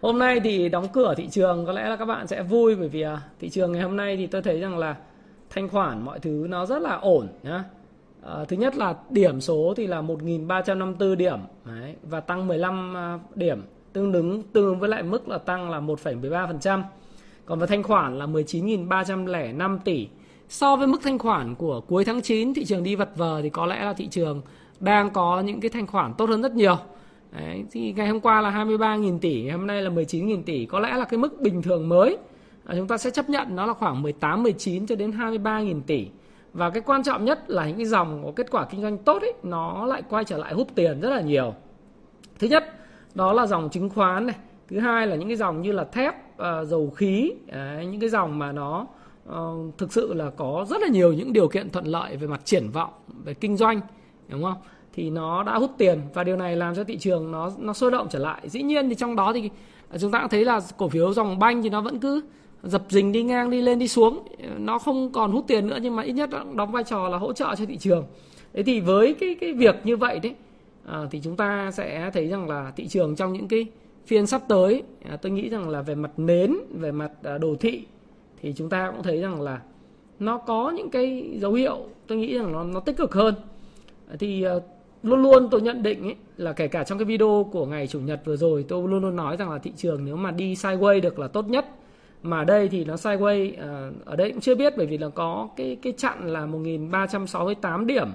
[0.00, 2.88] Hôm nay thì đóng cửa thị trường có lẽ là các bạn sẽ vui bởi
[2.88, 4.96] vì à, thị trường ngày hôm nay thì tôi thấy rằng là
[5.50, 7.64] thanh khoản mọi thứ nó rất là ổn nhá.
[8.22, 13.18] À, thứ nhất là điểm số thì là 1.354 điểm Đấy, và tăng 15 à,
[13.34, 16.82] điểm tương ứng tương ứng với lại mức là tăng là 1,13%.
[17.46, 20.08] Còn về thanh khoản là 19.305 tỷ.
[20.48, 23.50] So với mức thanh khoản của cuối tháng 9 thị trường đi vật vờ thì
[23.50, 24.42] có lẽ là thị trường
[24.80, 26.78] đang có những cái thanh khoản tốt hơn rất nhiều.
[27.32, 30.80] Đấy, thì ngày hôm qua là 23.000 tỷ, ngày hôm nay là 19.000 tỷ, có
[30.80, 32.18] lẽ là cái mức bình thường mới.
[32.64, 36.06] À, chúng ta sẽ chấp nhận nó là khoảng 18, 19 cho đến 23.000 tỷ.
[36.52, 39.22] Và cái quan trọng nhất là những cái dòng có kết quả kinh doanh tốt
[39.22, 41.54] ấy, nó lại quay trở lại hút tiền rất là nhiều.
[42.38, 42.64] Thứ nhất,
[43.14, 44.36] đó là dòng chứng khoán này.
[44.68, 48.08] Thứ hai là những cái dòng như là thép, uh, dầu khí, đấy, những cái
[48.08, 48.86] dòng mà nó
[49.28, 52.40] uh, thực sự là có rất là nhiều những điều kiện thuận lợi về mặt
[52.44, 52.90] triển vọng,
[53.24, 53.80] về kinh doanh,
[54.28, 54.56] đúng không?
[54.92, 57.90] Thì nó đã hút tiền và điều này làm cho thị trường nó nó sôi
[57.90, 58.40] động trở lại.
[58.48, 59.50] Dĩ nhiên thì trong đó thì
[60.00, 62.20] chúng ta cũng thấy là cổ phiếu dòng banh thì nó vẫn cứ
[62.62, 64.28] dập dình đi ngang đi lên đi xuống.
[64.58, 67.32] Nó không còn hút tiền nữa nhưng mà ít nhất đóng vai trò là hỗ
[67.32, 68.04] trợ cho thị trường.
[68.52, 70.34] Thế thì với cái cái việc như vậy đấy
[70.86, 73.66] à, thì chúng ta sẽ thấy rằng là thị trường trong những cái
[74.06, 77.54] phiên sắp tới à, tôi nghĩ rằng là về mặt nến về mặt à, đồ
[77.60, 77.84] thị
[78.42, 79.60] thì chúng ta cũng thấy rằng là
[80.18, 83.34] nó có những cái dấu hiệu tôi nghĩ rằng nó nó tích cực hơn.
[84.18, 84.54] Thì à,
[85.02, 88.00] luôn luôn tôi nhận định ấy, là kể cả trong cái video của ngày chủ
[88.00, 91.00] nhật vừa rồi tôi luôn luôn nói rằng là thị trường nếu mà đi sideways
[91.00, 91.66] được là tốt nhất.
[92.22, 95.48] Mà đây thì nó sideways à, ở đây cũng chưa biết bởi vì là có
[95.56, 98.08] cái cái chặn là 1368 điểm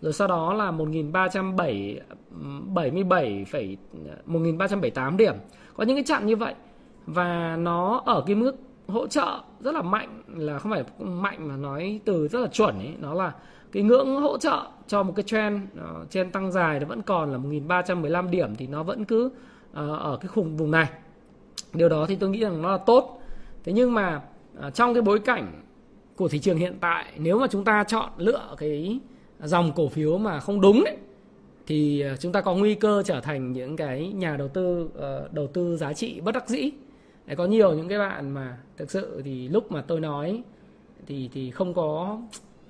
[0.00, 2.00] rồi sau đó là 1377
[4.26, 5.34] 1378 à, điểm.
[5.74, 6.54] Có những cái chặn như vậy
[7.06, 8.56] và nó ở cái mức
[8.88, 12.78] hỗ trợ rất là mạnh là không phải mạnh mà nói từ rất là chuẩn
[12.78, 13.32] ấy nó là
[13.72, 17.32] cái ngưỡng hỗ trợ cho một cái trend uh, trend tăng dài nó vẫn còn
[17.32, 20.88] là 1315 điểm thì nó vẫn cứ uh, ở cái khung vùng này.
[21.74, 23.22] Điều đó thì tôi nghĩ rằng nó là tốt.
[23.64, 24.22] Thế nhưng mà
[24.66, 25.62] uh, trong cái bối cảnh
[26.16, 29.00] của thị trường hiện tại nếu mà chúng ta chọn lựa cái
[29.42, 30.96] dòng cổ phiếu mà không đúng ấy,
[31.66, 35.46] thì chúng ta có nguy cơ trở thành những cái nhà đầu tư uh, đầu
[35.46, 36.70] tư giá trị bất đắc dĩ.
[37.26, 40.42] Đấy, có nhiều những cái bạn mà thực sự thì lúc mà tôi nói
[41.06, 42.18] thì thì không có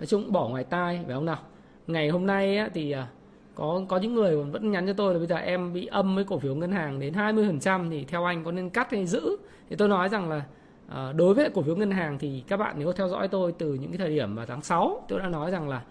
[0.01, 1.39] nói chung bỏ ngoài tai phải không nào?
[1.87, 3.09] Ngày hôm nay á, thì à,
[3.55, 6.25] có có những người vẫn nhắn cho tôi là bây giờ em bị âm với
[6.25, 9.37] cổ phiếu ngân hàng đến 20% thì theo anh có nên cắt hay giữ?
[9.71, 10.43] Thì tôi nói rằng là
[10.89, 13.75] à, đối với cổ phiếu ngân hàng thì các bạn nếu theo dõi tôi từ
[13.75, 15.83] những cái thời điểm vào tháng 6 tôi đã nói rằng là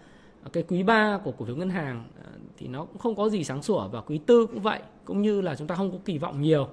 [0.43, 3.29] à, cái quý 3 của cổ phiếu ngân hàng à, thì nó cũng không có
[3.29, 5.97] gì sáng sủa và quý tư cũng vậy cũng như là chúng ta không có
[6.05, 6.67] kỳ vọng nhiều.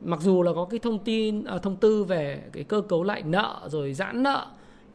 [0.00, 3.68] Mặc dù là có cái thông tin thông tư về cái cơ cấu lại nợ
[3.70, 4.46] rồi giãn nợ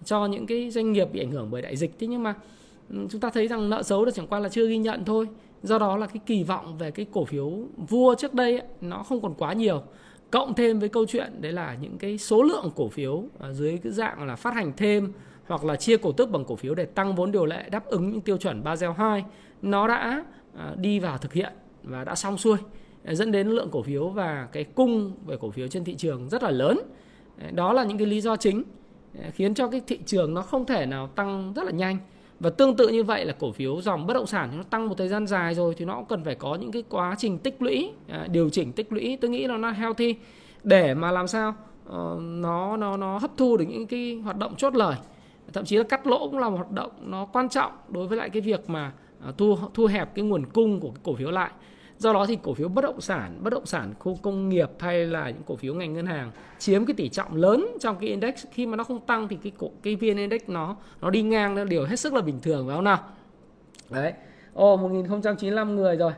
[0.03, 1.99] cho những cái doanh nghiệp bị ảnh hưởng bởi đại dịch.
[1.99, 2.33] Thế nhưng mà
[2.89, 5.27] ừ, chúng ta thấy rằng nợ xấu là chẳng qua là chưa ghi nhận thôi.
[5.63, 9.03] Do đó là cái kỳ vọng về cái cổ phiếu vua trước đây ấy, nó
[9.03, 9.81] không còn quá nhiều.
[10.31, 13.91] Cộng thêm với câu chuyện đấy là những cái số lượng cổ phiếu dưới cái
[13.91, 15.13] dạng là phát hành thêm
[15.47, 18.09] hoặc là chia cổ tức bằng cổ phiếu để tăng vốn điều lệ đáp ứng
[18.09, 19.25] những tiêu chuẩn Basel 2
[19.61, 20.23] nó đã
[20.57, 22.57] à, đi vào thực hiện và đã xong xuôi.
[23.05, 26.29] Ờ, dẫn đến lượng cổ phiếu và cái cung về cổ phiếu trên thị trường
[26.29, 26.79] rất là lớn.
[27.41, 28.63] Ờ, đó là những cái lý do chính
[29.33, 31.97] khiến cho cái thị trường nó không thể nào tăng rất là nhanh.
[32.39, 34.95] Và tương tự như vậy là cổ phiếu dòng bất động sản nó tăng một
[34.97, 37.61] thời gian dài rồi thì nó cũng cần phải có những cái quá trình tích
[37.61, 39.17] lũy à, điều chỉnh tích lũy.
[39.21, 40.15] Tôi nghĩ là nó healthy
[40.63, 41.55] để mà làm sao
[41.85, 44.95] ờ, nó nó nó hấp thu được những cái hoạt động chốt lời.
[45.53, 48.17] Thậm chí là cắt lỗ cũng là một hoạt động nó quan trọng đối với
[48.17, 48.91] lại cái việc mà
[49.25, 51.51] à, thu thu hẹp cái nguồn cung của cái cổ phiếu lại
[51.97, 55.05] do đó thì cổ phiếu bất động sản, bất động sản khu công nghiệp hay
[55.05, 58.45] là những cổ phiếu ngành ngân hàng chiếm cái tỷ trọng lớn trong cái index.
[58.51, 61.55] Khi mà nó không tăng thì cái cổ, cái vn index nó nó đi ngang
[61.55, 62.99] là điều hết sức là bình thường, phải không nào?
[63.89, 64.13] Đấy.
[64.53, 66.11] Ồ 1095 người rồi.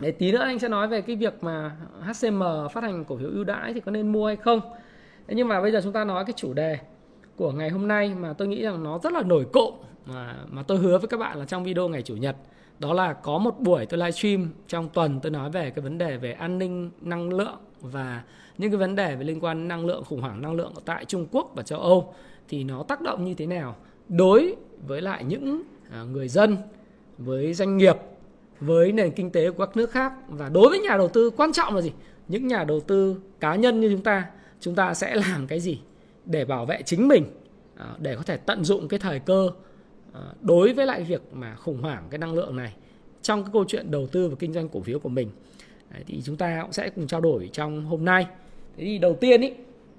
[0.00, 2.42] Để tí nữa anh sẽ nói về cái việc mà HCM
[2.72, 4.60] phát hành cổ phiếu ưu đãi thì có nên mua hay không.
[5.26, 6.78] Thế nhưng mà bây giờ chúng ta nói cái chủ đề
[7.36, 9.74] của ngày hôm nay mà tôi nghĩ rằng nó rất là nổi cộm,
[10.06, 12.36] mà mà tôi hứa với các bạn là trong video ngày chủ nhật
[12.78, 16.16] đó là có một buổi tôi livestream trong tuần tôi nói về cái vấn đề
[16.16, 18.22] về an ninh, năng lượng và
[18.58, 21.26] những cái vấn đề về liên quan năng lượng, khủng hoảng năng lượng tại Trung
[21.30, 22.14] Quốc và châu Âu.
[22.48, 23.76] Thì nó tác động như thế nào
[24.08, 24.56] đối
[24.86, 26.56] với lại những à, người dân,
[27.18, 27.96] với doanh nghiệp,
[28.60, 30.12] với nền kinh tế của các nước khác?
[30.28, 31.92] Và đối với nhà đầu tư, quan trọng là gì?
[32.28, 34.26] Những nhà đầu tư cá nhân như chúng ta
[34.60, 35.80] chúng ta sẽ làm cái gì
[36.24, 37.24] để bảo vệ chính mình
[37.76, 39.50] à, để có thể tận dụng cái thời cơ
[40.14, 42.74] Ờ, đối với lại việc mà khủng hoảng cái năng lượng này
[43.22, 45.30] trong cái câu chuyện đầu tư và kinh doanh cổ phiếu của mình
[46.06, 48.26] thì chúng ta cũng sẽ cùng trao đổi trong hôm nay
[48.76, 49.52] thế thì đầu tiên ý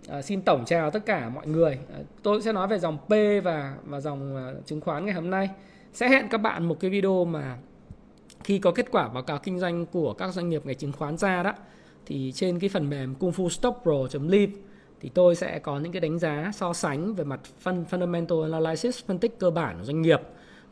[0.07, 1.79] À, xin tổng chào tất cả mọi người.
[1.93, 3.09] À, tôi sẽ nói về dòng P
[3.43, 5.49] và và dòng à, chứng khoán ngày hôm nay.
[5.93, 7.57] Sẽ hẹn các bạn một cái video mà
[8.43, 11.17] khi có kết quả báo cáo kinh doanh của các doanh nghiệp ngày chứng khoán
[11.17, 11.53] ra đó
[12.05, 14.53] thì trên cái phần mềm Kung Fu Stock Pro.live
[15.01, 19.05] thì tôi sẽ có những cái đánh giá so sánh về mặt fund, fundamental analysis
[19.05, 20.19] phân tích cơ bản của doanh nghiệp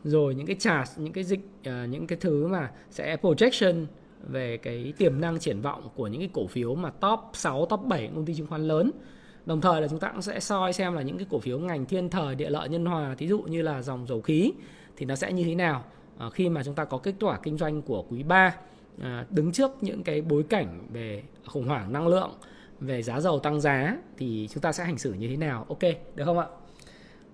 [0.04, 3.86] rồi những cái chart những cái dịch uh, những cái thứ mà sẽ projection
[4.28, 7.80] về cái tiềm năng triển vọng của những cái cổ phiếu mà top 6 top
[7.80, 8.90] 7 công ty chứng khoán lớn.
[9.46, 11.86] Đồng thời là chúng ta cũng sẽ soi xem là những cái cổ phiếu ngành
[11.86, 14.52] thiên thời địa lợi nhân hòa thí dụ như là dòng dầu khí
[14.96, 15.84] thì nó sẽ như thế nào
[16.18, 18.54] à, khi mà chúng ta có kết quả kinh doanh của quý 3 à,
[19.02, 22.30] ờ, đứng trước những cái bối cảnh về khủng hoảng năng lượng
[22.80, 25.66] về giá dầu tăng giá thì chúng ta sẽ hành xử như thế nào?
[25.68, 25.82] Ok
[26.14, 26.46] được không ạ?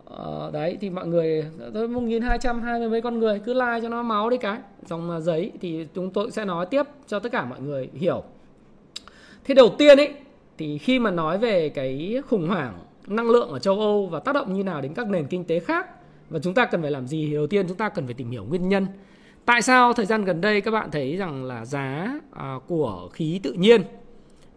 [0.04, 1.44] Ờ, đấy thì mọi người
[1.74, 4.30] tôi một nghìn hai trăm hai mươi mấy con người cứ like cho nó máu
[4.30, 4.58] đi cái.
[4.86, 8.22] Dòng à, giấy thì chúng tôi sẽ nói tiếp cho tất cả mọi người hiểu.
[9.44, 10.14] Thế đầu tiên ấy
[10.58, 14.34] thì khi mà nói về cái khủng hoảng năng lượng ở châu Âu và tác
[14.34, 15.86] động như nào đến các nền kinh tế khác
[16.30, 18.30] và chúng ta cần phải làm gì thì đầu tiên chúng ta cần phải tìm
[18.30, 18.86] hiểu nguyên nhân.
[19.44, 23.40] Tại sao thời gian gần đây các bạn thấy rằng là giá à, của khí
[23.42, 23.82] tự nhiên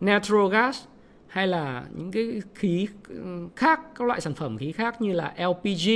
[0.06, 0.84] natural gas
[1.28, 2.88] hay là những cái khí
[3.56, 5.90] khác các loại sản phẩm khí khác như là LPG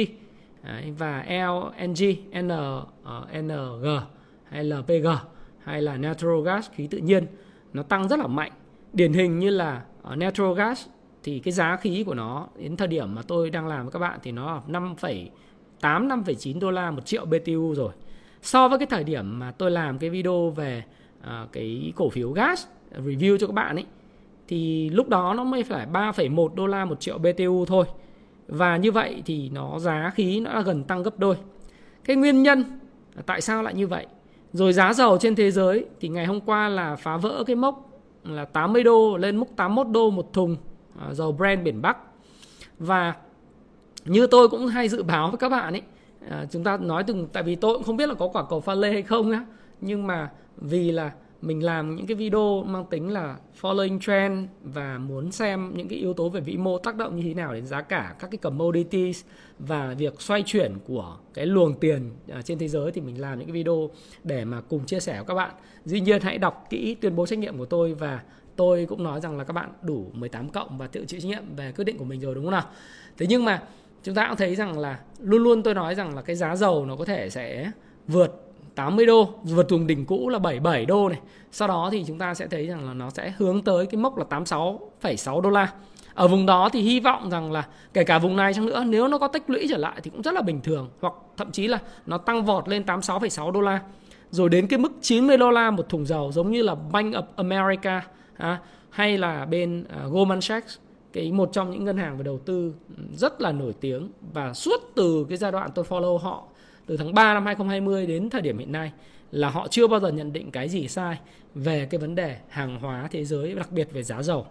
[0.97, 3.49] và LNG N NG
[3.83, 4.05] ờ,
[4.49, 5.07] hay LPG
[5.63, 7.25] hay là natural gas khí tự nhiên
[7.73, 8.51] nó tăng rất là mạnh
[8.93, 10.87] điển hình như là uh, natural gas
[11.23, 13.99] thì cái giá khí của nó đến thời điểm mà tôi đang làm với các
[13.99, 15.29] bạn thì nó 5,8
[15.81, 17.93] 5,9 đô la một triệu BTU rồi.
[18.41, 20.83] So với cái thời điểm mà tôi làm cái video về
[21.19, 22.65] uh, cái cổ phiếu gas
[22.97, 23.85] review cho các bạn ấy
[24.47, 27.85] thì lúc đó nó mới phải 3,1 đô la một triệu BTU thôi.
[28.47, 31.35] Và như vậy thì nó giá khí nó đã gần tăng gấp đôi.
[32.03, 32.63] Cái nguyên nhân
[33.25, 34.05] tại sao lại như vậy?
[34.53, 37.89] Rồi giá dầu trên thế giới thì ngày hôm qua là phá vỡ cái mốc
[38.23, 40.55] là 80 đô lên mức 81 đô một thùng
[40.99, 41.97] à, dầu Brent biển Bắc.
[42.79, 43.15] Và
[44.05, 45.81] như tôi cũng hay dự báo với các bạn ấy,
[46.29, 48.61] à, chúng ta nói từng tại vì tôi cũng không biết là có quả cầu
[48.61, 49.45] pha lê hay không á,
[49.81, 51.11] nhưng mà vì là
[51.41, 55.99] mình làm những cái video mang tính là following trend và muốn xem những cái
[55.99, 58.37] yếu tố về vĩ mô tác động như thế nào đến giá cả các cái
[58.37, 59.23] commodities
[59.59, 63.39] và việc xoay chuyển của cái luồng tiền à, trên thế giới thì mình làm
[63.39, 63.89] những cái video
[64.23, 65.51] để mà cùng chia sẻ với các bạn.
[65.85, 68.21] Dĩ nhiên hãy đọc kỹ tuyên bố trách nhiệm của tôi và
[68.55, 71.55] tôi cũng nói rằng là các bạn đủ 18 cộng và tự chịu trách nhiệm
[71.55, 72.69] về quyết định của mình rồi, đúng không nào?
[73.17, 73.63] Thế nhưng mà
[74.03, 76.85] chúng ta cũng thấy rằng là luôn luôn tôi nói rằng là cái giá dầu
[76.85, 77.71] nó có thể sẽ
[78.07, 78.46] vượt
[78.77, 81.19] 80 đô vượt vùng đỉnh cũ là 77 đô này.
[81.51, 84.17] Sau đó thì chúng ta sẽ thấy rằng là nó sẽ hướng tới cái mốc
[84.17, 85.71] là 86,6 đô la.
[86.13, 89.07] Ở vùng đó thì hy vọng rằng là kể cả vùng này chăng nữa nếu
[89.07, 91.67] nó có tích lũy trở lại thì cũng rất là bình thường hoặc thậm chí
[91.67, 93.81] là nó tăng vọt lên 86,6 đô la.
[94.31, 97.23] Rồi đến cái mức 90 đô la một thùng dầu giống như là Bank of
[97.35, 98.01] America
[98.37, 98.59] à,
[98.89, 100.77] hay là bên uh, Goldman Sachs
[101.13, 102.73] cái một trong những ngân hàng về đầu tư
[103.13, 104.09] rất là nổi tiếng.
[104.33, 106.43] Và suốt từ cái giai đoạn tôi follow họ
[106.87, 108.91] từ tháng 3 năm 2020 đến thời điểm hiện nay
[109.31, 111.17] là họ chưa bao giờ nhận định cái gì sai
[111.55, 114.45] về cái vấn đề hàng hóa thế giới, đặc biệt về giá dầu,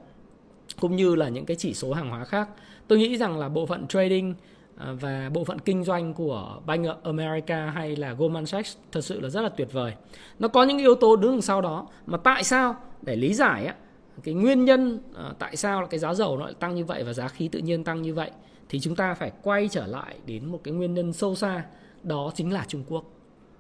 [0.81, 2.49] cũng như là những cái chỉ số hàng hóa khác.
[2.88, 4.35] Tôi nghĩ rằng là bộ phận trading
[4.76, 9.00] à, và bộ phận kinh doanh của Bank of America hay là Goldman Sachs thật
[9.00, 9.93] sự là rất là tuyệt vời.
[10.38, 13.66] Nó có những yếu tố đứng đằng sau đó mà tại sao, để lý giải
[13.66, 13.75] á,
[14.23, 17.05] cái nguyên nhân à, tại sao là cái giá dầu nó lại tăng như vậy
[17.05, 18.31] và giá khí tự nhiên tăng như vậy,
[18.69, 21.64] thì chúng ta phải quay trở lại đến một cái nguyên nhân sâu xa
[22.06, 23.04] đó chính là Trung Quốc.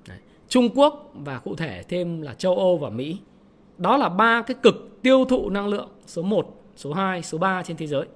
[0.08, 0.18] Đấy.
[0.48, 3.18] Trung Quốc và cụ thể thêm là châu Âu và Mỹ.
[3.78, 7.62] Đó là ba cái cực tiêu thụ năng lượng số 1, số 2, số 3
[7.62, 8.06] trên thế giới.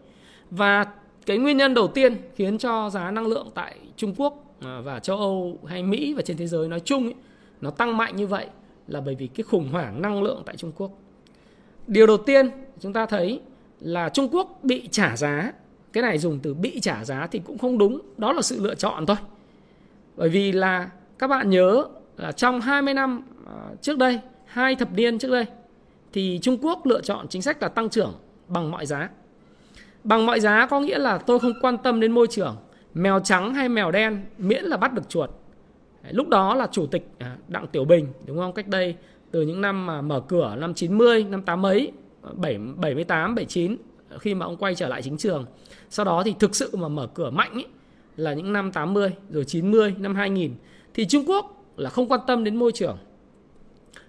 [0.50, 0.86] Và
[1.26, 4.98] cái nguyên nhân đầu tiên khiến cho giá năng lượng tại Trung Quốc à, và
[4.98, 7.14] châu Âu hay Mỹ và trên thế giới nói chung ấy,
[7.60, 8.46] nó tăng mạnh như vậy
[8.88, 10.90] là bởi vì cái khủng hoảng năng lượng tại Trung Quốc.
[11.86, 13.40] Điều đầu tiên chúng ta thấy
[13.80, 15.52] là Trung Quốc bị trả giá.
[15.92, 18.74] Cái này dùng từ bị trả giá thì cũng không đúng, đó là sự lựa
[18.74, 19.16] chọn thôi.
[20.20, 21.84] Bởi vì là các bạn nhớ
[22.16, 25.46] là trong 20 năm à, trước đây, hai thập niên trước đây
[26.12, 28.12] thì Trung Quốc lựa chọn chính sách là tăng trưởng
[28.48, 29.08] bằng mọi giá.
[30.04, 32.56] Bằng mọi giá có nghĩa là tôi không quan tâm đến môi trường,
[32.94, 35.30] mèo trắng hay mèo đen miễn là bắt được chuột.
[36.10, 38.52] Lúc đó là chủ tịch à, Đặng Tiểu Bình đúng không?
[38.52, 38.94] Cách đây
[39.30, 41.92] từ những năm mà mở cửa năm 90, năm 8 mấy,
[42.32, 43.76] 7, 78, 79
[44.18, 45.46] khi mà ông quay trở lại chính trường.
[45.90, 47.66] Sau đó thì thực sự mà mở cửa mạnh ấy,
[48.20, 50.54] là những năm 80 rồi 90 năm 2000
[50.94, 52.98] thì Trung Quốc là không quan tâm đến môi trường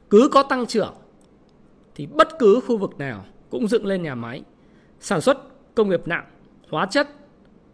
[0.10, 0.94] cứ có tăng trưởng
[1.96, 4.42] thì bất cứ khu vực nào cũng dựng lên nhà máy
[5.00, 5.38] sản xuất
[5.76, 6.26] công nghiệp nặng,
[6.70, 7.10] hóa chất,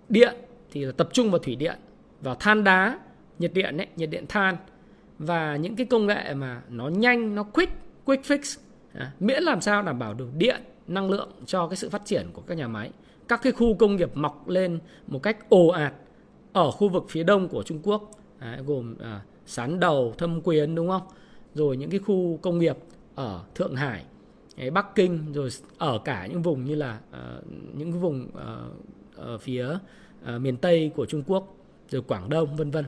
[0.09, 0.35] điện
[0.71, 1.75] thì là tập trung vào thủy điện,
[2.21, 2.99] vào than đá,
[3.39, 4.57] nhiệt điện ấy, nhiệt điện than
[5.19, 7.71] và những cái công nghệ mà nó nhanh, nó quick,
[8.05, 8.59] quick fix
[8.93, 12.27] à, miễn làm sao đảm bảo được điện, năng lượng cho cái sự phát triển
[12.33, 12.91] của các nhà máy.
[13.27, 15.93] Các cái khu công nghiệp mọc lên một cách ồ ạt
[16.57, 18.11] ở khu vực phía đông của Trung Quốc
[18.41, 21.01] đấy, gồm à, Sán Đầu, Thâm Quyến đúng không?
[21.53, 22.77] Rồi những cái khu công nghiệp
[23.15, 24.03] ở Thượng Hải,
[24.73, 27.43] Bắc Kinh rồi ở cả những vùng như là uh,
[27.77, 31.55] những cái vùng uh, ở phía uh, miền Tây của Trung Quốc
[31.89, 32.85] rồi Quảng Đông vân vân.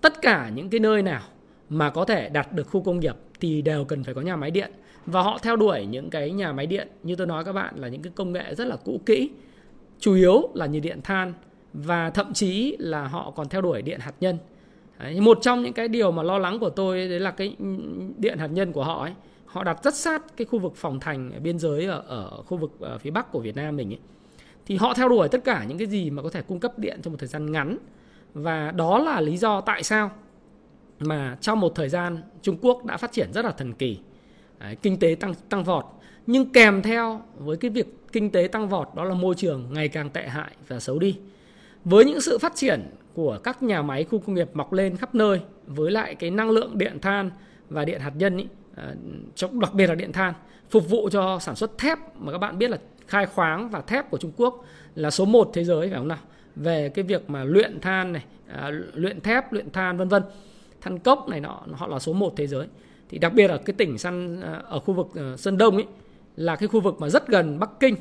[0.00, 1.22] Tất cả những cái nơi nào
[1.68, 4.50] mà có thể đặt được khu công nghiệp thì đều cần phải có nhà máy
[4.50, 4.70] điện
[5.06, 7.88] và họ theo đuổi những cái nhà máy điện như tôi nói các bạn là
[7.88, 9.30] những cái công nghệ rất là cũ kỹ
[9.98, 11.32] chủ yếu là nhiệt điện than
[11.72, 14.38] và thậm chí là họ còn theo đuổi điện hạt nhân.
[14.98, 17.56] Đấy, một trong những cái điều mà lo lắng của tôi đấy là cái
[18.18, 19.12] điện hạt nhân của họ ấy
[19.46, 22.70] họ đặt rất sát cái khu vực phòng thành biên giới ở, ở khu vực
[22.80, 23.98] ở phía bắc của Việt Nam mình ấy.
[24.66, 27.00] thì họ theo đuổi tất cả những cái gì mà có thể cung cấp điện
[27.02, 27.78] trong một thời gian ngắn.
[28.34, 30.10] Và đó là lý do tại sao
[31.00, 33.98] mà trong một thời gian Trung Quốc đã phát triển rất là thần kỳ.
[34.58, 35.84] Đấy, kinh tế tăng tăng vọt.
[36.26, 39.88] Nhưng kèm theo với cái việc kinh tế tăng vọt đó là môi trường ngày
[39.88, 41.16] càng tệ hại và xấu đi
[41.84, 45.14] với những sự phát triển của các nhà máy khu công nghiệp mọc lên khắp
[45.14, 47.30] nơi với lại cái năng lượng điện than
[47.68, 48.46] và điện hạt nhân ý,
[48.76, 48.94] à,
[49.52, 50.34] đặc biệt là điện than
[50.70, 54.10] phục vụ cho sản xuất thép mà các bạn biết là khai khoáng và thép
[54.10, 56.18] của Trung Quốc là số 1 thế giới phải không nào?
[56.56, 60.22] Về cái việc mà luyện than này à, luyện thép luyện than vân vân.
[60.80, 62.66] Than cốc này nọ họ là số 1 thế giới.
[63.08, 65.86] Thì đặc biệt là cái tỉnh săn à, ở khu vực ờ, Sơn Đông ấy
[66.36, 67.96] là cái khu vực mà rất gần Bắc Kinh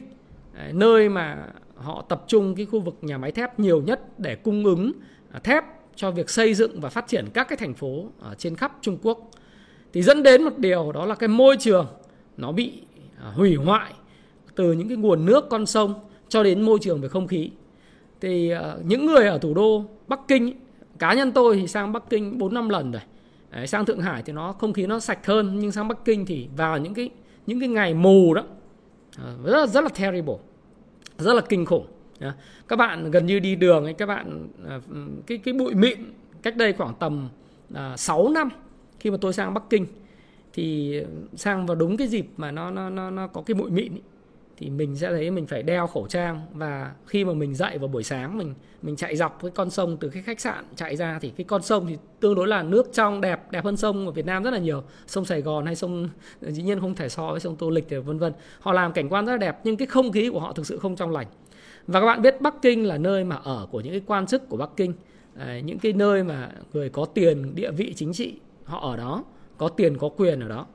[0.72, 1.48] nơi mà
[1.82, 4.92] họ tập trung cái khu vực nhà máy thép nhiều nhất để cung ứng
[5.32, 5.64] à, thép
[5.96, 8.98] cho việc xây dựng và phát triển các cái thành phố ở trên khắp Trung
[9.02, 9.32] Quốc.
[9.94, 11.88] Thì dẫn đến một điều đó là cái môi trường
[12.38, 12.82] nó bị
[13.24, 13.94] à, hủy hoại
[14.56, 15.94] từ những cái nguồn nước con sông
[16.30, 17.52] cho đến môi trường về không khí.
[18.22, 20.54] Thì à, những người ở thủ đô Bắc Kinh
[21.00, 23.02] cá nhân tôi thì sang Bắc Kinh 4 năm lần rồi.
[23.52, 26.26] Đấy, sang Thượng Hải thì nó không khí nó sạch hơn nhưng sang Bắc Kinh
[26.26, 27.10] thì vào những cái
[27.46, 28.44] những cái ngày mù đó
[29.44, 30.36] rất là rất là terrible
[31.20, 31.88] rất là kinh khủng
[32.68, 34.80] các bạn gần như đi đường ấy các bạn à,
[35.28, 36.00] cái cái bụi mịn
[36.44, 37.30] cách đây khoảng tầm
[37.74, 38.50] à, 6 năm
[39.00, 39.86] khi mà tôi sang Bắc Kinh
[40.54, 40.96] thì
[41.36, 44.02] sang vào đúng cái dịp mà nó nó nó nó có cái bụi mịn ấy,
[44.60, 46.42] thì mình sẽ thấy mình phải đeo khẩu trang.
[46.54, 49.98] Và khi mà mình dậy vào buổi sáng mình mình chạy dọc cái con sông
[49.98, 52.90] từ cái khách sạn chạy ra thì cái con sông thì tương đối là nước
[52.94, 54.84] trong đẹp đẹp hơn sông ở Việt Nam rất là nhiều.
[55.08, 56.10] Sông Sài Gòn hay sông
[56.42, 58.34] dĩ nhiên không thể so với sông Tô Lịch thì vân vân.
[58.60, 60.78] Họ làm cảnh quan rất là đẹp nhưng cái không khí của họ thực sự
[60.78, 61.28] không trong lành.
[61.88, 64.50] Và các bạn biết Bắc Kinh là nơi mà ở của những cái quan chức
[64.50, 64.94] của Bắc Kinh.
[65.38, 69.24] À, những cái nơi mà người có tiền địa vị chính trị họ ở đó
[69.58, 70.66] có tiền có quyền ở đó.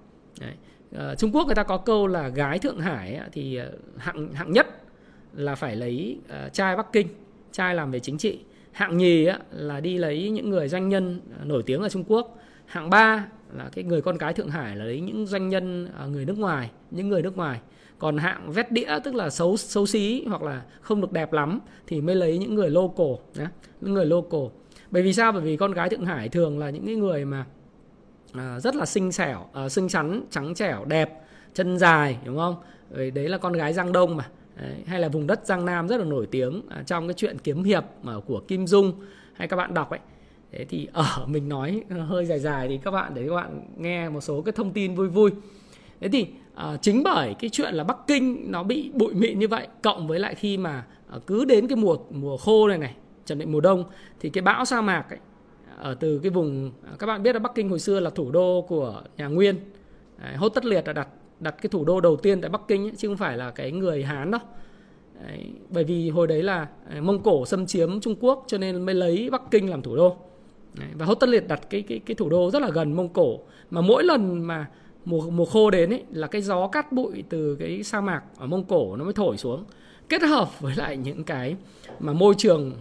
[0.40, 0.52] Đấy.
[0.94, 4.52] Uh, Trung Quốc người ta có câu là gái Thượng Hải thì ờ, hạng hạng
[4.52, 4.66] nhất
[5.32, 7.08] là phải lấy uh, trai Bắc Kinh,
[7.52, 8.38] trai làm về chính trị.
[8.72, 12.38] Hạng nhì là đi lấy những người doanh nhân nổi tiếng ở Trung Quốc.
[12.66, 16.24] Hạng ba là cái người con cái Thượng Hải là lấy những doanh nhân người
[16.24, 17.60] nước ngoài, những người nước ngoài.
[17.98, 21.60] Còn hạng vét đĩa tức là xấu xấu xí hoặc là không được đẹp lắm
[21.86, 24.40] thì mới lấy những người local, nhá, những người local.
[24.90, 25.32] Bởi vì sao?
[25.32, 27.44] Bởi vì con gái Thượng Hải thường là những cái người mà
[28.34, 31.20] à, rất là xinh xẻo à, xinh xắn trắng trẻo đẹp
[31.54, 32.56] chân dài đúng không?
[32.90, 34.28] Đấy, đấy là con gái giang đông mà.
[34.56, 37.38] Đấy, hay là vùng đất giang nam rất là nổi tiếng à, trong cái chuyện
[37.38, 38.92] kiếm hiệp mà của kim dung
[39.34, 40.00] hay các bạn đọc ấy.
[40.52, 44.08] Thế thì ở mình nói hơi dài dài thì các bạn để các bạn nghe
[44.08, 45.30] một số cái thông tin vui vui.
[46.00, 49.48] Thế thì à, chính bởi cái chuyện là bắc kinh nó bị bụi mịn như
[49.48, 52.94] vậy cộng với lại khi mà à, cứ đến cái mùa mùa khô này này
[53.26, 53.84] chuẩn bị mùa đông
[54.20, 55.18] thì cái bão sa mạc ấy,
[55.78, 58.64] ở từ cái vùng các bạn biết là Bắc Kinh hồi xưa là thủ đô
[58.68, 59.56] của nhà Nguyên.
[60.22, 61.08] Đấy, Hốt Tất Liệt là đặt
[61.40, 63.72] đặt cái thủ đô đầu tiên tại Bắc Kinh ấy, chứ không phải là cái
[63.72, 64.40] người Hán đâu.
[65.26, 68.82] Đấy, bởi vì hồi đấy là à, Mông Cổ xâm chiếm Trung Quốc cho nên
[68.82, 70.16] mới lấy Bắc Kinh làm thủ đô.
[70.74, 73.08] Đấy, và Hốt Tất Liệt đặt cái cái cái thủ đô rất là gần Mông
[73.08, 73.38] Cổ.
[73.70, 74.66] Mà mỗi lần mà
[75.04, 78.46] mùa mùa khô đến ấy là cái gió cát bụi từ cái sa mạc ở
[78.46, 79.64] Mông Cổ nó mới thổi xuống
[80.08, 81.56] kết hợp với lại những cái
[82.00, 82.72] mà môi trường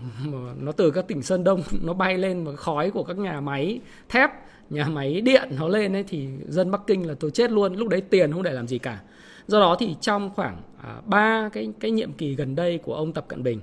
[0.59, 3.79] nó từ các tỉnh Sơn Đông nó bay lên và khói của các nhà máy
[4.09, 4.29] thép
[4.69, 7.87] nhà máy điện nó lên ấy thì dân Bắc Kinh là tôi chết luôn lúc
[7.87, 9.01] đấy tiền không để làm gì cả.
[9.47, 13.13] Do đó thì trong khoảng à, ba cái cái nhiệm kỳ gần đây của ông
[13.13, 13.59] Tập Cận Bình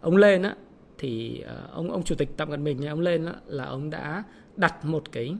[0.00, 0.54] ông lên á
[0.98, 4.24] thì à, ông ông chủ tịch Tập Cận Bình ông lên á, là ông đã
[4.56, 5.36] đặt một cái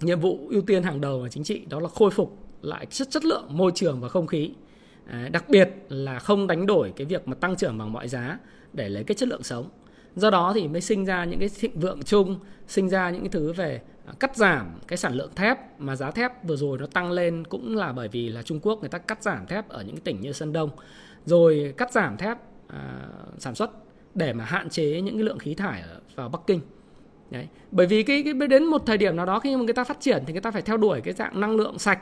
[0.00, 3.10] nhiệm vụ ưu tiên hàng đầu và chính trị đó là khôi phục lại chất
[3.10, 4.50] chất lượng môi trường và không khí.
[5.06, 8.38] Ờ, đặc biệt là không đánh đổi cái việc mà tăng trưởng bằng mọi giá
[8.72, 9.68] để lấy cái chất lượng sống.
[10.16, 13.28] Do đó thì mới sinh ra những cái thịnh vượng chung sinh ra những cái
[13.28, 16.86] thứ về ờ, cắt giảm cái sản lượng thép mà giá thép vừa rồi nó
[16.86, 19.82] tăng lên cũng là bởi vì là Trung Quốc người ta cắt giảm thép ở
[19.82, 20.70] những tỉnh như Sơn Đông.
[21.24, 23.70] Rồi cắt giảm thép à, sản xuất
[24.14, 26.60] để mà hạn chế những cái lượng khí thải ở, vào Bắc Kinh.
[27.30, 27.48] Đấy.
[27.70, 30.00] Bởi vì cái, cái đến một thời điểm nào đó khi mà người ta phát
[30.00, 32.00] triển thì người ta phải theo đuổi cái dạng năng lượng sạch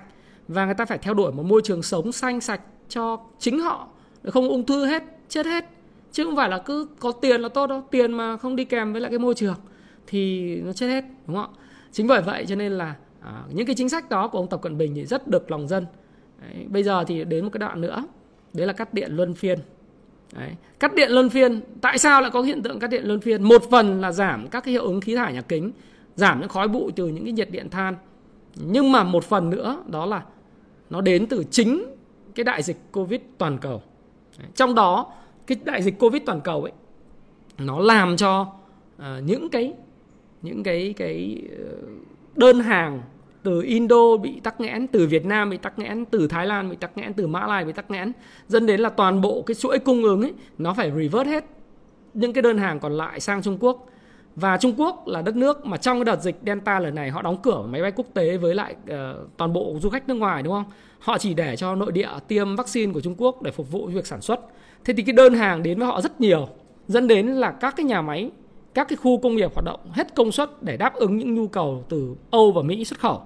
[0.48, 3.88] và người ta phải theo đuổi một môi trường sống xanh sạch cho chính họ
[4.22, 5.64] để không ung thư hết chết hết
[6.12, 8.92] chứ không phải là cứ có tiền là tốt đâu tiền mà không đi kèm
[8.92, 9.56] với lại cái môi trường
[10.06, 11.58] thì nó chết hết đúng không ạ
[11.92, 14.62] chính bởi vậy cho nên là à, những cái chính sách đó của ông tập
[14.62, 15.86] cận bình thì rất được lòng dân
[16.42, 18.04] đấy, bây giờ thì đến một cái đoạn nữa
[18.52, 19.58] đấy là cắt điện luân phiên
[20.32, 20.50] Đấy.
[20.80, 23.42] Cắt điện luân phiên, tại sao lại có hiện tượng cắt điện luân phiên?
[23.42, 25.72] Một phần là giảm các cái hiệu ứng khí thải nhà kính,
[26.14, 27.96] giảm những khói bụi từ những cái nhiệt điện than.
[28.54, 30.22] Nhưng mà một phần nữa đó là
[30.90, 31.84] nó đến từ chính
[32.34, 33.82] cái đại dịch Covid toàn cầu.
[34.54, 35.12] Trong đó
[35.46, 36.72] cái đại dịch Covid toàn cầu ấy
[37.58, 38.46] nó làm cho
[38.96, 39.74] uh, những cái
[40.42, 41.64] những cái cái ờ,
[42.36, 43.02] đơn hàng
[43.42, 46.76] từ Indo bị tắc nghẽn, từ Việt Nam bị tắc nghẽn, từ Thái Lan bị
[46.76, 48.12] tắc nghẽn, từ Mã Lai bị tắc nghẽn,
[48.48, 51.44] dẫn đến là toàn bộ cái chuỗi cung ứng ấy nó phải revert hết
[52.14, 53.86] những cái đơn hàng còn lại sang Trung Quốc.
[54.40, 57.22] Và Trung Quốc là đất nước mà trong cái đợt dịch Delta lần này họ
[57.22, 58.96] đóng cửa máy bay quốc tế với lại uh,
[59.36, 60.64] toàn bộ du khách nước ngoài đúng không?
[60.98, 64.06] Họ chỉ để cho nội địa tiêm vaccine của Trung Quốc để phục vụ việc
[64.06, 64.40] sản xuất.
[64.84, 66.48] Thế thì cái đơn hàng đến với họ rất nhiều,
[66.88, 68.30] dẫn đến là các cái nhà máy
[68.74, 71.48] các cái khu công nghiệp hoạt động hết công suất để đáp ứng những nhu
[71.48, 73.22] cầu từ Âu và Mỹ xuất khẩu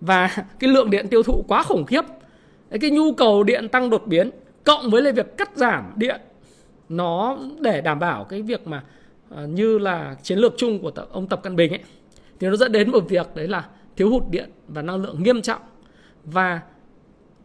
[0.00, 2.04] và cái lượng điện tiêu thụ quá khủng khiếp
[2.80, 4.30] cái nhu cầu điện tăng đột biến
[4.64, 6.20] cộng với lại việc cắt giảm điện
[6.88, 8.82] nó để đảm bảo cái việc mà
[9.36, 11.80] À, như là chiến lược chung của ông Tập Cận Bình ấy,
[12.40, 15.42] thì nó dẫn đến một việc đấy là thiếu hụt điện và năng lượng nghiêm
[15.42, 15.62] trọng
[16.24, 16.60] và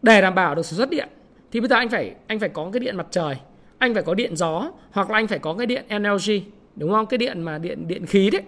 [0.01, 1.09] để đảm bảo được sản xuất điện
[1.51, 3.35] thì bây giờ anh phải anh phải có cái điện mặt trời,
[3.77, 6.43] anh phải có điện gió hoặc là anh phải có cái điện energy,
[6.75, 7.05] đúng không?
[7.05, 8.41] Cái điện mà điện điện khí đấy.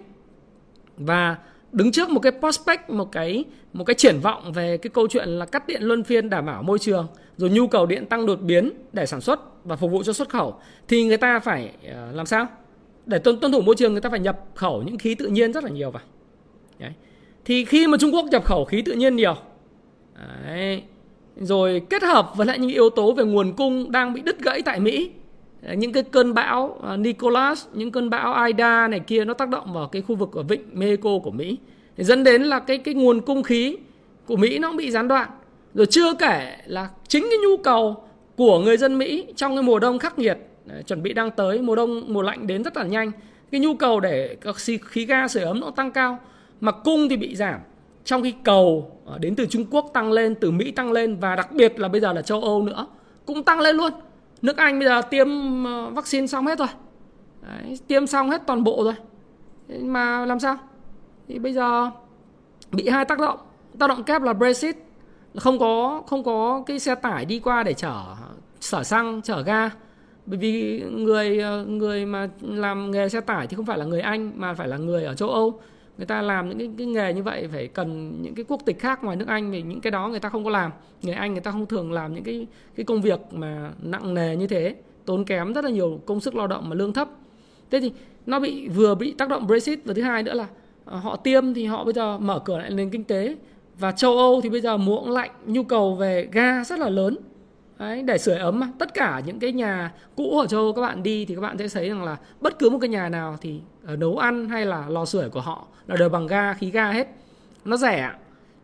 [0.96, 1.36] Và
[1.72, 5.28] đứng trước một cái prospect, một cái một cái triển vọng về cái câu chuyện
[5.28, 8.40] là cắt điện luân phiên đảm bảo môi trường, rồi nhu cầu điện tăng đột
[8.40, 12.12] biến để sản xuất và phục vụ cho xuất khẩu, thì người ta phải ờ,
[12.12, 12.46] làm sao?
[13.08, 15.52] Để tuân, tuân thủ môi trường người ta phải nhập khẩu những khí tự nhiên
[15.52, 16.02] rất là nhiều vào
[16.78, 16.92] đấy.
[17.44, 19.34] thì khi mà Trung Quốc nhập khẩu khí tự nhiên nhiều
[20.46, 20.82] đấy,
[21.36, 24.62] rồi kết hợp với lại những yếu tố về nguồn cung đang bị đứt gãy
[24.62, 25.10] tại Mỹ
[25.76, 29.72] những cái cơn bão à, Nicholas, những cơn bão Ida này kia nó tác động
[29.72, 31.58] vào cái khu vực ở vịnh Mexico của Mỹ
[31.96, 33.76] thì dẫn đến là cái cái nguồn cung khí
[34.26, 35.28] của Mỹ nó cũng bị gián đoạn.
[35.74, 38.04] Rồi chưa kể là chính cái nhu cầu
[38.36, 40.38] của người dân Mỹ trong cái mùa đông khắc nghiệt
[40.86, 43.12] chuẩn bị đang tới mùa đông mùa lạnh đến rất là nhanh.
[43.50, 46.18] Cái nhu cầu để các khí ga sưởi ấm nó tăng cao.
[46.60, 47.60] Mà cung thì bị giảm.
[48.04, 51.36] Trong khi cầu ờ, đến từ Trung Quốc tăng lên từ Mỹ tăng lên và
[51.36, 52.86] đặc biệt là bây giờ là châu Âu nữa
[53.26, 53.92] cũng tăng lên luôn.
[54.42, 55.28] Nước Anh bây giờ tiêm
[55.64, 56.68] ờ, vaccine xong hết rồi.
[57.42, 58.94] Đấy, tiêm xong hết toàn bộ rồi.
[59.80, 60.56] Mà làm sao?
[61.28, 61.90] Thì bây giờ
[62.72, 63.38] bị hai tác động.
[63.78, 64.76] Tác động kép là Brexit.
[65.36, 68.02] Không có không có cái xe tải đi qua để chở
[68.60, 69.70] sở xăng chở ga
[70.28, 74.00] bởi vì người ờ, người mà làm nghề xe tải thì không phải là người
[74.00, 75.60] Anh mà phải là người ở châu Âu.
[75.98, 78.78] Người ta làm những cái, cái nghề như vậy phải cần những cái quốc tịch
[78.78, 80.72] khác ngoài nước Anh vì những cái đó người ta không có làm.
[81.02, 84.36] Người Anh người ta không thường làm những cái cái công việc mà nặng nề
[84.36, 87.08] như thế tốn kém rất là nhiều công sức lao động mà lương thấp.
[87.70, 87.92] Thế thì
[88.26, 90.46] nó bị vừa bị tác động Brexit và thứ hai nữa là
[90.84, 93.36] ờ, họ tiêm thì họ bây giờ mở cửa lại nền kinh tế.
[93.78, 97.16] Và châu Âu thì bây giờ mùa lạnh nhu cầu về ga rất là lớn.
[97.78, 98.68] Đấy, để sưởi ấm mà.
[98.78, 101.58] Tất cả những cái nhà cũ ở châu Âu các bạn đi thì các bạn
[101.58, 104.66] sẽ thấy rằng là bất cứ một cái nhà nào thì ở nấu ăn hay
[104.66, 107.08] là lò sưởi của họ là đều bằng ga khí ga hết.
[107.64, 108.10] Nó rẻ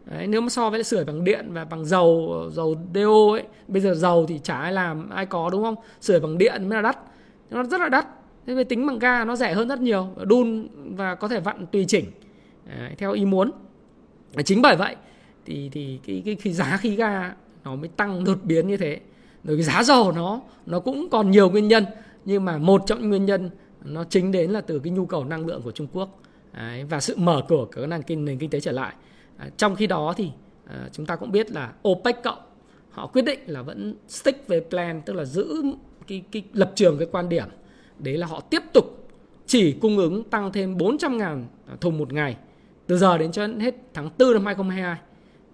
[0.05, 3.83] Đấy, nếu mà so với sưởi bằng điện và bằng dầu dầu DO ấy bây
[3.83, 5.75] giờ dầu thì chả ai làm ai có đúng không?
[6.01, 6.99] Sưởi bằng điện mới là đắt.
[7.51, 8.07] Nó rất là đắt.
[8.47, 11.67] Thế về tính bằng ga nó rẻ hơn rất nhiều đun và có thể vặn
[11.67, 12.05] tùy chỉnh.
[12.67, 13.51] Đấy, theo ý muốn.
[14.45, 14.97] Chính bởi vậy
[15.45, 19.01] thì thì cái cái, cái giá khí ga nó mới tăng đột biến như thế.
[19.45, 21.85] Rồi cái giá dầu nó nó cũng còn nhiều nguyên nhân
[22.25, 23.51] nhưng mà một trong những nguyên nhân
[23.85, 26.21] nó chính đến là từ cái nhu cầu năng lượng của Trung Quốc.
[26.53, 28.95] Đấy, và sự mở cửa của nền kinh nền kinh tế trở lại.
[29.37, 30.31] À, trong khi đó thì
[30.67, 32.39] à, chúng ta cũng biết là OPEC cộng
[32.91, 35.63] họ quyết định là vẫn stick về plan tức là giữ
[36.07, 37.45] cái, cái lập trường cái quan điểm
[37.99, 39.09] đấy là họ tiếp tục
[39.47, 41.43] chỉ cung ứng tăng thêm 400.000
[41.81, 42.37] thùng một ngày
[42.87, 44.99] từ giờ đến cho hết tháng 4 năm 2022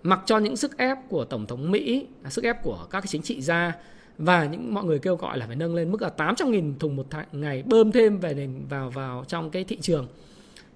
[0.02, 3.40] mặc cho những sức ép của tổng thống Mỹ, sức ép của các chính trị
[3.40, 3.72] gia
[4.18, 7.06] và những mọi người kêu gọi là phải nâng lên mức là 800.000 thùng một
[7.32, 10.06] ngày bơm thêm về nền vào vào trong cái thị trường.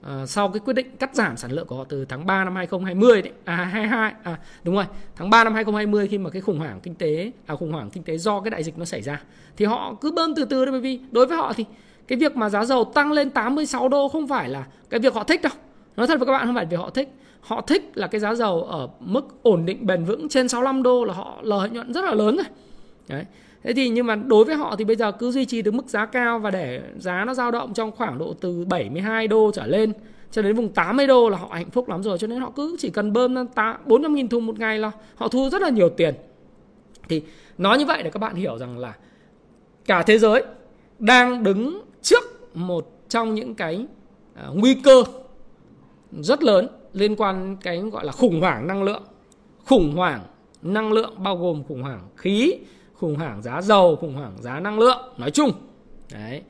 [0.03, 2.57] À, sau cái quyết định cắt giảm sản lượng của họ từ tháng 3 năm
[2.57, 4.85] 2020 đấy, à 22 à đúng rồi,
[5.17, 8.03] tháng 3 năm 2020 khi mà cái khủng hoảng kinh tế à khủng hoảng kinh
[8.03, 9.23] tế do cái đại dịch nó xảy ra
[9.57, 11.65] thì họ cứ bơm từ từ thôi bởi vì đối với họ thì
[12.09, 15.25] cái việc mà giá dầu tăng lên 86 đô không phải là cái việc họ
[15.25, 15.53] thích đâu
[15.97, 17.09] nói thật với các bạn không phải vì họ thích
[17.45, 21.05] họ thích là cái giá dầu ở mức ổn định, bền vững trên 65 đô
[21.05, 22.47] là họ lợi nhuận rất là lớn rồi.
[23.09, 23.25] Đấy.
[23.63, 25.87] Thế thì nhưng mà đối với họ thì bây giờ cứ duy trì được mức
[25.87, 29.67] giá cao và để giá nó dao động trong khoảng độ từ 72 đô trở
[29.67, 29.93] lên
[30.31, 32.19] cho đến vùng 80 đô là họ hạnh phúc lắm rồi.
[32.19, 33.35] Cho nên họ cứ chỉ cần bơm
[33.87, 36.15] 400 nghìn thùng một ngày là họ thu rất là nhiều tiền.
[37.09, 37.23] Thì
[37.59, 38.95] nói như vậy để các bạn hiểu rằng là
[39.85, 40.45] cả thế giới
[40.99, 43.87] đang đứng trước một trong những cái
[44.35, 45.05] à, nguy cơ
[46.21, 49.03] rất lớn liên quan cái gọi là khủng hoảng năng lượng.
[49.67, 50.21] Khủng hoảng
[50.63, 52.55] năng lượng bao gồm khủng hoảng khí
[52.95, 55.53] khủng hoảng giá dầu khủng hoảng giá năng lượng nói chung.
[56.13, 56.43] Đấy.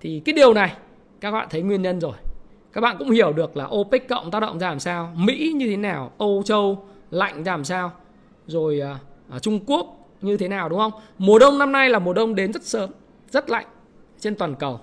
[0.00, 0.72] Thì cái điều này
[1.20, 2.14] các bạn thấy nguyên nhân rồi.
[2.72, 5.66] Các bạn cũng hiểu được là OPEC cộng tác động ra làm sao Mỹ như
[5.66, 7.92] thế nào Âu Châu lạnh ra làm sao
[8.46, 8.98] rồi à,
[9.30, 10.92] à Trung Quốc như thế nào đúng không?
[11.18, 12.90] Mùa đông năm nay là mùa đông đến rất sớm
[13.30, 13.66] rất lạnh
[14.18, 14.80] trên toàn cầu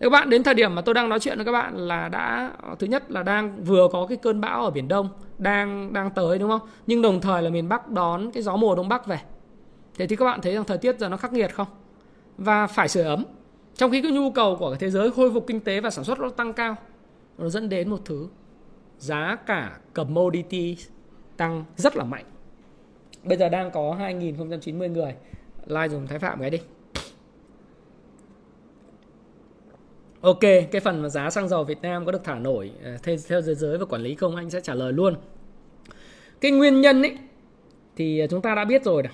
[0.00, 2.52] các bạn đến thời điểm mà tôi đang nói chuyện với các bạn là đã
[2.78, 5.08] thứ nhất là đang vừa có cái cơn bão ở biển Đông
[5.38, 6.60] đang đang tới đúng không?
[6.86, 9.18] Nhưng đồng thời là miền Bắc đón cái gió mùa đông bắc về.
[9.98, 11.66] Thế thì các bạn thấy rằng thời tiết giờ nó khắc nghiệt không?
[12.38, 13.24] Và phải sưởi ấm.
[13.74, 16.18] Trong khi cái nhu cầu của thế giới khôi phục kinh tế và sản xuất
[16.18, 16.76] nó tăng cao,
[17.38, 18.28] nó dẫn đến một thứ
[18.98, 20.76] giá cả commodity
[21.36, 22.24] tăng rất là mạnh.
[23.24, 25.14] Bây giờ đang có 2090 người
[25.66, 26.58] like dùng Thái Phạm cái đi.
[30.20, 33.16] Ok, cái phần mà giá xăng dầu Việt Nam có được thả nổi à, theo,
[33.28, 35.16] theo giới giới và quản lý không anh sẽ trả lời luôn.
[36.40, 37.18] Cái nguyên nhân ấy
[37.96, 39.10] thì à, chúng ta đã biết rồi đó.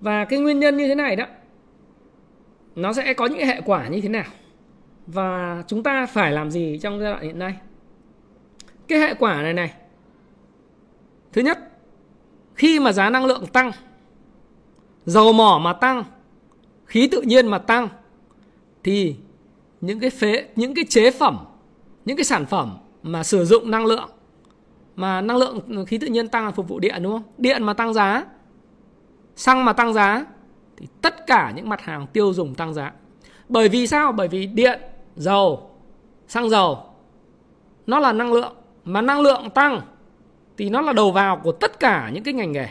[0.00, 1.26] Và cái nguyên nhân như thế này đó
[2.76, 4.24] nó sẽ có những hệ quả như thế nào
[5.06, 7.56] và chúng ta phải làm gì trong giai đoạn hiện nay.
[8.88, 9.74] Cái hệ quả này này.
[11.32, 11.58] Thứ nhất,
[12.54, 13.72] khi mà giá năng lượng tăng,
[15.06, 16.04] dầu mỏ mà tăng,
[16.86, 17.88] khí tự nhiên mà tăng
[18.82, 19.16] thì
[19.82, 21.38] những cái phế, những cái chế phẩm,
[22.04, 24.10] những cái sản phẩm mà sử dụng năng lượng,
[24.96, 27.22] mà năng lượng khí tự nhiên tăng là phục vụ điện, đúng không?
[27.38, 28.24] Điện mà tăng giá,
[29.36, 30.26] xăng mà tăng giá,
[30.76, 32.92] thì tất cả những mặt hàng tiêu dùng tăng giá.
[33.48, 34.12] Bởi vì sao?
[34.12, 34.80] Bởi vì điện,
[35.16, 35.70] dầu,
[36.28, 36.78] xăng dầu,
[37.86, 38.54] nó là năng lượng.
[38.84, 39.80] Mà năng lượng tăng,
[40.56, 42.68] thì nó là đầu vào của tất cả những cái ngành nghề.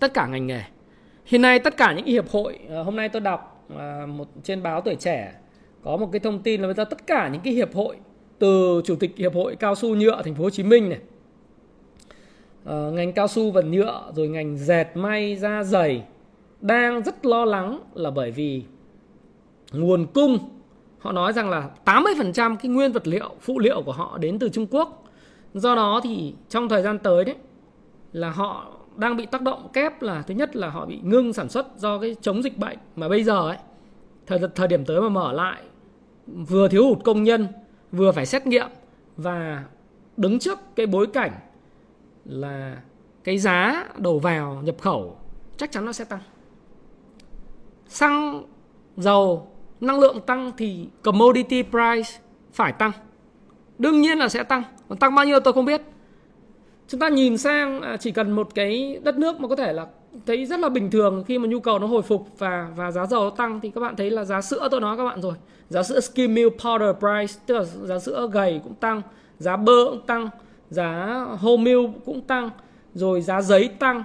[0.00, 0.62] Tất cả ngành nghề.
[1.24, 4.62] Hiện nay tất cả những hiệp hội ờ, hôm nay tôi đọc À, một trên
[4.62, 5.34] báo tuổi trẻ
[5.82, 7.96] có một cái thông tin là bây giờ tất cả những cái hiệp hội
[8.38, 10.98] từ chủ tịch hiệp hội cao su nhựa thành phố Hồ Chí Minh này
[12.64, 16.02] uh, ngành cao su và nhựa rồi ngành dệt may da giày
[16.60, 18.62] đang rất lo lắng là bởi vì
[19.72, 20.38] nguồn cung
[20.98, 24.48] họ nói rằng là 80% cái nguyên vật liệu phụ liệu của họ đến từ
[24.48, 25.04] Trung Quốc.
[25.54, 27.34] Do đó thì trong thời gian tới đấy
[28.12, 31.48] là họ đang bị tác động kép là thứ nhất là họ bị ngưng sản
[31.48, 33.58] xuất do cái chống dịch bệnh mà bây giờ ấy,
[34.26, 35.62] thời thời điểm tới mà mở lại,
[36.26, 37.46] vừa thiếu hụt công nhân,
[37.92, 38.68] vừa phải xét nghiệm
[39.16, 39.64] và
[40.16, 41.32] đứng trước cái bối cảnh
[42.24, 42.76] là
[43.24, 45.16] cái giá đầu vào nhập khẩu
[45.56, 46.20] chắc chắn nó sẽ tăng.
[47.88, 48.42] Xăng
[48.96, 52.10] dầu năng lượng tăng thì commodity price
[52.52, 52.92] phải tăng,
[53.78, 54.62] đương nhiên là sẽ tăng.
[54.88, 55.82] Còn tăng bao nhiêu tôi không biết
[56.88, 59.86] chúng ta nhìn sang à, chỉ cần một cái đất nước mà có thể là
[60.26, 63.06] thấy rất là bình thường khi mà nhu cầu nó hồi phục và và giá
[63.06, 65.34] dầu nó tăng thì các bạn thấy là giá sữa tôi nói các bạn rồi.
[65.68, 69.02] Giá sữa skim milk powder price tức là giá sữa gầy cũng tăng
[69.38, 70.28] giá bơ cũng tăng
[70.70, 72.50] giá whole milk cũng tăng
[72.94, 74.02] rồi giá giấy tăng.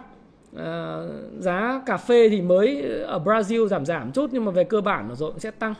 [0.58, 1.00] À,
[1.39, 5.10] giá cà phê thì mới ở Brazil giảm giảm chút nhưng mà về cơ bản
[5.10, 5.74] nó rồi cũng sẽ tăng.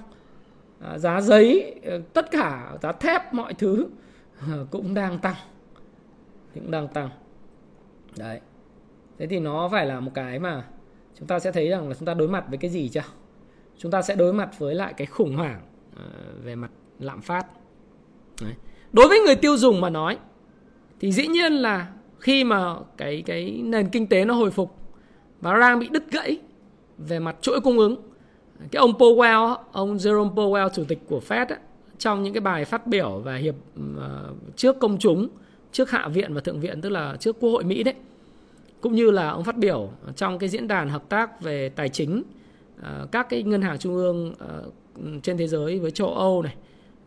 [0.80, 3.88] À, giá giấy ờ, tất cả giá thép mọi thứ
[4.52, 5.36] ờ, cũng đang tăng
[6.54, 7.10] cũng đang tăng
[8.18, 8.40] đấy.
[9.18, 10.66] Thế thì nó phải là một cái mà
[11.20, 13.04] chúng ta sẽ thấy rằng là chúng ta đối mặt với cái gì chưa?
[13.78, 15.62] Chúng ta sẽ đối mặt với lại cái khủng hoảng
[15.98, 16.06] à,
[16.44, 17.46] về mặt lạm phát.
[18.42, 18.54] Đấy.
[18.94, 20.18] đối với người tiêu dùng mà nói
[21.00, 24.76] thì dĩ nhiên là khi mà cái cái nền kinh tế nó hồi phục
[25.42, 26.38] và đang bị đứt gãy
[26.98, 27.96] về mặt chuỗi cung ứng
[28.72, 31.46] cái ông Powell ông Jerome Powell chủ tịch của Fed
[31.98, 35.30] trong những cái bài phát biểu và hiệp uh, trước công chúng
[35.72, 37.94] trước hạ viện và thượng viện tức là trước quốc hội Mỹ đấy.
[38.82, 42.24] Cũng như là ông phát biểu trong cái diễn đàn hợp tác về tài chính
[42.82, 44.64] ờ, các cái ngân hàng trung ương ờ,
[45.24, 46.56] trên thế giới với châu Âu này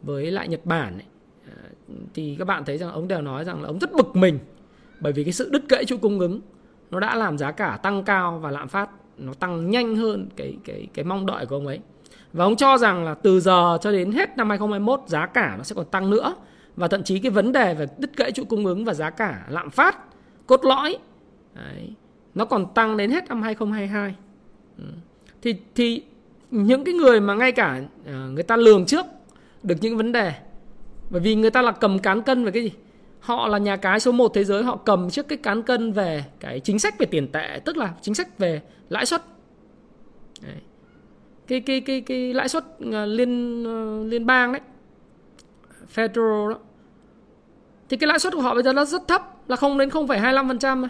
[0.03, 1.07] với lại Nhật Bản này,
[1.47, 1.63] ờ,
[2.15, 4.39] thì các bạn thấy rằng ông đều nói rằng là ông rất bực mình
[5.01, 6.41] bởi vì cái sự đứt gãy chuỗi cung ứng
[6.91, 10.57] nó đã làm giá cả tăng cao và lạm phát nó tăng nhanh hơn cái
[10.65, 11.81] cái cái mong đợi của ông ấy.
[12.33, 15.65] Và ông cho rằng là từ giờ cho đến hết năm 2021 giá cả nó
[15.65, 16.35] sẽ còn tăng nữa
[16.77, 19.47] và thậm chí cái vấn đề về đứt gãy chuỗi cung ứng và giá cả
[19.49, 19.99] lạm phát,
[20.47, 20.99] cốt lõi,
[21.55, 21.95] Đấy.
[22.35, 24.15] nó còn tăng đến hết năm 2022
[24.79, 24.85] ừ.
[25.43, 26.03] thì thì
[26.51, 29.07] những cái người mà ngay cả à, người ta lường trước
[29.63, 30.33] được những vấn đề,
[31.11, 32.73] bởi vì người ta là cầm cán cân về cái gì
[33.21, 36.25] họ là nhà cái số 1 thế giới, họ cầm trước cái cán cân về
[36.41, 39.23] cái chính sách về tiền tệ, tức là chính sách về lãi suất
[40.43, 40.57] đấy.
[41.47, 44.61] cái cái cái cái lãi suất à, liên ờ, liên bang đấy
[45.95, 46.59] federal đó.
[47.89, 50.89] Thì cái lãi suất của họ bây giờ nó rất thấp là không đến 0,25%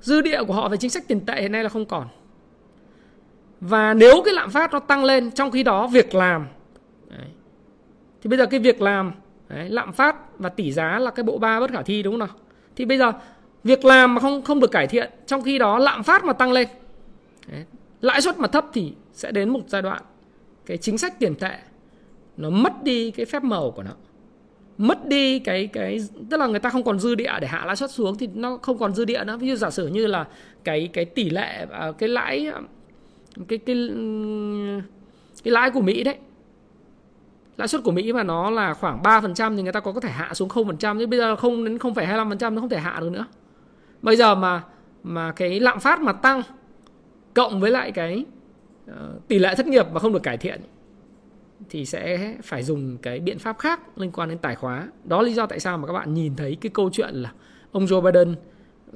[0.00, 2.08] dư địa của họ về chính sách tiền tệ hiện nay là không còn.
[3.60, 6.46] Và nếu cái lạm phát nó tăng lên trong khi đó việc làm
[7.08, 7.28] đấy,
[8.22, 9.12] thì bây giờ cái việc làm
[9.48, 12.18] đấy, lạm phát và tỷ giá là cái bộ ba bất khả thi đúng không
[12.18, 12.36] nào?
[12.76, 13.12] Thì bây giờ
[13.64, 16.52] việc làm mà không không được cải thiện trong khi đó lạm phát mà tăng
[16.52, 16.68] lên
[17.48, 17.64] đấy,
[18.00, 20.02] lãi suất mà thấp thì sẽ đến một giai đoạn
[20.66, 21.58] cái chính sách tiền tệ
[22.36, 23.90] nó mất đi cái phép màu của nó
[24.78, 25.98] mất đi cái cái
[26.30, 28.58] tức là người ta không còn dư địa để hạ lãi suất xuống thì nó
[28.62, 30.26] không còn dư địa nữa ví dụ giả sử như là
[30.64, 32.52] cái cái tỷ lệ à, cái lãi
[33.48, 33.90] cái cái
[35.44, 36.16] cái lãi của Mỹ đấy
[37.56, 40.10] lãi suất của Mỹ mà nó là khoảng 3% thì người ta có có thể
[40.10, 43.26] hạ xuống 0% chứ bây giờ không đến 0,25% nó không thể hạ được nữa.
[44.02, 44.62] Bây giờ mà
[45.02, 46.42] mà cái lạm phát mà tăng
[47.34, 48.24] cộng với lại cái
[48.90, 50.60] uh, tỷ lệ thất nghiệp mà không được cải thiện
[51.70, 54.88] thì sẽ phải dùng cái biện pháp khác liên quan đến tài khóa.
[55.04, 57.32] Đó là lý do tại sao mà các bạn nhìn thấy cái câu chuyện là
[57.72, 58.34] ông Joe Biden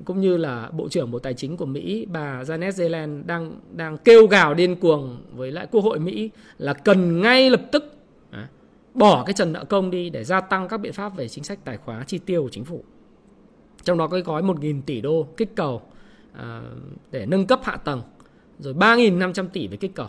[0.05, 3.99] cũng như là Bộ trưởng Bộ Tài chính của Mỹ bà Janet Yellen đang đang
[3.99, 7.93] kêu gào điên cuồng với lại Quốc hội Mỹ là cần ngay lập tức
[8.31, 8.49] à,
[8.95, 11.59] bỏ cái trần nợ công đi để gia tăng các biện pháp về chính sách
[11.65, 12.85] tài khóa chi tiêu của chính phủ.
[13.85, 15.83] Trong đó có cái gói 1.000 tỷ đô kích cầu
[16.33, 16.63] à,
[17.11, 18.03] để nâng cấp hạ tầng
[18.59, 20.09] rồi 3.500 tỷ về kích cầu.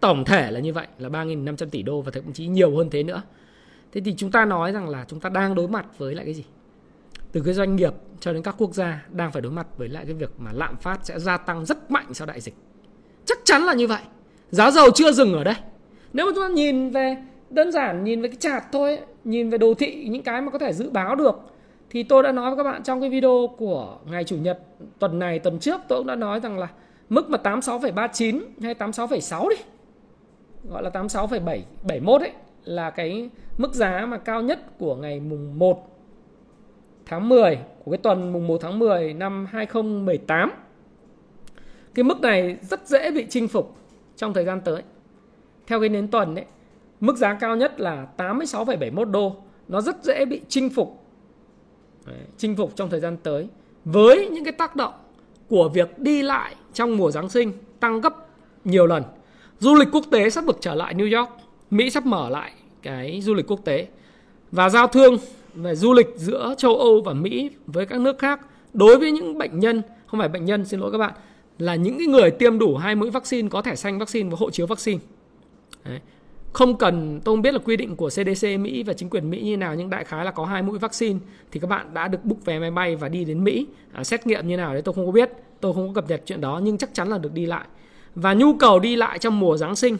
[0.00, 3.02] Tổng thể là như vậy là 3.500 tỷ đô và thậm chí nhiều hơn thế
[3.02, 3.22] nữa.
[3.92, 6.34] Thế thì chúng ta nói rằng là chúng ta đang đối mặt với lại cái
[6.34, 6.44] gì?
[7.36, 10.04] từ cái doanh nghiệp cho đến các quốc gia đang phải đối mặt với lại
[10.04, 12.54] cái việc mà lạm phát sẽ gia tăng rất mạnh sau đại dịch.
[13.24, 14.00] Chắc chắn là như vậy.
[14.50, 15.54] Giá dầu chưa dừng ở đây.
[16.12, 17.16] Nếu mà chúng ta nhìn về
[17.50, 20.58] đơn giản nhìn về cái chart thôi, nhìn về đồ thị những cái mà có
[20.58, 21.34] thể dự báo được
[21.90, 24.58] thì tôi đã nói với các bạn trong cái video của ngày chủ nhật
[24.98, 26.68] tuần này tuần trước tôi cũng đã nói rằng là
[27.08, 29.56] mức mà 86,39 hay 86,6 đi.
[30.70, 32.32] Gọi là 86,771 ấy
[32.64, 35.88] là cái mức giá mà cao nhất của ngày mùng 1
[37.06, 40.50] tháng 10 của cái tuần mùng 1 tháng 10 năm 2018.
[41.94, 43.76] Cái mức này rất dễ bị chinh phục
[44.16, 44.82] trong thời gian tới.
[45.66, 46.44] Theo cái nến tuần đấy,
[47.00, 49.36] mức giá cao nhất là 86,71 đô.
[49.68, 51.04] Nó rất dễ bị chinh phục.
[52.06, 53.48] Đấy, chinh phục trong thời gian tới
[53.84, 54.92] với những cái tác động
[55.48, 58.14] của việc đi lại trong mùa Giáng sinh tăng gấp
[58.64, 59.02] nhiều lần.
[59.60, 61.30] Du lịch quốc tế sắp được trở lại New York,
[61.70, 63.86] Mỹ sắp mở lại cái du lịch quốc tế.
[64.52, 65.18] Và giao thương
[65.54, 68.40] về du lịch giữa châu Âu và Mỹ với các nước khác
[68.72, 71.14] đối với những bệnh nhân không phải bệnh nhân xin lỗi các bạn
[71.58, 74.50] là những cái người tiêm đủ hai mũi vaccine có thẻ xanh vaccine và hộ
[74.50, 75.00] chiếu vaccine.
[75.84, 76.00] Đấy.
[76.52, 79.40] không cần tôi không biết là quy định của CDC Mỹ và chính quyền Mỹ
[79.40, 81.18] như nào nhưng đại khái là có hai mũi vaccine
[81.52, 84.26] thì các bạn đã được book vé máy bay và đi đến Mỹ à, xét
[84.26, 86.60] nghiệm như nào đấy tôi không có biết tôi không có cập nhật chuyện đó
[86.62, 87.66] nhưng chắc chắn là được đi lại
[88.16, 89.96] và nhu cầu đi lại trong mùa Giáng sinh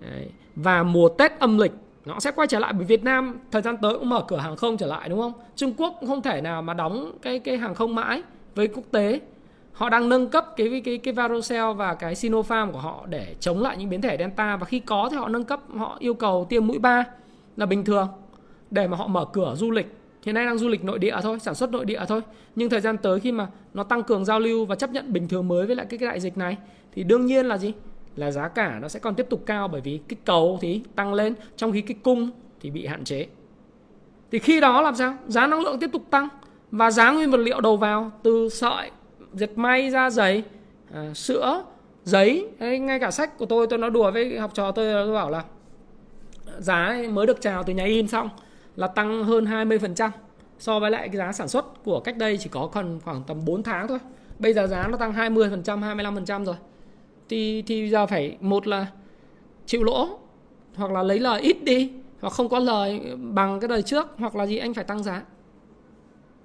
[0.00, 0.26] đấy.
[0.56, 1.72] và mùa Tết âm lịch
[2.04, 4.56] nó sẽ quay trở lại bởi Việt Nam thời gian tới cũng mở cửa hàng
[4.56, 5.32] không trở lại đúng không?
[5.56, 8.22] Trung Quốc cũng không thể nào mà đóng cái cái hàng không mãi
[8.54, 9.20] với quốc tế.
[9.72, 13.60] Họ đang nâng cấp cái cái cái Varocell và cái Sinopharm của họ để chống
[13.60, 16.46] lại những biến thể Delta và khi có thì họ nâng cấp họ yêu cầu
[16.48, 17.04] tiêm mũi 3
[17.56, 18.08] là bình thường
[18.70, 19.94] để mà họ mở cửa du lịch.
[20.22, 22.20] Hiện nay đang du lịch nội địa thôi, sản xuất nội địa thôi.
[22.56, 25.28] Nhưng thời gian tới khi mà nó tăng cường giao lưu và chấp nhận bình
[25.28, 26.56] thường mới với lại cái, cái đại dịch này
[26.98, 27.72] thì đương nhiên là gì?
[28.18, 31.14] là giá cả nó sẽ còn tiếp tục cao bởi vì cái cầu thì tăng
[31.14, 32.30] lên trong khi cái cung
[32.60, 33.26] thì bị hạn chế.
[34.30, 35.16] Thì khi đó làm sao?
[35.26, 36.28] Giá năng lượng tiếp tục tăng
[36.70, 38.90] và giá nguyên vật liệu đầu vào từ sợi,
[39.32, 40.42] dệt may ra giày,
[40.92, 41.64] à, sữa,
[42.04, 45.14] giấy, hay ngay cả sách của tôi tôi nói đùa với học trò tôi tôi
[45.14, 45.44] bảo là
[46.58, 48.28] giá mới được chào từ nhà in xong
[48.76, 50.10] là tăng hơn 20%
[50.58, 53.44] so với lại cái giá sản xuất của cách đây chỉ có còn khoảng tầm
[53.44, 53.98] 4 tháng thôi.
[54.38, 56.56] Bây giờ giá nó tăng 20%, 25% rồi
[57.28, 58.86] thì thì giờ phải một là
[59.66, 60.18] chịu lỗ
[60.74, 64.36] hoặc là lấy lời ít đi hoặc không có lời bằng cái đời trước hoặc
[64.36, 65.22] là gì anh phải tăng giá.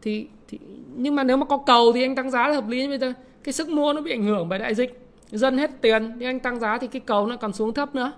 [0.01, 0.59] Thì, thì
[0.95, 2.87] nhưng mà nếu mà có cầu thì anh tăng giá là hợp lý.
[2.87, 4.99] Bây giờ cái sức mua nó bị ảnh hưởng bởi đại dịch.
[5.31, 8.11] Dân hết tiền thì anh tăng giá thì cái cầu nó còn xuống thấp nữa.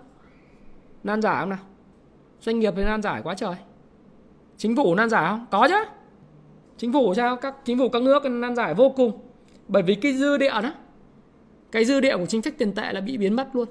[1.03, 1.59] Nan giải không nào?
[2.41, 3.55] Doanh nghiệp thì nan giải quá trời.
[4.57, 5.45] Chính phủ nan giải không?
[5.51, 5.83] Có chứ.
[6.77, 7.35] Chính phủ sao?
[7.35, 9.11] Các chính phủ các nước nan giải vô cùng.
[9.67, 10.71] Bởi vì cái dư địa đó
[11.75, 13.67] cái dư địa của chính sách tiền tệ là bị biến mất luôn.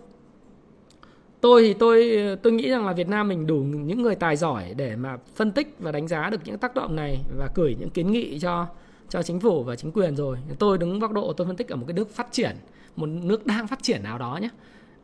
[1.41, 4.75] Tôi thì tôi tôi nghĩ rằng là Việt Nam mình đủ những người tài giỏi
[4.77, 7.91] để mà phân tích và đánh giá được những tác động này và gửi những
[7.91, 8.67] kiến nghị cho
[9.09, 10.39] cho chính phủ và chính quyền rồi.
[10.59, 12.57] Tôi đứng góc độ tôi phân tích ở một cái nước phát triển
[12.97, 14.49] một nước đang phát triển nào đó nhé.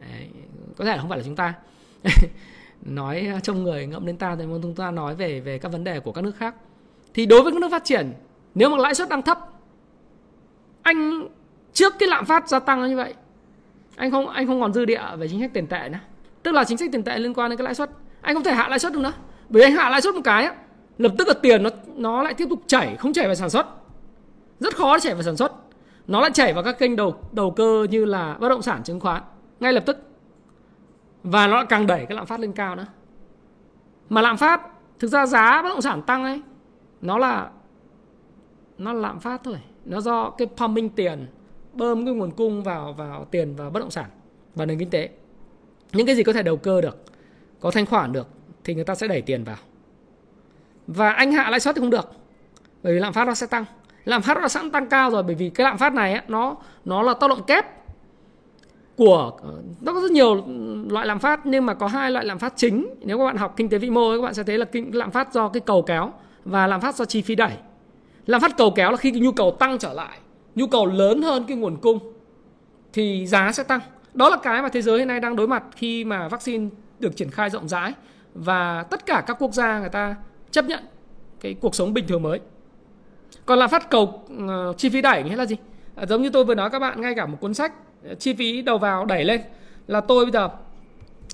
[0.01, 0.29] Đấy,
[0.77, 1.55] có thể là không phải là chúng ta.
[2.83, 6.01] Nói trong người ngậm đến ta thì chúng ta nói về về các vấn đề
[6.01, 6.55] của các nước khác.
[7.15, 8.13] Thì đối với các nước phát triển
[8.55, 9.39] nếu mà lãi suất đang thấp
[10.83, 11.29] anh
[11.73, 13.15] trước cái lạm phát gia tăng như vậy
[14.01, 15.99] anh không anh không còn dư địa về chính sách tiền tệ nữa.
[16.43, 17.91] Tức là chính sách tiền tệ liên quan đến cái lãi suất.
[18.21, 19.13] Anh không thể hạ lãi suất được nữa.
[19.49, 20.55] Bởi anh hạ lãi suất một cái á,
[20.99, 23.67] lập tức là tiền nó nó lại tiếp tục chảy không chảy vào sản xuất.
[24.61, 25.53] Rất khó chảy vào sản xuất.
[26.07, 29.01] Nó lại chảy vào các kênh đầu đầu cơ như là bất động sản chứng
[29.01, 29.23] khoán
[29.61, 29.99] ngay lập tức.
[31.23, 32.87] Và nó lại càng đẩy cái lạm phát lên cao nữa.
[34.09, 34.61] Mà lạm phát
[34.99, 36.43] thực ra giá bất động sản tăng ấy
[37.01, 37.51] nó là
[38.79, 39.57] nó là lạm phát thôi.
[39.85, 41.27] Nó do cái pumping tiền
[41.73, 44.07] bơm cái nguồn cung vào vào tiền vào bất động sản
[44.55, 45.09] và nền kinh tế.
[45.93, 47.05] Những cái gì có thể đầu cơ được
[47.61, 48.29] có thanh khoản được
[48.65, 49.57] thì người ta sẽ đẩy tiền vào.
[50.87, 52.11] Và anh hạ lãi suất thì không được
[52.83, 53.65] bởi vì lạm phát nó sẽ tăng.
[54.05, 56.57] Lạm phát nó sẵn tăng cao rồi bởi vì cái lạm phát này ấy, nó
[56.85, 57.67] nó là tác động kép
[58.97, 59.33] của
[59.81, 60.45] nó có rất nhiều
[60.91, 62.95] loại lạm phát nhưng mà có hai loại lạm phát chính.
[63.01, 65.11] Nếu các bạn học kinh tế vĩ mô các bạn sẽ thấy là kinh lạm
[65.11, 66.13] phát do cái cầu kéo
[66.45, 67.53] và lạm phát do chi phí đẩy.
[68.27, 70.19] Lạm phát cầu kéo là khi cái nhu cầu tăng trở lại
[70.55, 71.99] nhu cầu lớn hơn cái nguồn cung
[72.93, 73.81] thì giá sẽ tăng.
[74.15, 77.17] Đó là cái mà thế giới hiện nay đang đối mặt khi mà vaccine được
[77.17, 77.93] triển khai rộng rãi
[78.35, 80.15] và tất cả các quốc gia người ta
[80.51, 80.85] chấp nhận
[81.41, 82.41] cái cuộc sống bình thường mới.
[83.47, 85.57] Còn là phát cầu uh, chi phí đẩy nghĩa là gì?
[85.95, 87.73] À, giống như tôi vừa nói các bạn ngay cả một cuốn sách
[88.05, 89.41] ờ, chi phí đầu vào đẩy lên.
[89.87, 90.45] Là tôi bây giờ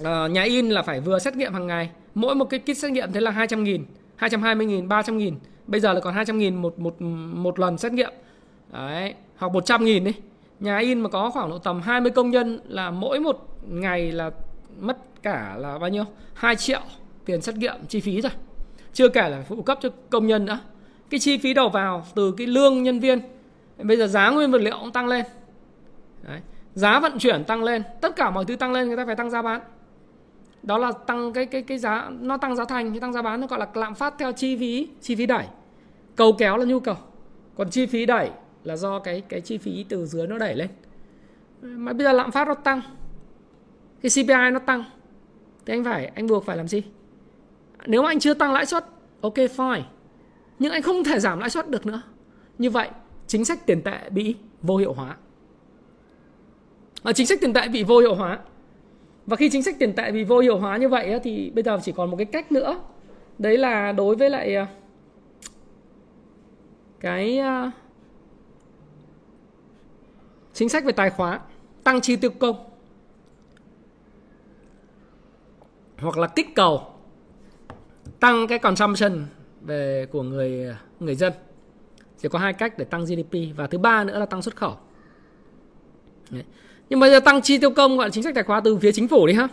[0.01, 1.91] uh, nhà in là phải vừa xét nghiệm hàng ngày.
[2.15, 3.85] Mỗi một cái kit xét nghiệm thế là 200 nghìn
[4.17, 5.35] 220 nghìn 300 nghìn.
[5.67, 7.03] Bây giờ là còn 200 nghìn một, một,
[7.33, 8.13] một lần xét nghiệm.
[8.73, 10.13] Đấy, hoặc 100 nghìn đi.
[10.61, 14.31] Nhà in mà có khoảng độ tầm 20 công nhân là mỗi một ngày là
[14.81, 16.05] mất cả là bao nhiêu?
[16.35, 16.81] 2 triệu
[17.25, 18.33] tiền xét nghiệm chi phí rồi
[18.97, 20.59] chưa kể là phụ cấp cho công nhân nữa.
[21.11, 23.21] Cái chi phí đầu vào từ cái lương nhân viên.
[23.79, 25.25] Bây giờ giá nguyên vật liệu cũng tăng lên.
[26.23, 26.41] Đấy.
[26.75, 27.83] giá vận chuyển tăng lên.
[28.01, 29.61] Tất cả mọi thứ tăng lên người ta phải tăng giá bán.
[30.63, 33.41] Đó là tăng cái cái cái giá nó tăng giá thành thì tăng giá bán
[33.41, 35.45] nó gọi là lạm phát theo chi phí chi phí đẩy.
[36.17, 36.97] Cầu kéo là nhu cầu.
[37.57, 38.31] Còn chi phí đẩy
[38.67, 40.69] là do cái cái chi phí từ dưới nó đẩy lên.
[41.63, 42.81] Mà bây giờ lạm phát nó tăng,
[44.03, 44.85] cái CPI nó tăng,
[45.67, 46.83] thì anh phải, anh buộc phải làm gì
[47.87, 48.85] nếu mà anh chưa tăng lãi suất,
[49.21, 49.83] ok, fine.
[50.59, 52.03] Nhưng anh không thể giảm lãi suất được nữa.
[52.59, 52.89] Như vậy,
[53.27, 55.17] chính sách tiền tệ bị vô hiệu hóa.
[57.03, 58.39] Và chính sách tiền tệ bị vô hiệu hóa.
[59.27, 61.79] Và khi chính sách tiền tệ bị vô hiệu hóa như vậy thì bây giờ
[61.83, 62.81] chỉ còn một cái cách nữa.
[63.39, 64.67] Đấy là đối với lại à,
[67.01, 67.71] cái à,
[70.57, 71.40] chính sách về tài khoá,
[71.85, 72.57] tăng chi tiêu công.
[75.99, 76.87] Hoặc là kích cầu,
[78.21, 79.27] tăng cái consumption
[79.61, 81.33] về của người người dân.
[82.19, 84.77] Chỉ có hai cách để tăng GDP và thứ ba nữa là tăng xuất khẩu.
[86.31, 86.45] Đấy.
[86.88, 88.92] nhưng bây giờ tăng chi tiêu công gọi là chính sách tài khoá từ phía
[88.92, 89.49] chính phủ đi ha.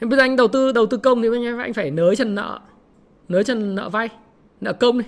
[0.00, 2.60] Thế bây giờ anh đầu tư đầu tư công thì anh phải nới chân nợ,
[3.28, 4.08] nới chân nợ vay,
[4.60, 5.04] nợ công đi.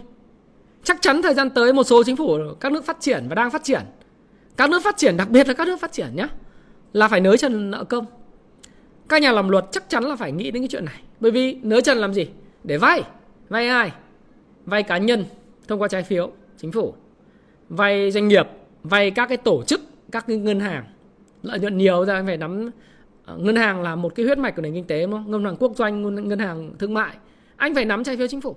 [0.82, 3.50] Chắc chắn thời gian tới một số chính phủ, các nước phát triển và đang
[3.50, 3.80] phát triển
[4.56, 6.26] các nước phát triển, đặc biệt là các nước phát triển nhé
[6.92, 8.06] là phải nới trần nợ công.
[9.08, 11.02] Các nhà làm luật chắc chắn là phải nghĩ đến cái chuyện này.
[11.20, 12.28] Bởi vì nới trần làm gì?
[12.64, 13.02] Để vay.
[13.48, 13.92] Vay ai?
[14.64, 15.24] Vay cá nhân
[15.68, 16.94] thông qua trái phiếu, chính phủ.
[17.68, 18.46] Vay doanh nghiệp,
[18.82, 19.80] vay các cái tổ chức,
[20.12, 20.84] các cái ngân hàng.
[21.42, 22.70] Lợi nhuận nhiều, ra phải nắm
[23.24, 25.30] ờ, ngân hàng là một cái huyết mạch của nền kinh tế không?
[25.30, 27.16] ngân hàng quốc doanh ngân hàng thương mại.
[27.56, 28.56] Anh phải nắm trái phiếu chính phủ.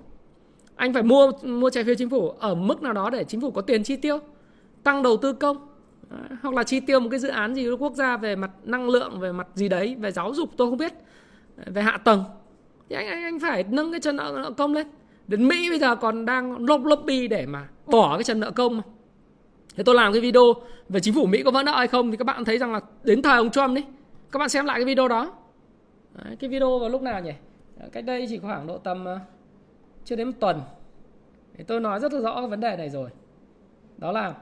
[0.76, 3.50] Anh phải mua mua trái phiếu chính phủ ở mức nào đó để chính phủ
[3.50, 4.18] có tiền chi tiêu,
[4.82, 5.56] tăng đầu tư công
[6.42, 9.20] hoặc là chi tiêu một cái dự án gì quốc gia về mặt năng lượng
[9.20, 10.92] về mặt gì đấy về giáo dục tôi không biết.
[11.66, 12.24] Về hạ tầng.
[12.88, 14.86] Thì anh anh anh phải nâng cái chân nợ, nợ công lên.
[15.26, 18.76] Đến Mỹ bây giờ còn đang lobby lobby để mà bỏ cái chân nợ công
[18.76, 18.82] mà.
[19.76, 20.54] Thế tôi làm cái video
[20.88, 22.80] về chính phủ Mỹ có vỡ nợ hay không thì các bạn thấy rằng là
[23.04, 23.84] đến thời ông Trump đi
[24.32, 25.32] các bạn xem lại cái video đó.
[26.14, 27.32] Đấy, cái video vào lúc nào nhỉ?
[27.92, 29.20] Cách đây chỉ khoảng độ tầm uh,
[30.04, 30.60] chưa đến một tuần.
[31.54, 33.10] Thì tôi nói rất là rõ vấn đề này rồi.
[33.98, 34.34] Đó là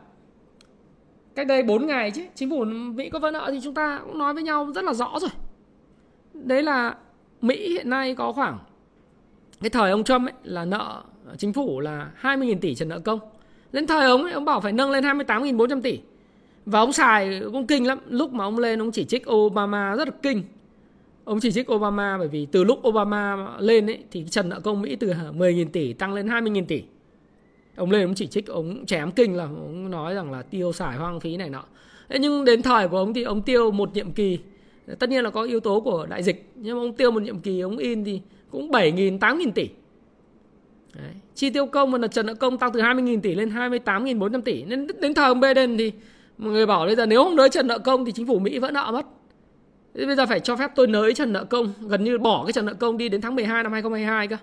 [1.37, 4.19] cách đây 4 ngày chứ chính phủ Mỹ có vỡ nợ thì chúng ta cũng
[4.19, 5.31] nói với nhau rất là rõ rồi.
[6.35, 6.97] Đấy là
[7.43, 8.59] Mỹ hiện nay có khoảng
[9.61, 11.03] cái thời ông Trump ấy, là nợ
[11.39, 13.21] chính phủ là 20.000 tỷ trần nợ công.
[13.73, 16.01] Đến thời ông ấy ông bảo phải nâng lên 28.400 tỷ.
[16.67, 17.99] Và ông xài cũng kinh lắm.
[18.09, 20.43] Lúc mà ông lên ông chỉ trích Obama rất là kinh.
[21.25, 24.83] Ông chỉ trích Obama bởi vì từ lúc Obama lên ấy thì trần nợ công
[24.83, 26.83] Mỹ từ 10.000 tỷ tăng lên 20.000 tỷ
[27.77, 30.97] ông lên ông chỉ trích, ông chém kinh là ông nói rằng là tiêu xài
[30.97, 31.65] hoang phí này nọ.
[32.09, 34.39] Thế nhưng đến thời của ông thì ông tiêu một nhiệm kỳ.
[34.99, 37.39] Tất nhiên là có yếu tố của đại dịch, nhưng mà ông tiêu một nhiệm
[37.39, 38.21] kỳ, ông in thì
[38.51, 39.69] cũng 7.000 8.000 tỷ.
[40.95, 41.13] Đấy.
[41.35, 44.65] chi tiêu công mà trần nợ công tăng từ 20.000 tỷ lên 28.400 tỷ.
[44.65, 45.93] Nên đến thời ông Biden thì
[46.39, 48.59] mọi người bảo bây giờ nếu không nới trần nợ công thì chính phủ Mỹ
[48.59, 49.07] vẫn nợ mất.
[49.95, 52.53] Thế bây giờ phải cho phép tôi nới trần nợ công, gần như bỏ cái
[52.53, 54.37] trần nợ công đi đến tháng 12 năm 2022 cơ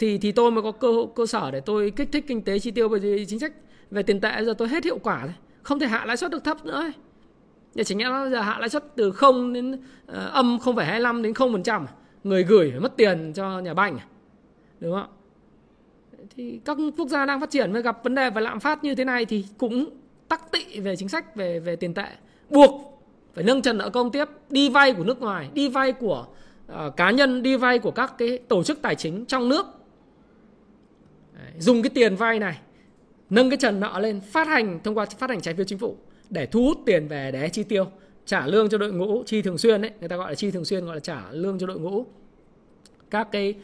[0.00, 2.70] thì thì tôi mới có cơ cơ sở để tôi kích thích kinh tế chi
[2.70, 3.52] tiêu bởi vì chính sách
[3.90, 6.44] về tiền tệ giờ tôi hết hiệu quả rồi không thể hạ lãi suất được
[6.44, 6.92] thấp nữa ấy.
[7.74, 9.78] Để chính là giờ hạ lãi suất từ 0 đến uh,
[10.32, 11.86] âm 0,25 đến 0%.
[11.86, 11.92] À?
[12.24, 13.98] Người gửi phải mất tiền cho nhà banh.
[13.98, 14.06] À?
[14.80, 15.08] Đúng không?
[16.36, 18.94] Thì các quốc gia đang phát triển mới gặp vấn đề về lạm phát như
[18.94, 19.86] thế này thì cũng
[20.28, 22.06] tắc tị về chính sách về về tiền tệ.
[22.50, 23.02] Buộc
[23.34, 26.26] phải nâng trần nợ công tiếp, đi vay của nước ngoài, đi vay của
[26.72, 29.66] uh, cá nhân, đi vay của các cái tổ chức tài chính trong nước.
[31.44, 32.60] Đấy, dùng cái tiền vay này
[33.30, 35.96] nâng cái trần nợ lên phát hành thông qua phát hành trái phiếu chính phủ
[36.30, 37.86] để thu hút tiền về để chi tiêu
[38.26, 40.64] trả lương cho đội ngũ chi thường xuyên đấy người ta gọi là chi thường
[40.64, 42.06] xuyên gọi là trả lương cho đội ngũ.
[43.10, 43.54] Các cái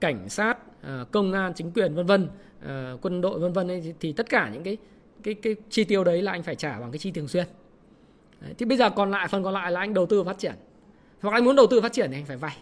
[0.00, 2.28] cảnh sát ờ, công an chính quyền vân vân
[2.66, 4.76] ờ, quân đội vân vân thì, thì tất cả những cái
[5.22, 7.46] cái cái chi tiêu đấy là anh phải trả bằng cái chi thường xuyên.
[8.40, 10.54] Đấy, thì bây giờ còn lại phần còn lại là anh đầu tư phát triển.
[11.20, 12.56] Hoặc anh muốn đầu tư phát triển thì anh phải vay.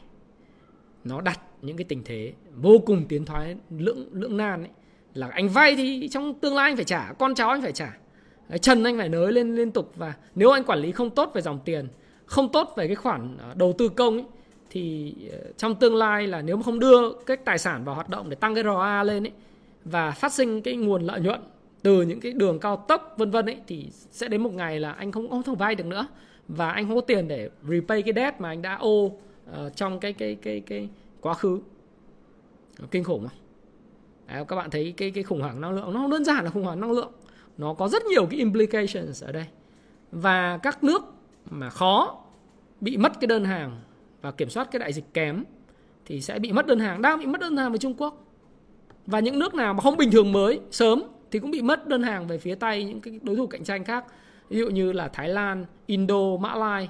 [1.05, 4.71] Nó đặt những cái tình thế vô cùng tiến thoái lưỡng lưỡng nan ấy
[5.15, 7.97] là anh vay thì trong tương lai anh phải trả con cháu anh phải trả.
[8.61, 11.43] Trần anh phải nới lên liên tục và nếu anh quản lý không tốt về
[11.43, 11.89] dòng tiền
[12.27, 14.25] không tốt về cái khoản ờ, đầu tư công ấy,
[14.71, 18.09] thì ờ, trong tương lai là nếu mà không đưa cái tài sản vào hoạt
[18.09, 19.33] động để tăng cái ROA lên ấy
[19.85, 21.41] và phát sinh cái nguồn lợi nhuận
[21.83, 24.93] từ những cái đường cao tốc vân vân ấy thì sẽ đến một ngày là
[24.93, 26.07] anh không không thể vay được nữa.
[26.49, 29.13] Và anh không có tiền để repay cái debt mà anh đã ô uh,
[29.53, 30.89] ờ, trong cái cái cái cái
[31.23, 31.61] quá khứ.
[32.91, 33.39] Kinh khủng không?
[34.27, 36.51] Đấy, các bạn thấy cái cái khủng hoảng năng lượng nó không đơn giản là
[36.51, 37.13] khủng hoảng năng lượng.
[37.59, 39.47] Nó có rất nhiều cái implications ở đây.
[40.13, 41.03] Và các nước
[41.51, 42.19] mà khó
[42.81, 43.81] bị mất cái đơn hàng
[44.23, 45.45] và kiểm soát cái đại dịch kém
[46.07, 48.27] thì sẽ bị mất đơn hàng đang bị mất đơn hàng với Trung Quốc.
[49.07, 52.03] Và những nước nào mà không bình thường mới sớm thì cũng bị mất đơn
[52.03, 54.05] hàng về phía tay những cái đối thủ cạnh tranh khác.
[54.49, 56.89] Ví dụ như là Thái Lan, Indo, Mã Lai,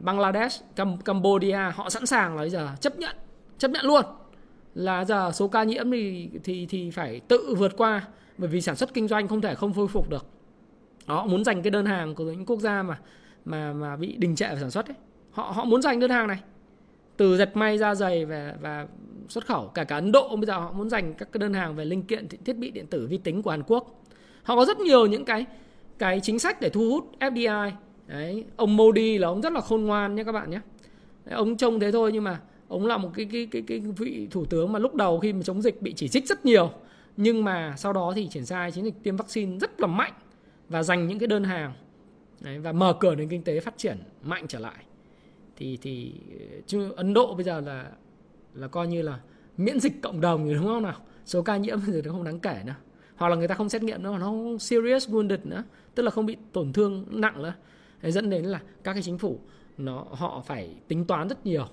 [0.00, 3.16] Bangladesh, Cam- Cambodia họ sẵn sàng là bây giờ chấp nhận
[3.62, 4.04] chấp nhận luôn.
[4.74, 8.08] Là giờ số ca nhiễm thì thì thì phải tự vượt qua
[8.38, 10.26] bởi vì sản xuất kinh doanh không thể không khôi phục được.
[11.06, 12.98] Họ muốn giành cái đơn hàng của những quốc gia mà
[13.44, 14.96] mà mà bị đình trệ về sản xuất ấy.
[15.30, 16.40] họ họ muốn giành đơn hàng này.
[17.16, 18.86] Từ dệt may ra giày và và
[19.28, 21.76] xuất khẩu cả cả Ấn Độ bây giờ họ muốn giành các cái đơn hàng
[21.76, 24.02] về linh kiện thiết bị điện tử vi tính của Hàn Quốc.
[24.42, 25.46] Họ có rất nhiều những cái
[25.98, 27.70] cái chính sách để thu hút FDI
[28.06, 30.60] đấy ông Modi là ông rất là khôn ngoan nhé các bạn nhé.
[31.24, 32.40] Đấy, ông trông thế thôi nhưng mà
[32.72, 35.42] ông là một cái cái cái cái vị thủ tướng mà lúc đầu khi mà
[35.42, 36.70] chống dịch bị chỉ trích rất nhiều.
[37.16, 40.12] Nhưng mà sau đó thì triển khai chiến dịch tiêm vaccine rất là mạnh
[40.68, 41.72] và giành những cái đơn hàng
[42.40, 44.84] Đấy, và mở cửa nền kinh tế phát triển mạnh trở lại.
[45.56, 46.12] Thì thì
[46.66, 47.90] chứ Ấn Độ bây giờ là
[48.54, 49.20] là coi như là
[49.56, 50.96] miễn dịch cộng đồng rồi đúng không nào?
[51.24, 52.74] Số ca nhiễm thì nó không đáng kể nữa.
[53.16, 55.64] Hoặc là người ta không xét nghiệm nữa nó không serious wounded nữa.
[55.94, 57.54] Tức là không bị tổn thương nặng nữa.
[58.02, 59.38] Đấy, dẫn đến là các cái chính phủ
[59.78, 61.66] nó họ phải tính toán rất nhiều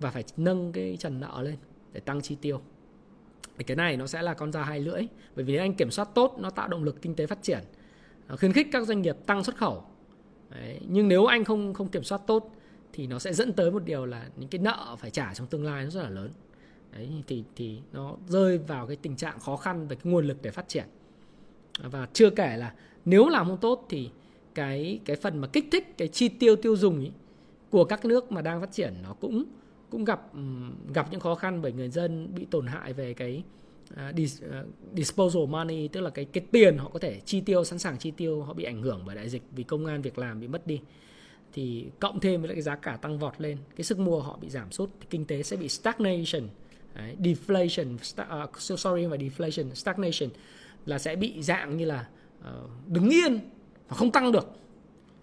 [0.00, 1.56] và phải nâng cái trần nợ lên
[1.92, 2.60] để tăng chi tiêu.
[3.58, 5.02] Thì cái này nó sẽ là con dao hai lưỡi
[5.36, 7.58] bởi vì nếu anh kiểm soát tốt nó tạo động lực kinh tế phát triển
[8.28, 9.84] nó khuyến khích các doanh nghiệp tăng xuất khẩu.
[10.50, 10.80] Đấy.
[10.88, 12.54] nhưng nếu anh không không kiểm soát tốt
[12.92, 15.64] thì nó sẽ dẫn tới một điều là những cái nợ phải trả trong tương
[15.64, 16.30] lai nó rất là lớn.
[16.92, 20.42] Đấy, thì thì nó rơi vào cái tình trạng khó khăn về cái nguồn lực
[20.42, 20.84] để phát triển.
[21.82, 22.74] Và chưa kể là
[23.04, 24.10] nếu làm không tốt thì
[24.54, 27.10] cái cái phần mà kích thích cái chi tiêu tiêu dùng ý,
[27.70, 29.44] của các nước mà đang phát triển nó cũng
[29.90, 30.20] cũng gặp
[30.94, 33.42] gặp những khó khăn bởi người dân bị tổn hại về cái
[33.92, 34.66] uh, dis, uh,
[34.96, 38.10] disposal money tức là cái cái tiền họ có thể chi tiêu sẵn sàng chi
[38.10, 40.66] tiêu họ bị ảnh hưởng bởi đại dịch vì công an việc làm bị mất
[40.66, 40.80] đi.
[41.52, 44.50] Thì cộng thêm với cái giá cả tăng vọt lên cái sức mua họ bị
[44.50, 46.48] giảm sút thì kinh tế sẽ bị stagnation
[46.98, 47.94] Đấy, deflation
[48.44, 50.30] uh, sorry mà deflation stagnation
[50.86, 52.08] là sẽ bị dạng như là
[52.40, 53.40] uh, đứng yên
[53.88, 54.48] và không tăng được.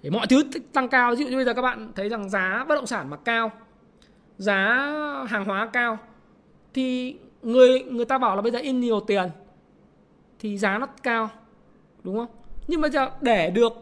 [0.04, 0.44] Thì mọi thứ
[0.74, 1.16] tăng cao.
[1.16, 3.52] Ví dụ như bây giờ các bạn thấy rằng giá bất động sản mà cao
[4.38, 4.58] giá
[5.28, 5.98] hàng hóa cao
[6.74, 9.30] thì người người ta bảo là bây giờ in nhiều tiền
[10.40, 11.30] thì giá nó cao
[12.04, 12.28] đúng không?
[12.68, 13.74] Nhưng mà giờ để được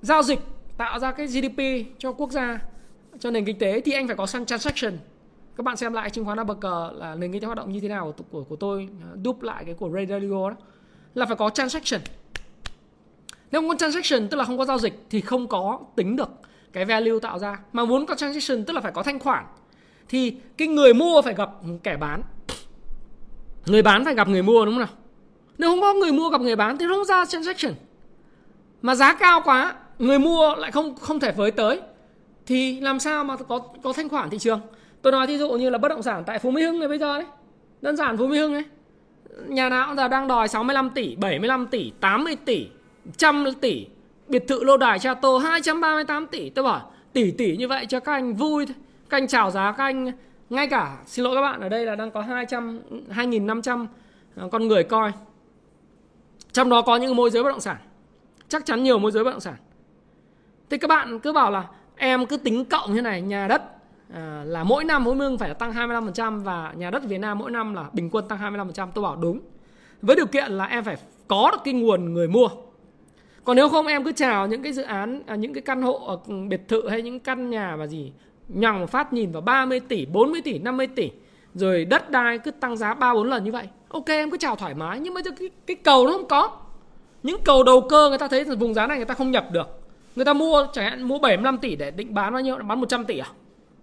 [0.00, 0.40] giao dịch
[0.76, 1.60] tạo ra cái GDP
[1.98, 2.58] cho quốc gia
[3.18, 4.98] cho nền kinh tế thì anh phải có sang transaction.
[5.56, 7.88] Các bạn xem lại chứng khoán ABG là nền kinh tế hoạt động như thế
[7.88, 10.56] nào của của, của tôi à, đúp lại cái của Ray Dalio đó
[11.14, 12.00] là phải có transaction.
[13.50, 16.28] Nếu không có transaction tức là không có giao dịch thì không có tính được
[16.72, 19.44] cái value tạo ra mà muốn có transaction tức là phải có thanh khoản
[20.08, 21.50] thì cái người mua phải gặp
[21.82, 22.22] kẻ bán.
[23.66, 24.94] Người bán phải gặp người mua, đúng không nào?
[25.58, 27.74] Nếu không có người mua gặp người bán thì không ra transaction.
[28.82, 31.80] Mà giá cao quá, người mua lại không không thể với tới.
[32.46, 34.60] Thì làm sao mà có có thanh khoản thị trường?
[35.02, 36.98] Tôi nói thí dụ như là bất động sản tại phú mỹ hưng này bây
[36.98, 37.26] giờ đấy.
[37.82, 38.64] Đơn giản phú mỹ hưng ấy.
[39.46, 42.66] Nhà nào giờ đang đòi 65 tỷ 75 tỷ 80 tỷ,
[43.16, 43.86] trăm tỷ.
[44.28, 46.50] Biệt thự lô đài Chateau 238 tỷ.
[46.50, 48.74] Tôi bảo, tỷ tỷ như vậy cho các anh vui thôi
[49.10, 50.12] các anh chào giá các anh.
[50.50, 52.80] Ngay cả xin lỗi các bạn ở đây là đang có 200
[53.10, 53.86] 2500
[54.36, 55.12] à, con người coi.
[56.52, 57.76] Trong đó có những môi giới bất động sản.
[58.48, 59.54] Chắc chắn nhiều môi giới bất động sản.
[60.70, 61.64] Thì các bạn cứ bảo là
[61.96, 63.62] em cứ tính cộng như này nhà đất
[64.14, 67.50] à, là mỗi năm mỗi mương phải tăng 25% và nhà đất Việt Nam mỗi
[67.50, 69.40] năm là bình quân tăng 25% tôi bảo đúng.
[70.02, 70.96] Với điều kiện là em phải
[71.28, 72.48] có được cái nguồn người mua.
[73.44, 75.92] Còn nếu không em cứ chào những cái dự án à, những cái căn hộ
[76.06, 78.12] ở biệt thự hay những căn nhà mà gì
[78.48, 81.10] nhằng một phát nhìn vào 30 tỷ 40 tỷ 50 tỷ.
[81.54, 83.68] Rồi đất đai cứ tăng giá ba bốn lần như vậy.
[83.88, 86.50] Ok em cứ chào thoải mái nhưng mà cái, cái cầu nó không có.
[87.22, 89.80] Những cầu đầu cơ người ta thấy vùng giá này người ta không nhập được.
[90.16, 92.56] Người ta mua chẳng hạn mua 75 tỷ để định bán bao nhiêu?
[92.56, 93.28] Bán 100 tỷ à?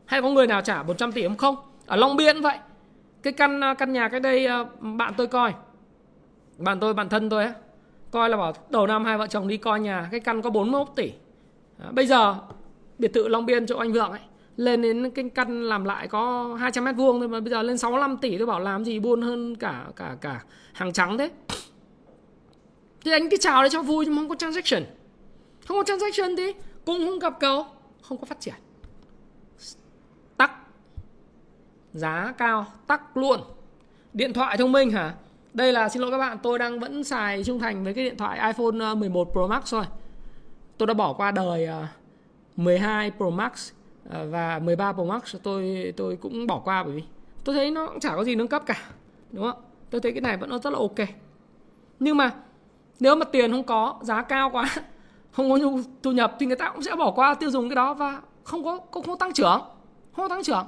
[0.05, 1.37] Hay có người nào trả 100 tỷ không?
[1.37, 1.55] Không
[1.85, 2.57] ở Long Biên vậy.
[3.23, 5.53] Cái căn à, căn nhà cái đây à, bạn tôi coi.
[6.57, 7.53] Bạn tôi bạn thân tôi ấy
[8.11, 10.87] coi là bảo đầu năm hai vợ chồng đi coi nhà cái căn có 41
[10.95, 11.11] tỷ.
[11.79, 12.35] À, bây giờ
[12.99, 14.19] biệt thự Long Biên chỗ anh Vượng ấy
[14.57, 17.77] lên đến cái căn làm lại có 200 mét vuông thôi mà bây giờ lên
[17.77, 20.43] 65 tỷ tôi bảo làm gì buôn hơn cả cả cả
[20.73, 21.31] hàng trắng thế.
[23.05, 24.83] Thì anh cứ chào đấy cho vui nhưng không có transaction.
[25.67, 26.53] Không có transaction thì
[26.85, 27.65] cũng không gặp cầu,
[28.01, 28.55] không có phát triển.
[30.37, 30.51] Tắc.
[31.93, 33.39] Giá cao, tắc luôn.
[34.13, 35.13] Điện thoại thông minh hả?
[35.53, 38.17] Đây là, xin lỗi các bạn, tôi đang vẫn xài trung thành với cái điện
[38.17, 39.85] thoại iPhone ờ, 11 Pro Max thôi.
[40.77, 41.85] Tôi đã bỏ qua đời ờ,
[42.55, 43.71] 12 Pro Max.
[44.09, 47.03] Ờ, và 13 Pro Max tôi tôi cũng bỏ qua bởi vì
[47.43, 48.77] tôi thấy nó cũng chả có gì nâng cấp cả,
[49.31, 49.61] đúng không?
[49.89, 51.07] Tôi thấy cái này vẫn nó rất là ok.
[51.99, 52.31] Nhưng mà
[52.99, 54.75] nếu mà tiền không có, giá cao quá,
[55.31, 57.75] không có nhu thu nhập thì người ta cũng sẽ bỏ qua tiêu dùng cái
[57.75, 59.61] đó và không có không có tăng trưởng,
[60.15, 60.65] không có tăng trưởng.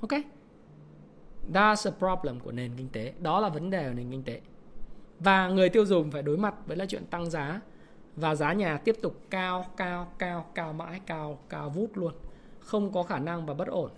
[0.00, 0.20] Ok?
[1.52, 3.12] That's a problem của nền kinh tế.
[3.20, 4.40] Đó là vấn đề của nền kinh tế.
[5.20, 7.60] Và người tiêu dùng phải đối mặt với là chuyện tăng giá
[8.16, 12.12] và giá nhà tiếp tục cao cao cao cao mãi, cao cao vút luôn
[12.66, 13.90] không có khả năng và bất ổn.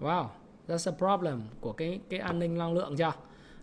[0.00, 0.26] Wow,
[0.68, 3.12] that's a problem của cái cái an ninh năng lượng chưa?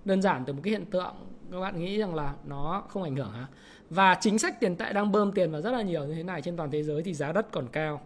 [0.05, 1.15] Đơn giản từ một cái hiện tượng
[1.51, 3.47] các bạn nghĩ rằng là nó không ảnh hưởng hả?
[3.89, 6.41] Và chính sách tiền tệ đang bơm tiền vào rất là nhiều như thế này
[6.41, 8.01] trên toàn thế giới thì giá đất còn cao.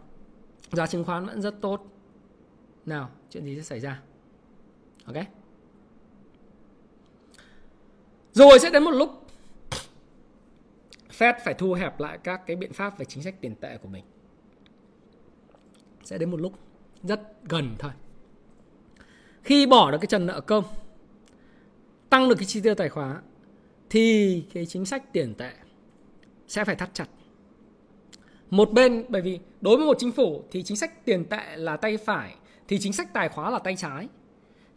[0.71, 1.85] Giá chứng khoán vẫn rất tốt.
[2.85, 4.01] Nào, chuyện gì sẽ xảy ra?
[5.05, 5.15] Ok.
[8.33, 9.09] Rồi, sẽ đến một lúc
[11.17, 13.87] Fed phải thu hẹp lại các cái biện pháp về chính sách tiền tệ của
[13.87, 14.03] mình
[16.03, 16.53] sẽ đến một lúc
[17.03, 17.91] rất gần thôi
[19.43, 20.63] khi bỏ được cái trần nợ công,
[22.09, 23.21] tăng được cái chi tiêu tài khoá,
[23.89, 25.51] thì cái chính sách tiền tệ
[26.47, 27.07] sẽ phải thắt chặt.
[28.49, 31.77] Một bên, bởi vì đối với một chính phủ thì chính sách tiền tệ là
[31.77, 32.35] tay phải,
[32.67, 34.07] thì chính sách tài khoá là tay trái.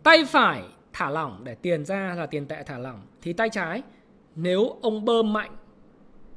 [0.02, 0.62] Tay phải
[0.92, 3.82] thả lỏng để tiền ra là tiền tệ thả lỏng, thì tay trái,
[4.34, 5.56] nếu ông bơm mạnh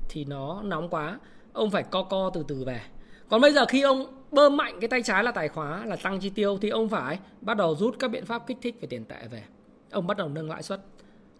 [0.10, 1.20] thì nó nóng quá,
[1.54, 2.82] ông phải co co từ từ về.
[3.30, 6.20] Còn bây giờ khi ông bơm mạnh cái tay trái là tài khóa là tăng
[6.20, 9.06] chi tiêu, thì ông phải bắt đầu rút các biện pháp kích thích về tiền
[9.06, 9.44] tệ về.
[9.92, 10.82] Ông bắt đầu nâng lãi suất.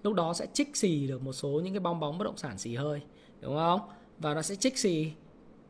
[0.04, 2.58] Lúc đó sẽ trích xì được một số những cái bong bóng bất động sản
[2.58, 3.02] xì hơi,
[3.42, 3.82] đúng không?
[4.20, 5.12] Và nó sẽ trích xì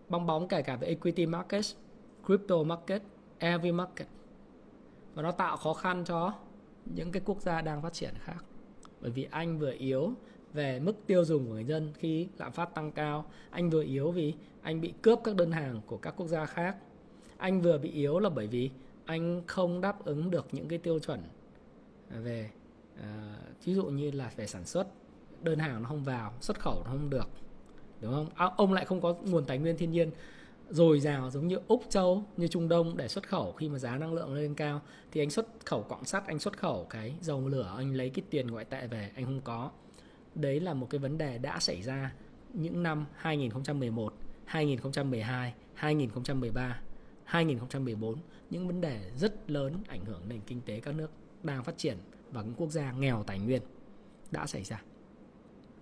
[0.10, 1.66] bong bóng kể cả về equity market
[2.26, 3.02] crypto market
[3.38, 4.08] every market.
[5.14, 6.34] Và nó tạo khó khăn cho
[6.86, 8.46] những cái quốc gia đang phát triển khác.
[9.02, 10.12] Bởi vì anh vừa yếu
[10.54, 13.26] về mức tiêu dùng của người dân khi lạm phát tăng cao.
[13.50, 16.76] Anh vừa yếu vì anh bị cướp các đơn hàng của các quốc gia khác
[17.38, 18.70] anh vừa bị yếu là bởi vì
[19.06, 21.20] anh không đáp ứng được những cái tiêu chuẩn
[22.10, 22.50] à, về
[23.02, 24.88] à, uh, ví dụ như là về sản xuất
[25.42, 27.30] đơn hàng nó không vào xuất khẩu nó không được
[28.02, 28.30] đúng không?
[28.36, 30.12] À, ông lại không có nguồn tài nguyên thiên nhiên
[30.70, 33.98] dồi dào giống như úc châu như trung đông để xuất khẩu khi mà giá
[33.98, 34.82] năng lượng lên cao
[35.12, 38.24] thì anh xuất khẩu quặng sắt anh xuất khẩu cái dầu lửa anh lấy cái
[38.30, 39.72] tiền ngoại tệ về anh không có.
[40.36, 42.12] Đấy là một cái vấn đề đã xảy ra
[42.54, 44.14] những năm 2011
[44.46, 46.82] 2012 2013
[47.28, 48.20] 2014
[48.50, 51.12] những vấn đề rất lớn ảnh hưởng nền kinh tế các nước
[51.44, 51.98] đang phát triển
[52.32, 53.62] và những quốc gia nghèo tài nguyên
[54.32, 54.82] đã xảy ra.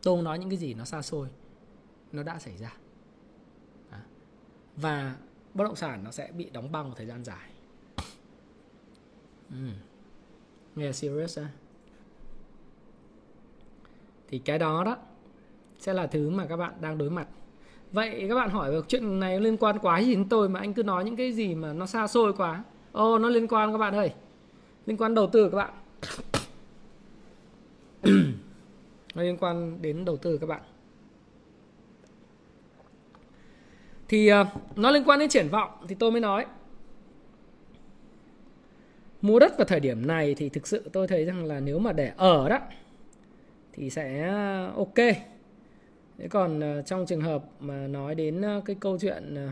[0.03, 1.27] Tôi không nói những cái gì nó xa xôi,
[2.11, 2.77] nó đã xảy ra.
[4.75, 5.17] Và
[5.53, 7.49] bất động sản nó sẽ bị đóng băng một thời gian dài.
[9.49, 9.69] Ừ.
[10.75, 11.49] Nghe serious à?
[14.27, 14.97] Thì cái đó đó
[15.79, 17.27] sẽ là thứ mà các bạn đang đối mặt
[17.95, 20.73] vậy các bạn hỏi về chuyện này liên quan quá gì đến tôi mà anh
[20.73, 22.63] cứ nói những cái gì mà nó xa xôi quá.
[22.91, 24.13] Ô oh, nó liên quan các bạn ơi.
[24.85, 25.73] Liên quan đầu tư các bạn.
[29.15, 30.61] Nó liên quan đến đầu tư các bạn.
[34.07, 36.45] Thì uh, nó liên quan đến triển vọng thì tôi mới nói.
[39.21, 41.93] Mua đất vào thời điểm này thì thực sự tôi thấy rằng là nếu mà
[41.93, 42.59] để ở đó
[43.73, 44.31] thì sẽ
[44.75, 44.99] ok
[46.17, 49.49] Thế còn ờ, trong trường hợp mà nói đến ờ, cái câu chuyện ờ,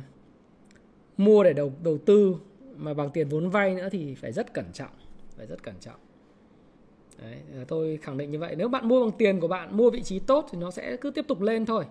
[1.17, 2.35] mua để đầu đầu tư
[2.75, 4.91] mà bằng tiền vốn vay nữa thì phải rất cẩn trọng
[5.37, 5.99] phải rất cẩn trọng.
[7.21, 7.37] Đấy,
[7.67, 8.55] tôi khẳng định như vậy.
[8.55, 11.11] Nếu bạn mua bằng tiền của bạn mua vị trí tốt thì nó sẽ cứ
[11.11, 11.85] tiếp tục lên thôi.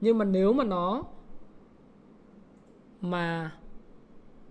[0.00, 1.04] Nhưng mà nếu mà nó
[3.00, 3.52] mà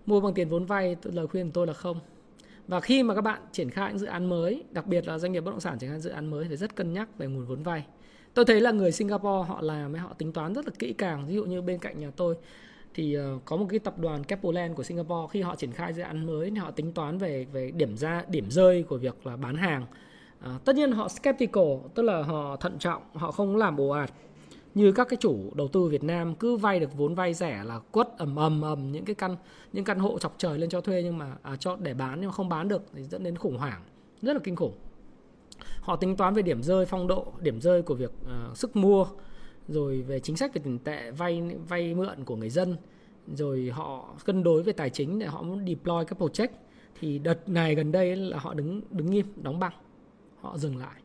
[0.06, 2.00] mua bằng tiền vốn vay lời khuyên của tôi là không.
[2.68, 5.32] Và khi mà các bạn triển khai những dự án mới đặc biệt là doanh
[5.32, 7.46] nghiệp bất động sản triển khai dự án mới thì rất cân nhắc về nguồn
[7.46, 7.86] vốn vay
[8.34, 11.26] tôi thấy là người Singapore họ làm họ tính toán rất là kỹ càng.
[11.26, 12.36] Ví dụ như bên cạnh nhà tôi
[12.94, 16.02] thì ờ, có một cái tập đoàn Capoland của Singapore khi họ triển khai dự
[16.02, 19.36] án mới thì họ tính toán về về điểm ra điểm rơi của việc là
[19.36, 19.86] bán hàng.
[20.40, 21.64] À, tất nhiên họ skeptical
[21.94, 24.12] tức là họ thận trọng họ không làm ồ ạt.
[24.74, 27.78] Như các cái chủ đầu tư Việt Nam cứ vay được vốn vay rẻ là
[27.78, 29.36] quất ầm ầm ầm những cái căn
[29.72, 32.28] những căn hộ chọc trời lên cho thuê nhưng mà à, cho để bán nhưng
[32.30, 33.82] mà không bán được thì dẫn đến khủng hoảng
[34.22, 34.72] rất là kinh khủng
[35.80, 38.12] họ tính toán về điểm rơi phong độ điểm rơi của việc
[38.50, 39.06] uh, sức mua
[39.68, 42.76] rồi về chính sách về tiền tệ vay vay mượn của người dân
[43.34, 46.48] rồi họ cân đối về tài chính để họ muốn deploy các project.
[47.00, 49.72] Thì đợt này gần đây là họ đứng đứng nghiêm đóng băng
[50.40, 51.02] họ dừng lại.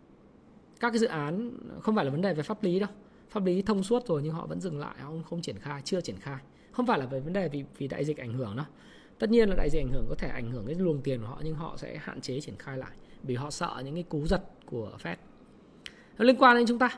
[0.80, 1.52] Các cái dự án
[1.82, 2.90] không phải là vấn đề về pháp lý đâu.
[3.30, 5.82] Pháp lý thông suốt rồi nhưng họ vẫn dừng lại họ không, không triển khai
[5.86, 6.38] chưa triển khai.
[6.72, 8.66] Không phải là về vấn đề vì vì đại dịch ảnh hưởng đâu.
[9.20, 11.28] Tất nhiên là đại dịch ảnh hưởng có thể ảnh hưởng đến luồng tiền của
[11.28, 12.92] họ nhưng họ sẽ hạn chế triển khai lại
[13.24, 15.16] vì họ sợ những cái cú giật của Fed.
[16.18, 16.90] Liên quan đến chúng ta.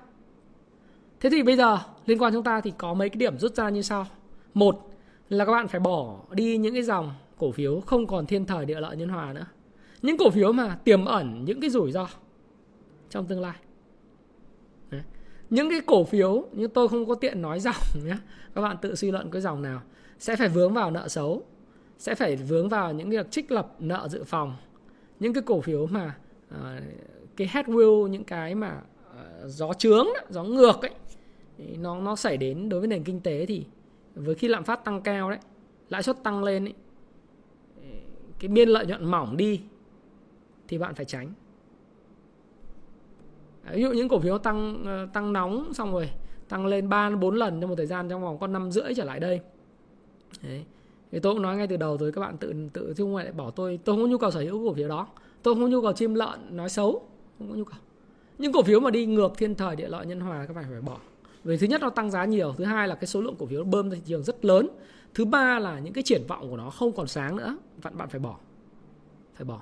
[1.20, 3.70] Thế thì bây giờ, liên quan chúng ta thì có mấy cái điểm rút ra
[3.70, 4.08] như sau.
[4.54, 4.90] Một
[5.30, 8.66] là các bạn phải bỏ đi những cái dòng cổ phiếu không còn thiên thời
[8.66, 9.46] địa lợi nhân hòa nữa.
[10.02, 12.08] Những cổ phiếu mà tiềm ẩn những cái rủi ro
[13.10, 13.56] trong tương lai.
[14.90, 15.02] Đấy.
[15.50, 18.18] những cái cổ phiếu như tôi không có tiện nói dòng nhé
[18.56, 19.82] các bạn tự suy luận cái dòng nào.
[20.20, 21.44] Sẽ phải vướng vào nợ xấu.
[21.98, 24.56] Sẽ phải vướng vào những việc trích lập nợ dự phòng
[25.20, 26.18] những cái cổ phiếu mà
[26.56, 26.84] uh,
[27.38, 29.16] cái headwill những cái mà uh,
[29.46, 30.92] gió trướng gió ngược ấy
[31.78, 33.66] nó nó xảy đến đối với nền kinh tế thì
[34.16, 35.40] với khi lạm phát tăng cao đấy
[35.90, 36.74] lãi suất tăng lên ấy,
[38.40, 39.62] cái biên lợi nhuận mỏng đi
[40.68, 41.34] thì bạn phải tránh
[43.72, 46.10] ví dụ những cổ phiếu tăng ờ, tăng nóng xong rồi
[46.50, 49.04] tăng lên 3 4 lần trong một thời gian trong vòng con năm rưỡi trở
[49.04, 49.42] lại đây
[50.42, 50.66] Đấy
[51.12, 53.32] thì tôi cũng nói ngay từ đầu rồi, các bạn tự tự chứ không lại
[53.32, 55.08] bỏ tôi tôi không có nhu cầu sở hữu cổ phiếu đó.
[55.44, 57.08] Tôi không có nhu cầu chim lợn nói xấu,
[57.38, 57.80] không có nhu cầu.
[58.38, 60.82] Những cổ phiếu mà đi ngược thiên thời địa lợi nhân hòa, các bạn phải
[60.82, 60.98] bỏ.
[61.44, 63.64] Vì thứ nhất nó tăng giá nhiều, thứ hai là cái số lượng cổ phiếu
[63.64, 64.68] bơm ra thị trường rất lớn.
[65.14, 68.10] Thứ ba là những cái triển vọng của nó không còn sáng nữa, bạn bạn
[68.10, 68.36] phải bỏ.
[69.36, 69.62] Phải bỏ.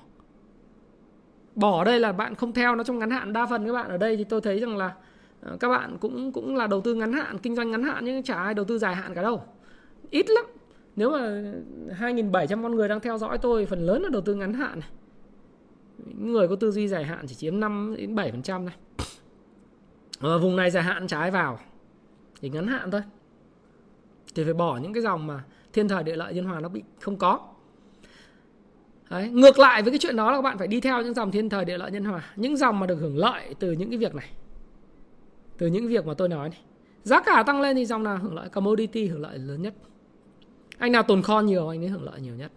[1.55, 3.97] Bỏ đây là bạn không theo nó trong ngắn hạn, đa phần các bạn ở
[3.97, 4.95] đây thì tôi thấy rằng là
[5.41, 8.23] ờ, các bạn cũng cũng là đầu tư ngắn hạn, kinh doanh ngắn hạn nhưng
[8.23, 9.41] chả ai đầu tư dài hạn cả đâu.
[10.09, 10.45] Ít lắm
[10.97, 11.43] nếu mà
[11.99, 14.89] 2.700 con người đang theo dõi tôi, phần lớn là đầu tư ngắn hạn này.
[16.17, 18.75] Người có tư duy dài hạn chỉ chiếm 5 đến 7 phần trăm này
[20.19, 21.59] ở vùng này dài hạn trái vào
[22.41, 23.01] thì ngắn hạn thôi.
[24.35, 25.43] Thì phải bỏ những cái dòng mà
[25.73, 27.39] thiên thời địa lợi nhân hòa nó bị không có.
[29.09, 29.29] Đấy.
[29.29, 31.49] ngược lại với cái chuyện đó là các bạn phải đi theo những dòng thiên
[31.49, 32.31] thời địa lợi nhân hòa.
[32.35, 34.29] Những dòng mà được hưởng lợi từ những cái việc này,
[35.57, 36.59] từ những việc mà tôi nói này.
[37.03, 38.49] Giá cả tăng lên thì dòng nào hưởng lợi?
[38.49, 39.73] Commodity hưởng lợi lớn nhất
[40.77, 42.51] anh nào tồn kho nhiều anh ấy hưởng lợi nhiều nhất.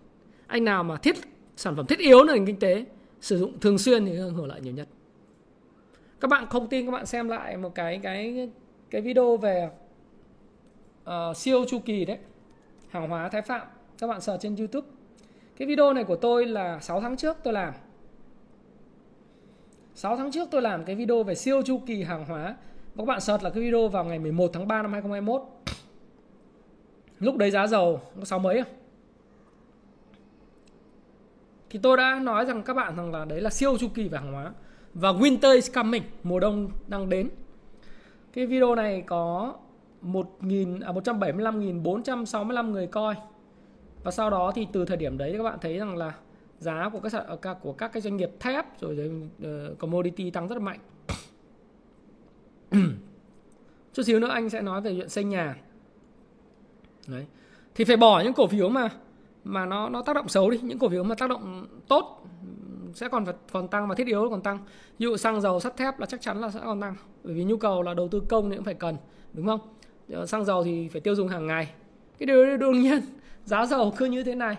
[0.47, 1.16] Anh nào mà thiết
[1.57, 2.85] sản phẩm thiết yếu nền kinh tế
[3.21, 4.89] sử dụng thường xuyên thì hưởng lợi nhiều nhất.
[6.21, 8.51] Các bạn không tin các bạn xem lại một cái cái
[8.91, 9.71] cái video về
[11.05, 12.18] uh, siêu chu kỳ đấy
[12.89, 13.66] hàng hóa thái phạm.
[13.99, 14.87] Các bạn search trên youtube.
[15.57, 17.75] Cái video này của tôi là 6 tháng trước tôi làm.
[19.95, 22.57] 6 tháng trước tôi làm cái video về siêu chu kỳ hàng hóa.
[22.97, 25.43] Các bạn search là cái video vào ngày 11 tháng 3 năm 2021
[27.21, 28.73] lúc đấy giá dầu có sáu mấy không
[31.71, 34.18] thì tôi đã nói rằng các bạn rằng là đấy là siêu chu kỳ về
[34.18, 34.53] hàng hóa.
[34.95, 37.31] Và winter is coming mùa đông đang đến.
[38.33, 39.55] Cái video này có
[40.03, 43.14] 1.000 à 175.465 người coi.
[44.05, 46.14] Và sau đó thì từ thời điểm đấy các bạn thấy rằng là
[46.59, 47.12] giá của các
[47.43, 49.11] à, của các cái doanh nghiệp thép rồi
[49.43, 50.79] uh, commodity tăng rất là mạnh.
[53.93, 55.57] Chút xíu nữa anh sẽ nói về chuyện xây nhà
[57.11, 57.27] đấy.
[57.75, 58.89] Thì phải bỏ những cổ phiếu mà
[59.45, 62.27] mà nó nó tác động xấu đi những cổ phiếu mà tác động tốt
[62.95, 64.59] sẽ còn phải còn tăng mà thiết yếu còn tăng.
[64.99, 66.95] Ví dụ xăng dầu sắt thép là chắc chắn là sẽ còn tăng
[67.25, 68.97] bởi vì nhu cầu là đầu tư công thì cũng phải cần
[69.33, 69.61] đúng không?
[70.13, 71.71] Ờ, xăng dầu thì phải tiêu dùng hàng ngày.
[72.19, 73.01] Cái điều đương nhiên
[73.45, 74.57] giá dầu cứ như thế này.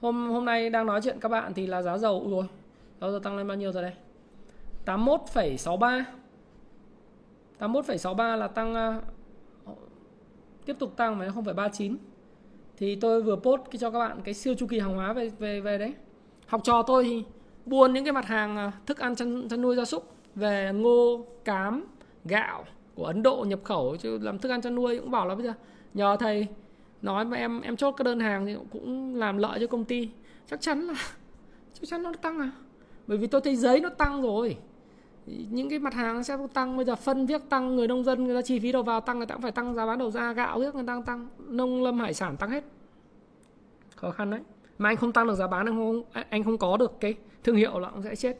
[0.00, 2.44] Hôm hôm nay đang nói chuyện các bạn thì là giá dầu rồi
[3.00, 3.92] giá dầu tăng lên bao nhiêu rồi đây?
[4.86, 6.02] 81,63
[7.58, 9.00] 81,63 là tăng ờ,
[10.70, 11.96] tiếp tục tăng mà không phải 39
[12.76, 15.60] thì tôi vừa post cho các bạn cái siêu chu kỳ hàng hóa về về
[15.60, 15.94] về đấy.
[16.46, 17.24] Học trò tôi thì
[17.66, 21.26] buôn những cái mặt hàng à, thức ăn chăn, chăn nuôi gia súc về ngô
[21.44, 21.86] cám
[22.24, 22.64] gạo
[22.94, 25.44] của Ấn Độ nhập khẩu chứ làm thức ăn chăn nuôi cũng bảo là bây
[25.44, 25.52] giờ
[25.94, 26.46] nhờ thầy
[27.02, 30.08] nói mà em em chốt cái đơn hàng thì cũng làm lợi cho công ty.
[30.50, 30.94] Chắc chắn là
[31.80, 32.50] chắc chắn nó tăng à?
[33.06, 34.56] Bởi vì tôi thấy giấy nó tăng rồi
[35.50, 38.34] những cái mặt hàng sẽ tăng, bây giờ phân viết tăng, người nông dân người
[38.34, 40.32] ta chi phí đầu vào tăng, người ta cũng phải tăng giá bán đầu ra,
[40.32, 42.64] gạo viết người ta tăng tăng, nông lâm hải sản tăng hết.
[43.96, 44.40] Khó khăn đấy.
[44.78, 47.14] Mà anh không tăng được giá bán, anh không anh không có được cái
[47.44, 48.38] thương hiệu là cũng sẽ chết.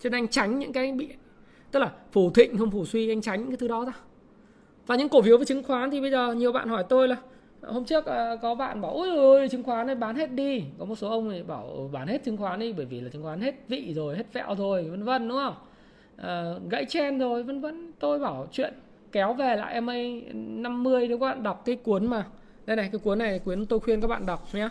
[0.00, 1.08] Cho nên anh tránh những cái bị,
[1.70, 3.92] tức là phủ thịnh không phủ suy, anh tránh những cái thứ đó ra.
[4.86, 7.16] Và những cổ phiếu với chứng khoán thì bây giờ nhiều bạn hỏi tôi là,
[7.62, 10.64] hôm trước à, có bạn bảo, ôi ôi chứng khoán này bán hết đi.
[10.78, 13.10] Có một số ông thì bảo ừ, bán hết chứng khoán đi, bởi vì là
[13.12, 15.54] chứng khoán hết vị rồi, hết vẹo rồi, vân vân, đúng không?
[16.20, 17.92] Uh, gãy chen rồi vân vân.
[17.98, 18.74] Tôi bảo chuyện
[19.12, 19.94] kéo về lại MA
[20.32, 22.26] 50 nếu các bạn đọc cái cuốn mà.
[22.66, 24.68] Đây này cái cuốn này cuốn tôi khuyên các bạn đọc nhé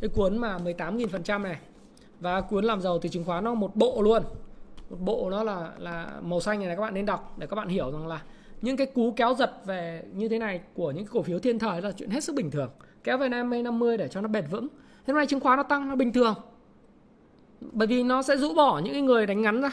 [0.00, 1.58] cái cuốn mà 18.000% này.
[2.20, 4.22] Và cuốn làm giàu từ chứng khoán nó một bộ luôn.
[4.90, 7.56] Một bộ nó là là màu xanh này, này các bạn nên đọc để các
[7.56, 8.22] bạn hiểu rằng là
[8.62, 11.82] những cái cú kéo giật về như thế này của những cổ phiếu thiên thời
[11.82, 12.70] là chuyện hết sức bình thường.
[13.04, 14.68] Kéo về năm 50 để cho nó bền vững.
[15.06, 16.34] Thế này chứng khoán nó tăng nó bình thường.
[17.60, 19.70] Bởi vì nó sẽ rũ bỏ những người đánh ngắn ra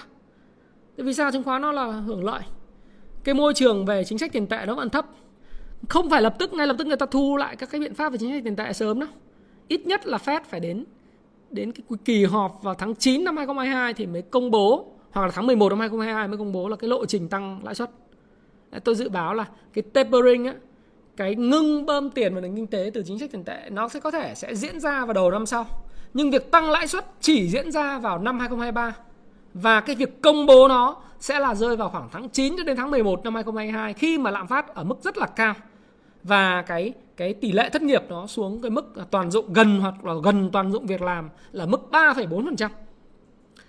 [1.04, 2.42] vì sao chứng khoán nó là hưởng lợi
[3.24, 5.06] cái môi trường về chính sách tiền tệ nó vẫn thấp
[5.90, 8.12] không phải lập tức ngay lập tức người ta thu lại các cái biện pháp
[8.12, 9.10] về chính sách tiền tệ sớm đâu
[9.68, 10.86] ít nhất là Fed phải đến
[11.52, 15.32] đến cái kỳ họp vào tháng 9 năm 2022 thì mới công bố hoặc là
[15.32, 17.90] tháng 11 năm 2022 mới công bố là cái lộ trình tăng lãi suất.
[18.84, 20.54] Tôi dự báo là cái tapering á,
[21.18, 24.00] cái ngưng bơm tiền vào nền kinh tế từ chính sách tiền tệ nó sẽ
[24.00, 25.66] có thể sẽ diễn ra vào đầu năm sau.
[26.14, 28.96] Nhưng việc tăng lãi suất chỉ diễn ra vào năm 2023
[29.54, 32.78] và cái việc công bố nó sẽ là rơi vào khoảng tháng 9 cho đến
[32.78, 35.54] tháng 11 năm 2022 khi mà lạm phát ở mức rất là cao
[36.24, 40.06] và cái cái tỷ lệ thất nghiệp nó xuống cái mức toàn dụng gần hoặc
[40.06, 42.70] là gần toàn dụng việc làm là mức 3,4%.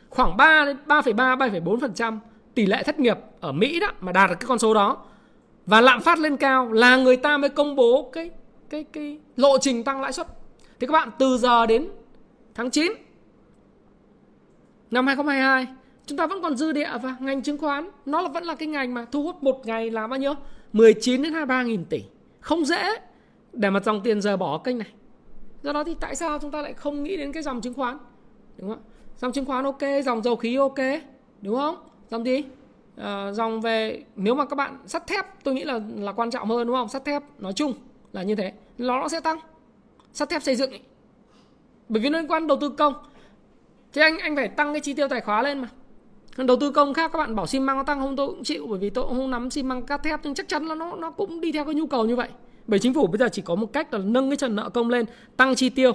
[0.08, 2.18] Khoảng 3 đến 3,3 3,4%
[2.54, 4.96] tỷ lệ thất nghiệp ở Mỹ đó mà đạt được cái con số đó
[5.66, 8.30] và lạm phát lên cao là người ta mới công bố cái
[8.70, 10.26] cái cái lộ trình tăng lãi suất.
[10.80, 11.88] Thì các bạn từ giờ đến
[12.54, 12.92] tháng 9
[14.91, 15.66] năm 2022
[16.07, 18.68] chúng ta vẫn còn dư địa và ngành chứng khoán nó là vẫn là cái
[18.68, 20.34] ngành mà thu hút một ngày là bao nhiêu?
[20.72, 22.03] 19 đến 23 nghìn tỷ.
[22.41, 22.82] Không dễ
[23.53, 24.88] để mà dòng tiền rời bỏ kênh này.
[25.62, 27.99] Do đó thì tại sao chúng ta lại không nghĩ đến cái dòng chứng khoán?
[28.57, 28.82] Đúng không
[29.18, 30.78] dòng chứng khoán ok dòng dầu khí ok
[31.43, 31.76] đúng không?
[32.11, 32.43] Dòng gì?
[32.97, 36.49] À, dòng về nếu mà các bạn sắt thép tôi nghĩ là là quan trọng
[36.49, 36.88] hơn đúng không?
[36.88, 37.74] Sắt thép nói chung
[38.12, 38.53] là như thế.
[38.78, 39.38] Nó nó sẽ tăng.
[40.12, 40.80] Sắt thép xây dựng ấy.
[41.88, 42.95] bởi vì nó liên quan đầu tư công
[43.93, 45.68] thì anh anh phải tăng cái chi tiêu tài khóa lên mà.
[46.36, 48.66] Đầu tư công khác, các bạn bảo xi măng nó tăng không, tôi cũng chịu,
[48.66, 50.97] bởi vì tôi cũng không nắm xi măng cát thép, nhưng chắc chắn là nó
[50.97, 52.28] nó cũng đi theo cái nhu cầu như vậy.
[52.66, 54.91] Bởi chính phủ bây giờ chỉ có một cách là nâng cái trần nợ công
[54.91, 55.05] lên,
[55.36, 55.93] tăng chi tiêu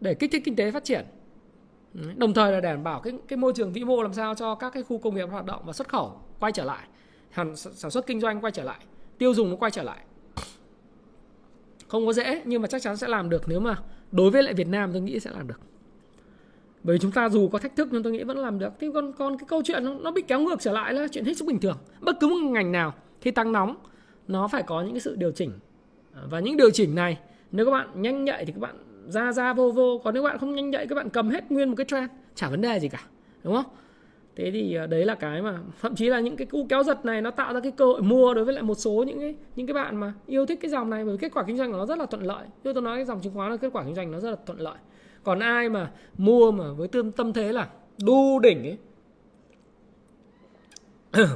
[0.00, 1.04] để kích thích kinh tế phát triển.
[2.16, 4.70] Đồng thời là đảm bảo cái cái môi trường vĩ mô làm sao cho các
[4.70, 6.86] cái khu công nghiệp hoạt động và xuất khẩu quay trở lại
[7.54, 8.78] sản xuất kinh doanh quay trở lại,
[9.18, 9.98] tiêu dùng nó quay trở lại.
[11.88, 13.76] Không có dễ, nhưng mà chắc chắn sẽ làm được, nếu mà
[14.12, 15.60] đối với lại Việt Nam tôi nghĩ sẽ làm được
[16.82, 18.72] bởi vì chúng ta dù có thách thức nhưng tôi nghĩ vẫn làm được.
[18.80, 21.24] Thế còn còn cái câu chuyện nó, nó bị kéo ngược trở lại là chuyện
[21.24, 21.76] hết sức bình thường.
[22.00, 23.76] Bất cứ một ngành nào khi tăng nóng
[24.28, 25.50] nó phải có những cái sự điều chỉnh.
[26.30, 27.18] Và những điều chỉnh này
[27.52, 28.76] nếu các bạn nhanh nhạy thì các bạn
[29.08, 30.00] ra ra vô vô.
[30.04, 32.48] Còn nếu bạn không nhanh nhạy các bạn cầm hết nguyên một cái trend chả
[32.48, 33.00] vấn đề gì cả
[33.44, 33.64] đúng không?
[34.36, 37.04] Thế thì ờ, đấy là cái mà thậm chí là những cái cú kéo giật
[37.04, 39.34] này nó tạo ra cái cơ hội mua đối với lại một số những cái
[39.56, 41.04] những cái bạn mà yêu thích cái dòng này.
[41.04, 42.46] Bởi vì kết quả kinh doanh của nó rất là thuận lợi.
[42.64, 44.36] Như tôi nói cái dòng chứng khoán là kết quả kinh doanh nó rất là
[44.46, 44.76] thuận lợi
[45.24, 47.68] còn ai mà mua mà với tâm tâm thế là
[48.04, 48.78] đu đỉnh ấy.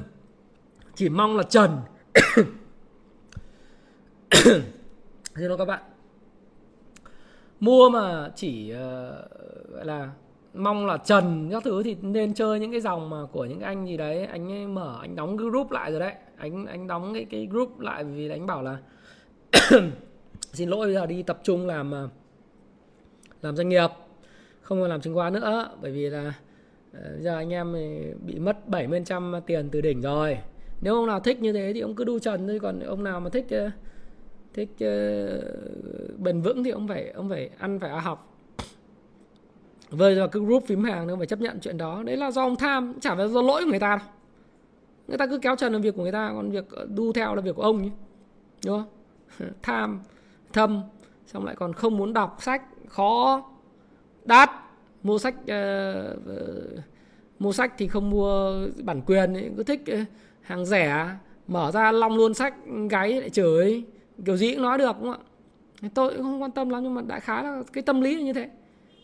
[0.95, 1.79] Chỉ mong là trần.
[5.35, 5.83] Xin lỗi các bạn.
[7.61, 8.79] Mua mà chỉ uh,
[9.71, 10.11] gọi là
[10.55, 13.87] mong là trần các thứ thì nên chơi những cái dòng mà của những anh
[13.87, 14.27] gì đấy.
[14.27, 16.15] Anh ấy mở anh đóng group lại rồi đấy.
[16.37, 18.79] Anh anh đóng cái cái group lại vì anh bảo là
[20.53, 22.09] xin lỗi bây giờ đi tập trung làm ờ,
[23.45, 23.89] làm doanh nghiệp
[24.63, 26.35] không còn làm chứng khoán nữa bởi vì là
[26.93, 27.73] ờ, giờ anh em
[28.27, 30.39] bị mất 70% tiền từ đỉnh rồi.
[30.81, 33.21] Nếu ông nào thích như thế thì ông cứ đu trần thôi còn ông nào
[33.21, 33.71] mà thích ờ,
[34.55, 38.31] thích uh, bền vững thì ông phải ông phải ăn phải học.
[39.91, 42.03] Với vào cái group phím hàng nó phải chấp nhận chuyện đó.
[42.03, 44.07] Đấy là do ông tham chả phải do lỗi của người ta đâu.
[45.09, 46.65] Người ta cứ kéo trần là việc của người ta còn việc
[46.95, 47.91] đu theo là việc của ông nhé.
[48.67, 49.49] Đúng không?
[49.63, 50.01] Tham
[50.53, 50.83] thâm
[51.27, 53.45] xong lại còn không muốn đọc sách khó
[54.25, 54.51] đắt
[55.03, 56.19] mua sách uh,
[57.39, 58.53] mua sách thì không mua
[58.85, 59.99] bản quyền ấy, cứ thích ờ,
[60.41, 61.17] hàng rẻ
[61.47, 62.55] mở ra long luôn sách
[62.91, 63.85] gáy lại chửi
[64.25, 65.21] kiểu gì cũng nói được đúng không
[65.83, 65.89] ạ?
[65.95, 68.23] Tôi cũng không quan tâm lắm nhưng mà đại khái là cái tâm lý là
[68.23, 68.51] như thế.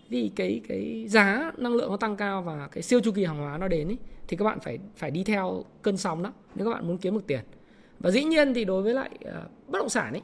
[0.08, 3.38] Vì cái cái giá năng lượng nó tăng cao và cái siêu chu kỳ hàng
[3.38, 3.96] hóa nó đến ý,
[4.28, 7.14] thì các bạn phải phải đi theo cơn sóng đó nếu các bạn muốn kiếm
[7.14, 7.40] được tiền.
[7.98, 9.34] Và dĩ nhiên thì đối với lại uh,
[9.68, 10.22] bất động sản ấy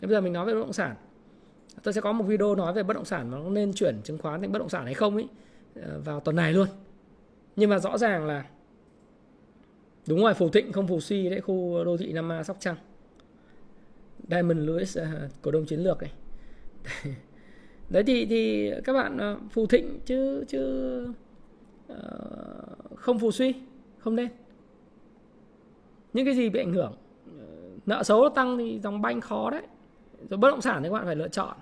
[0.00, 0.94] bây giờ mình nói về bất động sản
[1.82, 4.40] tôi sẽ có một video nói về bất động sản nó nên chuyển chứng khoán
[4.40, 5.28] thành bất động sản hay không ấy
[5.82, 6.68] ờ, vào tuần này luôn.
[7.56, 8.44] Nhưng mà rõ ràng là
[10.08, 12.76] đúng rồi phù thịnh không phù suy đấy khu đô thị Nam A Sóc Trăng.
[14.28, 16.12] Diamond Lewis uh, cổ đông chiến lược này.
[17.90, 21.04] Đấy thì thì các bạn ờ, phù thịnh chứ chứ
[21.92, 21.98] uh,
[22.96, 23.54] không phù suy
[23.98, 24.28] không nên.
[26.12, 26.92] Những cái gì bị ảnh hưởng
[27.86, 29.62] nợ xấu tăng thì dòng banh khó đấy
[30.28, 31.56] rồi bất động sản thì các bạn phải lựa chọn.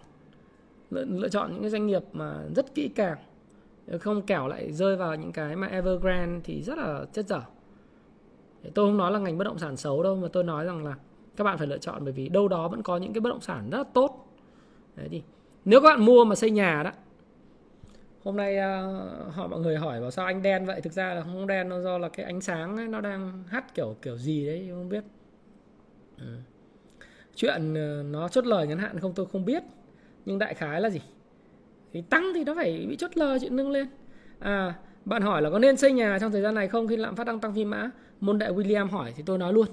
[0.90, 3.18] Lựa, lựa chọn những cái doanh nghiệp mà rất kỹ càng
[4.00, 7.40] không kẻo lại rơi vào những cái mà Evergrande thì rất là chất dở.
[8.74, 10.94] Tôi không nói là ngành bất động sản xấu đâu mà tôi nói rằng là
[11.36, 13.40] các bạn phải lựa chọn bởi vì đâu đó vẫn có những cái bất động
[13.40, 14.28] sản rất là tốt.
[14.96, 15.22] Đấy thì
[15.64, 16.92] nếu các bạn mua mà xây nhà đó
[18.24, 20.80] hôm nay uh, họ mọi người hỏi bảo sao anh đen vậy?
[20.80, 23.74] Thực ra là không đen nó do là cái ánh sáng ấy, nó đang hắt
[23.74, 25.04] kiểu kiểu gì đấy không biết.
[26.18, 26.36] Ừ
[27.38, 29.62] chuyện ờ, nó chốt lời ngắn hạn không tôi không biết.
[30.24, 31.00] Nhưng đại khái là gì?
[31.92, 33.86] Thì tăng thì nó phải bị chốt lời chuyện nâng lên.
[34.38, 34.74] À
[35.04, 37.26] bạn hỏi là có nên xây nhà trong thời gian này không khi lạm phát
[37.26, 37.90] đang tăng phi mã?
[38.20, 39.66] Môn đại William hỏi thì tôi nói luôn.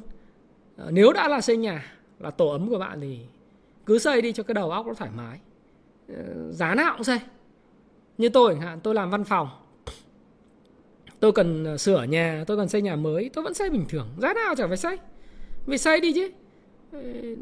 [0.77, 1.85] À, nếu đã là xây nhà
[2.19, 3.19] là tổ ấm của bạn thì
[3.85, 5.39] cứ xây đi cho cái đầu óc nó thoải mái.
[6.09, 7.19] À, giá nào cũng xây.
[8.17, 9.49] Như tôi chẳng hạn tôi làm văn phòng.
[11.19, 14.07] Tôi cần sửa nhà tôi cần xây nhà mới tôi vẫn xây bình thường.
[14.17, 14.97] Giá nào chẳng phải xây.
[15.65, 16.31] Vì xây đi chứ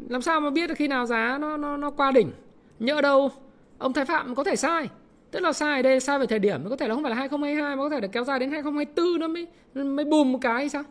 [0.08, 2.30] làm sao mà biết được khi nào giá nó nó nó qua đỉnh?
[2.78, 3.30] Nhỡ đâu,
[3.78, 4.88] ông thái phạm có thể sai.
[5.30, 7.16] Tức là sai ở đây sai về thời điểm, có thể là không phải là
[7.16, 9.46] 2022 mà có thể là kéo dài đến 2024 nó mới
[9.84, 10.82] mới bùm một cái thì sao?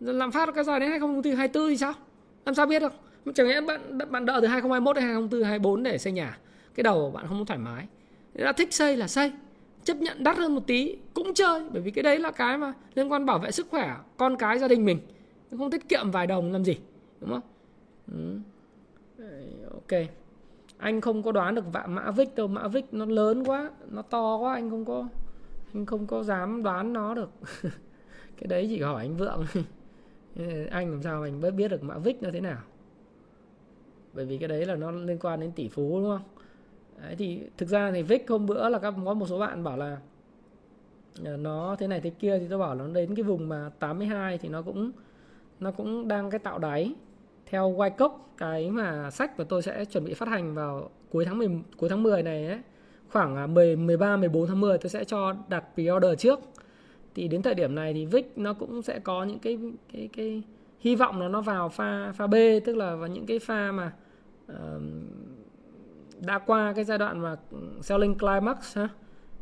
[0.00, 1.92] Làm phát kéo dài đến 2024 thì sao?
[2.44, 2.92] Làm sao biết được?
[3.34, 6.38] Chẳng lẽ bạn bạn đợi từ 2021 đến 2024 24 để xây nhà?
[6.74, 7.86] Cái đầu bạn không thoải mái.
[8.34, 9.32] Đã thích xây là xây.
[9.84, 12.72] Chấp nhận đắt hơn một tí cũng chơi, bởi vì cái đấy là cái mà
[12.94, 14.98] liên quan bảo vệ sức khỏe con cái gia đình mình.
[15.58, 16.76] Không tiết kiệm vài đồng làm gì,
[17.20, 17.40] đúng không?
[18.12, 18.38] Ừ.
[19.72, 20.08] ok.
[20.78, 22.48] Anh không có đoán được vạ mã vích đâu.
[22.48, 25.08] Mã vích nó lớn quá, nó to quá, anh không có,
[25.74, 27.30] anh không có dám đoán nó được.
[28.36, 29.44] Cái đấy chỉ hỏi anh vượng.
[30.70, 32.62] Anh làm sao anh mới biết được mã vích nó thế nào?
[34.12, 36.22] Bởi vì cái đấy là nó liên quan đến tỷ phú, đúng không?
[37.02, 39.76] Đấy, thì thực ra thì vích hôm bữa là các có một số bạn bảo
[39.76, 39.98] là
[41.24, 44.38] ờ, nó thế này thế kia, thì tôi bảo nó đến cái vùng mà 82
[44.38, 44.90] thì nó cũng
[45.60, 46.94] nó cũng đang cái tạo đáy
[47.52, 51.38] theo Wyckoff cái mà sách mà tôi sẽ chuẩn bị phát hành vào cuối tháng
[51.38, 52.60] 10 cuối tháng 10 này ấy,
[53.08, 56.40] khoảng 10 13 14 tháng 10 tôi sẽ cho đặt pre-order trước.
[57.14, 59.58] Thì đến thời điểm này thì VIX nó cũng sẽ có những cái
[59.92, 60.42] cái cái
[60.80, 62.34] hy vọng là nó vào pha pha B
[62.64, 63.92] tức là vào những cái pha mà
[64.52, 64.82] uh,
[66.20, 67.36] đã qua cái giai đoạn mà
[67.80, 68.88] selling climax ha,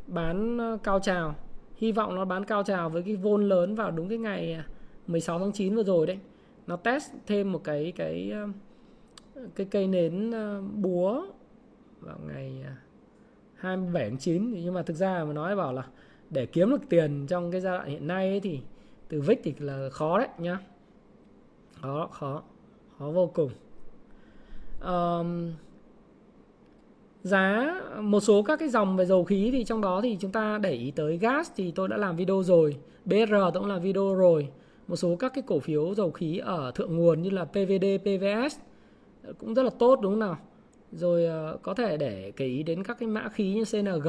[0.07, 1.35] bán ờ, cao trào
[1.77, 4.65] hy vọng nó bán cao trào với cái vôn lớn vào đúng cái ngày à,
[5.07, 6.19] 16 tháng 9 vừa rồi đấy
[6.71, 8.49] nó test thêm một cái cái ờ,
[9.55, 11.27] cái cây nến ờ, búa
[12.01, 12.77] vào ngày à,
[13.55, 15.87] 27 tháng 9 nhưng mà thực ra mà nói bảo là
[16.31, 18.61] để kiếm được tiền trong cái giai đoạn hiện nay ấy thì
[19.09, 20.59] từ vích thì là khó đấy nhá.
[21.81, 22.43] Khó khó
[22.99, 23.51] khó vô cùng.
[24.83, 25.53] Um,
[27.23, 30.59] giá một số các cái dòng về dầu khí thì trong đó thì chúng ta
[30.59, 34.15] để ý tới gas thì tôi đã làm video rồi BR tôi cũng làm video
[34.15, 34.49] rồi
[34.91, 38.57] một số các cái cổ phiếu dầu khí ở thượng nguồn như là PVD, PVS
[39.23, 40.39] ờ, cũng rất là tốt đúng không nào?
[40.93, 44.09] Rồi ờ, có thể để cái ý đến các cái mã khí như CNG,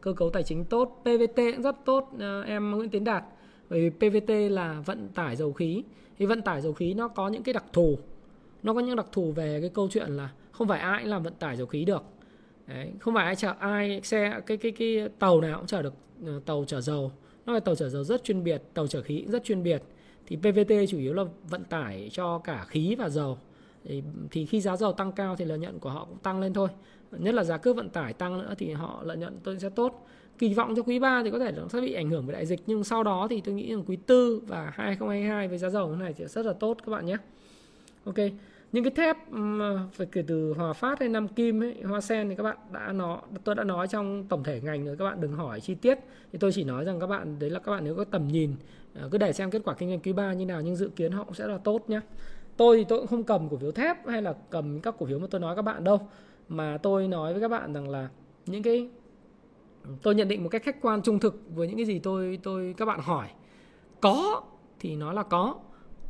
[0.00, 3.24] cơ cấu tài chính tốt, PVT cũng rất tốt ờ, em Nguyễn Tiến Đạt.
[3.70, 5.82] Bởi vì PVT là vận tải dầu khí.
[6.18, 7.98] Thì vận tải dầu khí nó có những cái đặc thù.
[8.62, 11.22] Nó có những đặc thù về cái câu chuyện là không phải ai cũng làm
[11.22, 12.02] vận tải dầu khí được.
[12.66, 15.94] Đấy, không phải ai chở ai xe cái cái cái tàu nào cũng chở được
[16.46, 17.12] tàu chở dầu.
[17.46, 19.82] Nó là tàu chở dầu rất chuyên biệt, tàu chở khí rất chuyên biệt
[20.30, 23.38] thì PVT chủ yếu là vận tải cho cả khí và dầu.
[23.84, 26.52] Thì, thì khi giá dầu tăng cao thì lợi nhuận của họ cũng tăng lên
[26.52, 26.68] thôi.
[27.12, 30.06] Nhất là giá cước vận tải tăng nữa thì họ lợi nhuận tôi sẽ tốt.
[30.38, 32.46] Kỳ vọng cho quý 3 thì có thể nó sẽ bị ảnh hưởng bởi đại
[32.46, 35.96] dịch nhưng sau đó thì tôi nghĩ rằng quý 4 và 2022 với giá dầu
[35.96, 37.16] này thì rất là tốt các bạn nhé.
[38.04, 38.16] Ok
[38.72, 39.16] những cái thép
[39.92, 42.92] phải kể từ hòa phát hay nam kim ấy, hoa sen thì các bạn đã
[42.92, 45.98] nói tôi đã nói trong tổng thể ngành rồi các bạn đừng hỏi chi tiết.
[46.32, 48.54] Thì tôi chỉ nói rằng các bạn đấy là các bạn nếu có tầm nhìn
[48.94, 51.12] Ờ, cứ để xem kết quả kinh doanh quý 3 như nào nhưng dự kiến
[51.12, 52.00] họ cũng sẽ là tốt nhé
[52.60, 55.18] tôi thì tôi cũng không cầm cổ phiếu thép hay là cầm các cổ phiếu
[55.18, 56.00] mà tôi nói các bạn đâu.
[56.48, 58.08] Mà tôi nói với các bạn rằng là
[58.46, 58.88] những cái
[60.02, 62.74] tôi nhận định một cách khách quan trung thực với những cái gì tôi tôi
[62.76, 63.28] các bạn hỏi.
[64.00, 64.42] Có
[64.80, 65.54] thì nó là có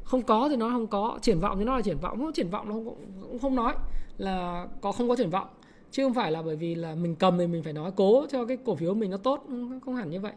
[0.05, 2.19] không có thì nó không có triển vọng thì nó là triển vọng.
[2.19, 3.75] Không triển vọng nó không, cũng không nói
[4.19, 5.49] là có không có triển vọng.
[5.91, 8.45] Chứ không phải là bởi vì là mình cầm thì mình phải nói cố cho
[8.45, 9.47] cái cổ phiếu mình nó tốt
[9.85, 10.33] không hẳn như vậy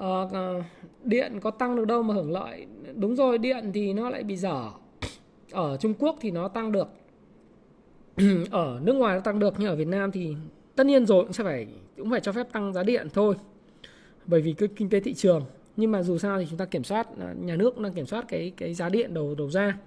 [0.00, 0.64] uh,
[1.04, 2.66] điện có tăng được đâu mà hưởng lợi.
[2.94, 4.70] Đúng rồi điện thì nó lại bị dở.
[5.52, 6.88] Ở Trung Quốc thì nó tăng được.
[8.50, 10.34] Ở nước ngoài nó tăng được nhưng ở Việt Nam thì
[10.76, 11.66] tất nhiên rồi cũng sẽ phải
[11.96, 13.34] cũng phải cho phép tăng giá điện thôi.
[14.26, 15.44] Bởi vì cái kinh tế thị trường.
[15.76, 18.06] Nhưng mà dù sao thì chúng ta kiểm soát à, nhà nước cũng đang kiểm
[18.06, 19.78] soát cái cái giá điện đầu đầu ra.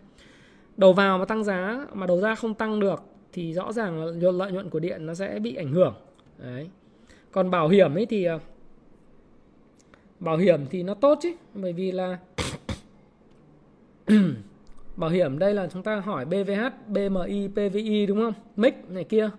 [0.77, 3.03] Đầu vào mà tăng giá mà đầu ra không tăng được
[3.33, 5.93] thì rõ ràng là lợi nhuận của điện nó sẽ bị ảnh hưởng.
[6.37, 6.69] Đấy.
[7.31, 8.39] Còn bảo hiểm ấy thì à,
[10.19, 12.17] bảo hiểm thì nó tốt chứ bởi vì là
[14.95, 18.33] bảo hiểm đây là chúng ta hỏi BVH, BMI, PVI đúng không?
[18.55, 19.29] MIC này kia.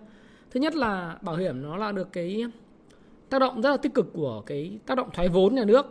[0.51, 2.45] Thứ nhất là bảo hiểm nó là được cái
[3.29, 5.85] tác động rất là tích cực của cái tác động thoái vốn nhà nước.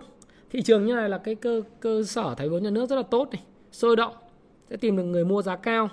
[0.51, 3.03] Thị trường như này là cái cơ cơ sở thoái vốn nhà nước rất là
[3.03, 4.15] tốt này, sôi động,
[4.71, 5.89] sẽ tìm được người mua giá cao,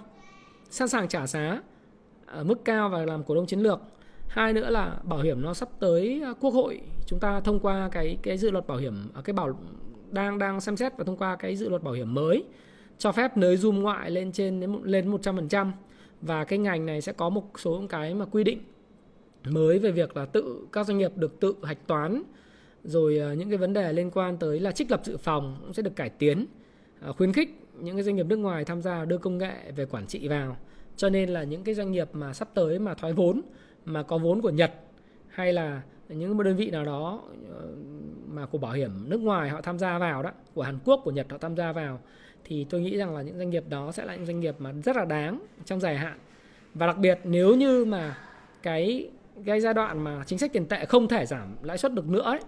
[0.69, 1.61] sẵn sàng trả giá
[2.25, 3.79] ở mức cao và làm cổ đông chiến lược.
[4.28, 6.82] Hai nữa là bảo hiểm nó sắp tới à, quốc hội.
[7.05, 9.59] Chúng ta thông qua cái cái dự luật bảo hiểm à, cái bảo,
[10.11, 12.43] đang đang xem xét và thông qua cái dự luật bảo hiểm mới,
[12.97, 15.71] cho phép nới zoom ngoại lên trên lên 100%
[16.21, 18.59] và cái ngành này sẽ có một số cái mà quy định
[19.45, 22.23] mới về việc là tự, các doanh nghiệp được tự hạch toán.
[22.84, 25.73] Rồi à, những cái vấn đề liên quan tới là trích lập dự phòng cũng
[25.73, 26.45] sẽ được cải tiến
[27.17, 27.49] khuyến khích
[27.80, 30.57] những cái doanh nghiệp nước ngoài tham gia đưa công nghệ về quản trị vào.
[30.95, 33.41] Cho nên là những cái doanh nghiệp mà sắp tới mà thoái vốn
[33.88, 34.73] mà có vốn của Nhật
[35.27, 37.67] hay là những đơn vị nào đó ờ,
[38.27, 41.11] mà của bảo hiểm nước ngoài họ tham gia vào đó của Hàn Quốc của
[41.11, 41.99] Nhật họ tham gia vào
[42.43, 44.73] thì tôi nghĩ rằng là những doanh nghiệp đó sẽ là những doanh nghiệp mà
[44.85, 46.19] rất là đáng trong dài hạn.
[46.73, 48.17] Và đặc biệt nếu như mà
[48.63, 49.09] cái
[49.45, 52.21] cái giai đoạn mà chính sách tiền tệ không thể giảm lãi suất được nữa
[52.21, 52.39] ấy,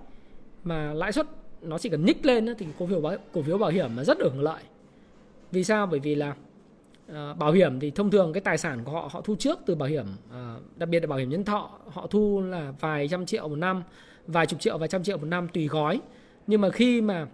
[0.63, 1.27] mà lãi suất
[1.61, 4.17] nó chỉ cần nhích lên thì cổ phiếu bảo, cổ phiếu bảo hiểm mà rất
[4.19, 4.63] hưởng lợi.
[5.51, 5.87] Vì sao?
[5.87, 6.35] Bởi vì là
[7.13, 9.75] Ờ, bảo hiểm thì thông thường cái tài sản của họ họ thu trước từ
[9.75, 10.05] bảo hiểm.
[10.31, 13.55] Ờ, đặc biệt là bảo hiểm nhân thọ, họ thu là vài trăm triệu một
[13.55, 13.83] năm,
[14.27, 16.01] vài chục triệu, vài trăm triệu một năm tùy gói.
[16.47, 17.27] Nhưng mà khi mà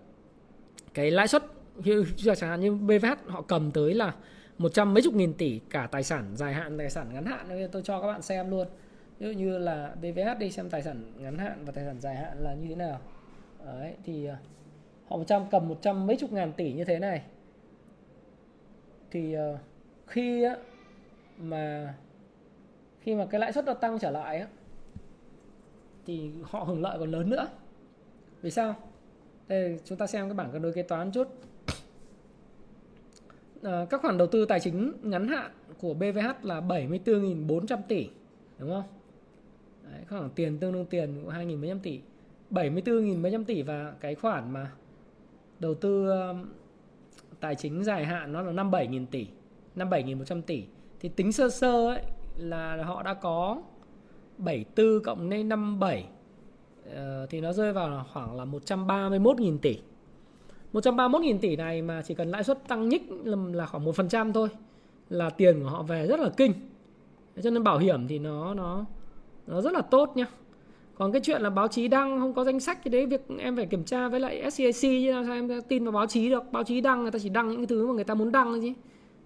[0.93, 1.43] cái lãi suất,
[1.84, 4.13] như chẳng hạn như BVH họ cầm tới là
[4.57, 7.69] một trăm mấy chục nghìn tỷ cả tài sản, dài hạn, tài sản ngắn hạn.
[7.71, 8.67] Tôi cho các bạn xem luôn.
[9.19, 12.15] Ví dụ như là BVH đi, xem tài sản ngắn hạn và tài sản dài
[12.15, 12.99] hạn là như thế nào.
[13.65, 14.36] Đấy, thì ờ,
[15.09, 17.21] họ họ trăm, cầm một trăm mấy chục ngàn tỷ như thế này
[19.16, 19.57] thì ờ,
[20.07, 20.57] khi á,
[21.38, 21.95] mà
[23.01, 24.47] khi mà cái lãi suất nó tăng trở lại á,
[26.05, 27.47] thì họ hưởng lợi còn lớn nữa.
[28.41, 28.76] Vì sao?
[29.47, 31.28] Đây chúng ta xem cái bảng cân đối kế toán chút.
[33.63, 38.09] À, các khoản đầu tư tài chính ngắn hạn của BVH là 74.400 tỷ
[38.59, 38.84] đúng không?
[39.84, 42.01] Đấy, khoảng tiền tương đương tiền của 2.000 tỷ.
[42.51, 44.72] 74.000 tỷ và cái khoản mà
[45.59, 46.45] đầu tư um,
[47.40, 49.28] tài chính dài hạn nó là 57.000 tỷ
[49.76, 50.64] 57.100 tỷ
[51.00, 52.02] thì tính sơ sơ ấy
[52.38, 53.62] là họ đã có
[54.38, 56.06] 74 cộng lên 57
[56.90, 56.96] uh,
[57.30, 59.80] thì nó rơi vào khoảng là 131.000 tỷ
[60.74, 63.04] 131.000 tỷ này mà chỉ cần lãi suất tăng nhích
[63.54, 64.50] là khoảng 1% thôi
[65.10, 66.54] là tiền của họ về rất là kinh.
[67.44, 68.86] Cho nên bảo hiểm thì nó nó
[69.48, 70.26] nó rất là tốt nhá.
[70.96, 73.56] Còn cái chuyện là báo chí đăng không có danh sách thì đấy việc em
[73.56, 76.43] phải kiểm tra với lại SCAC chứ sao em tin vào báo chí được.
[76.52, 78.46] Báo chí đăng người ta chỉ đăng những cái thứ mà người ta muốn đăng
[78.46, 78.74] thôi chứ.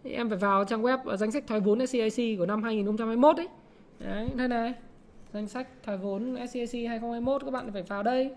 [0.04, 3.38] Thì em phải vào trang web ờ, danh sách thoái vốn SCAC của năm 2021
[3.38, 3.48] ấy.
[4.00, 4.74] Đấy, đây này.
[5.34, 8.32] Danh sách thoái vốn SCAC 2021 các bạn phải vào đây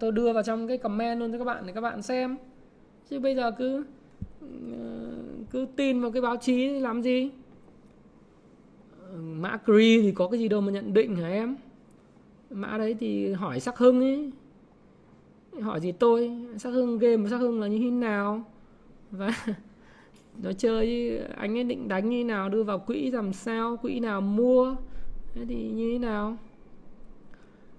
[0.00, 2.36] tôi đưa vào trong cái comment luôn cho các bạn để các bạn xem
[3.10, 3.84] chứ bây giờ cứ
[4.40, 4.46] ừ,
[5.50, 7.30] cứ tin vào cái báo chí làm gì
[9.16, 11.56] mã cri thì có cái gì đâu mà nhận định hả em?
[12.50, 14.30] Mã đấy thì hỏi sắc hưng ấy.
[15.60, 16.30] Hỏi gì tôi?
[16.58, 18.44] Sắc hưng game sắc hưng là như thế nào?
[19.10, 19.30] Và
[20.42, 22.48] nó chơi anh ấy định đánh như nào?
[22.48, 23.76] Đưa vào quỹ làm sao?
[23.76, 24.76] Quỹ nào mua?
[25.34, 26.36] Thế thì như thế nào?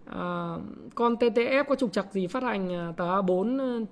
[0.06, 0.56] À,
[0.96, 3.86] con TTF có trục trặc gì phát hành à, tờ A4 à,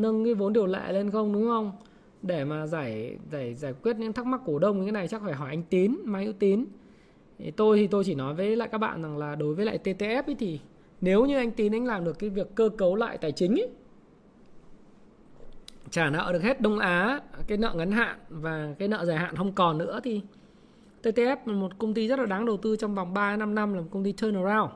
[0.00, 1.72] nâng cái vốn điều lệ lên không đúng không?
[2.22, 5.22] Để mà giải giải giải quyết những thắc mắc cổ đông như thế này chắc
[5.22, 6.64] phải hỏi anh Tín, Mai Hữu Tín.
[7.42, 9.78] Thì tôi thì tôi chỉ nói với lại các bạn rằng là đối với lại
[9.84, 10.60] TTF ấy thì
[11.00, 13.68] nếu như anh Tín anh làm được cái việc cơ cấu lại tài chính ấy,
[15.90, 19.36] trả nợ được hết Đông Á, cái nợ ngắn hạn và cái nợ dài hạn
[19.36, 20.20] không còn nữa thì
[21.02, 23.74] TTF là một công ty rất là đáng đầu tư trong vòng 3 5 năm
[23.74, 24.70] là một công ty turnaround.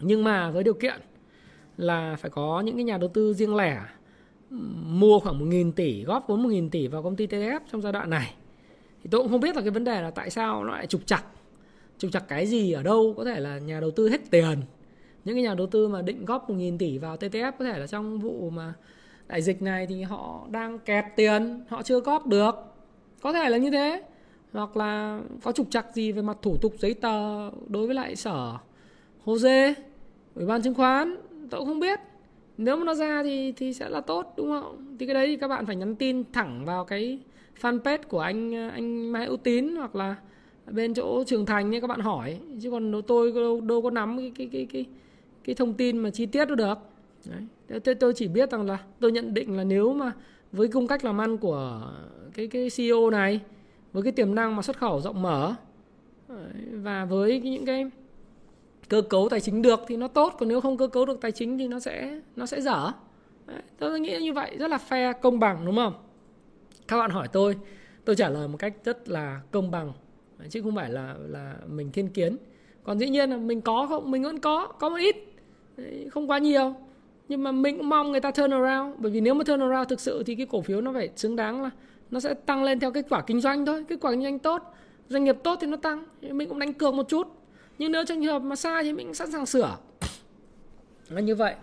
[0.00, 1.00] Nhưng mà với điều kiện
[1.76, 3.82] là phải có những cái nhà đầu tư riêng lẻ
[4.86, 8.10] mua khoảng 1.000 tỷ góp vốn 1.000 tỷ vào công ty TTF trong giai đoạn
[8.10, 8.34] này.
[9.02, 11.06] Thì tôi cũng không biết là cái vấn đề là tại sao nó lại trục
[11.06, 11.22] chặt
[11.98, 13.14] trục chặt cái gì ở đâu?
[13.16, 14.58] Có thể là nhà đầu tư hết tiền.
[15.24, 17.86] Những cái nhà đầu tư mà định góp 1.000 tỷ vào TTF có thể là
[17.86, 18.74] trong vụ mà
[19.28, 22.54] đại dịch này thì họ đang kẹt tiền, họ chưa góp được.
[23.22, 24.02] Có thể là như thế.
[24.52, 28.16] Hoặc là có trục chặt gì về mặt thủ tục giấy tờ đối với lại
[28.16, 28.54] sở
[29.24, 29.74] Hồ Dê
[30.34, 31.16] Ủy ban chứng khoán,
[31.50, 32.00] tôi cũng không biết.
[32.58, 34.96] Nếu mà nó ra thì thì sẽ là tốt, đúng không?
[34.98, 37.18] Thì cái đấy thì các bạn phải nhắn tin thẳng vào cái
[37.60, 40.16] fanpage của anh anh Mai ưu tín hoặc là
[40.70, 44.18] bên chỗ trường thành nhé các bạn hỏi chứ còn tôi đâu, đâu có nắm
[44.18, 44.86] cái cái cái cái
[45.44, 46.78] cái thông tin mà chi tiết đâu được.
[47.30, 47.80] Đấy.
[47.80, 50.12] Tôi, tôi chỉ biết rằng là tôi nhận định là nếu mà
[50.52, 51.92] với cung cách làm ăn của
[52.34, 53.40] cái cái CEO này
[53.92, 55.54] với cái tiềm năng mà xuất khẩu rộng mở
[56.72, 57.90] và với những cái
[58.88, 61.32] cơ cấu tài chính được thì nó tốt còn nếu không cơ cấu được tài
[61.32, 62.92] chính thì nó sẽ nó sẽ dở.
[63.46, 65.94] Đấy, tôi nghĩ như vậy rất là fair công bằng đúng không?
[66.88, 67.56] Các bạn hỏi tôi
[68.04, 69.92] tôi trả lời một cách rất là công bằng
[70.48, 72.36] chứ không phải là là mình thiên kiến.
[72.82, 74.10] Còn dĩ nhiên là mình có không?
[74.10, 75.16] Mình vẫn có có một ít.
[76.10, 76.74] Không quá nhiều.
[77.28, 78.94] Nhưng mà mình cũng mong người ta turn around.
[78.98, 81.36] Bởi vì nếu mà turn around thực sự thì cái cổ phiếu nó phải xứng
[81.36, 81.70] đáng là
[82.10, 83.84] nó sẽ tăng lên theo kết quả kinh doanh thôi.
[83.88, 84.62] Kết quả kinh doanh tốt
[85.08, 86.04] doanh nghiệp tốt thì nó tăng.
[86.20, 87.28] Mình cũng đánh cược một chút.
[87.78, 89.76] Nhưng nếu trong trường hợp mà sai thì mình sẵn sàng sửa.
[91.08, 91.54] Là như vậy.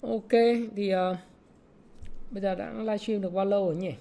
[0.00, 0.32] Ok
[0.76, 1.16] thì uh,
[2.30, 3.92] bây giờ đã livestream được bao lâu rồi nhỉ?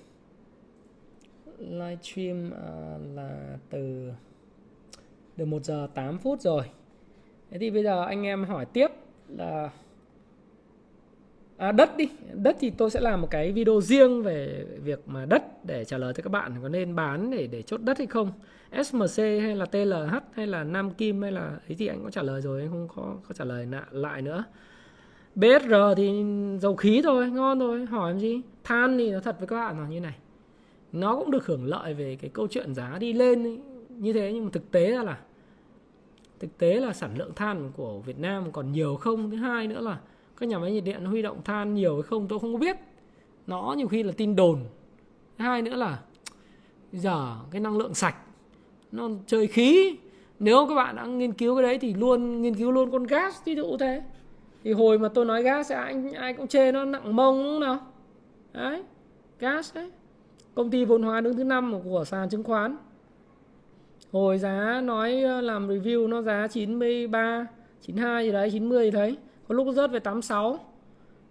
[1.60, 4.12] Livestream uh, là từ
[5.38, 6.64] được 1 giờ 8 phút rồi.
[7.52, 8.88] Thế thì bây giờ anh em hỏi tiếp
[9.28, 9.70] là
[11.58, 12.10] à, đất đi.
[12.34, 15.98] Đất thì tôi sẽ làm một cái video riêng về việc mà đất để trả
[15.98, 18.32] lời cho các bạn có nên bán để để chốt đất hay không.
[18.84, 22.22] SMC hay là TLH hay là Nam Kim hay là ấy thì anh có trả
[22.22, 24.44] lời rồi anh không có có trả lời lại nữa.
[25.36, 26.24] BSR thì
[26.60, 27.86] dầu khí thôi ngon thôi.
[27.86, 28.42] Hỏi làm gì?
[28.64, 30.16] Than thì nó thật với các bạn là như này
[31.00, 34.44] nó cũng được hưởng lợi về cái câu chuyện giá đi lên như thế nhưng
[34.44, 35.18] mà thực tế ra là,
[36.40, 39.32] thực tế là sản lượng than của Việt Nam còn nhiều không?
[39.32, 40.00] Thứ hai nữa là
[40.38, 42.78] các nhà máy nhiệt điện huy động than nhiều hay không tôi không có biết.
[43.48, 44.60] Nó nhiều khi là tin đồn.
[45.38, 46.00] Thứ hai nữa là
[46.92, 48.16] giờ cái năng lượng sạch,
[48.92, 49.98] nó chơi khí.
[50.40, 53.44] Nếu các bạn đã nghiên cứu cái đấy thì luôn, nghiên cứu luôn con gas
[53.46, 54.02] ví dụ thế.
[54.64, 57.52] Thì hồi mà tôi nói gas thì ai ai cũng chê nó nặng mông, đúng
[57.52, 57.80] không nào?
[58.54, 58.84] Đấy,
[59.40, 59.92] gas đấy
[60.58, 62.78] công ty vốn hóa đứng thứ năm của sàn chứng khoán.
[64.12, 67.48] Hồi giá nói ờ, làm review nó giá 93
[67.82, 70.60] 92 gì đấy 90 gì thấy có lúc rớt về 86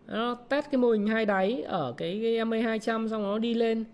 [0.06, 3.54] nó test cái mô hình hai đáy ở cái, cái MA 200 xong nó đi
[3.54, 3.84] lên.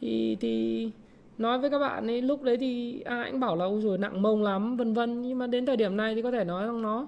[0.00, 0.90] Thì thì
[1.38, 4.22] nói với các bạn ấy lúc đấy thì à, ai cũng bảo là rồi nặng
[4.22, 5.22] mông lắm vân vân.
[5.22, 7.06] Nhưng mà đến thời điểm này thì có thể nói rằng nó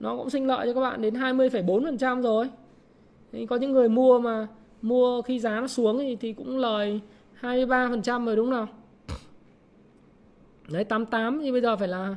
[0.00, 2.50] nó cũng sinh lợi cho các bạn đến 20,4% rồi.
[3.32, 4.46] Thì có những người mua mà
[4.82, 7.00] mua khi giá nó xuống thì, thì cũng lời
[7.40, 8.68] 23% rồi đúng không
[10.68, 12.16] đấy 88 thì bây giờ phải là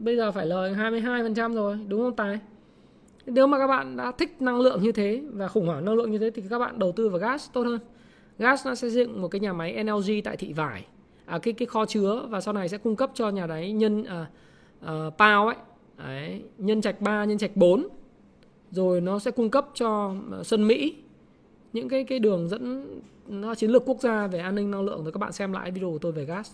[0.00, 2.38] bây giờ phải lời 22% rồi đúng không Tài?
[3.26, 6.10] Nếu mà các bạn đã thích năng lượng như thế và khủng hoảng năng lượng
[6.10, 7.78] như thế thì các bạn đầu tư vào gas tốt hơn.
[8.38, 10.84] Gas nó sẽ dựng một cái nhà máy NLG tại thị vải.
[11.26, 14.04] À, cái cái kho chứa và sau này sẽ cung cấp cho nhà đấy nhân
[14.04, 14.26] à,
[14.80, 15.56] à, pao ấy.
[15.98, 17.88] Đấy, nhân trạch 3 nhân trạch 4
[18.70, 20.96] rồi nó sẽ cung cấp cho Sơn sân Mỹ
[21.72, 22.86] những cái cái đường dẫn
[23.28, 25.70] nó chiến lược quốc gia về an ninh năng lượng rồi các bạn xem lại
[25.70, 26.50] video của tôi về gas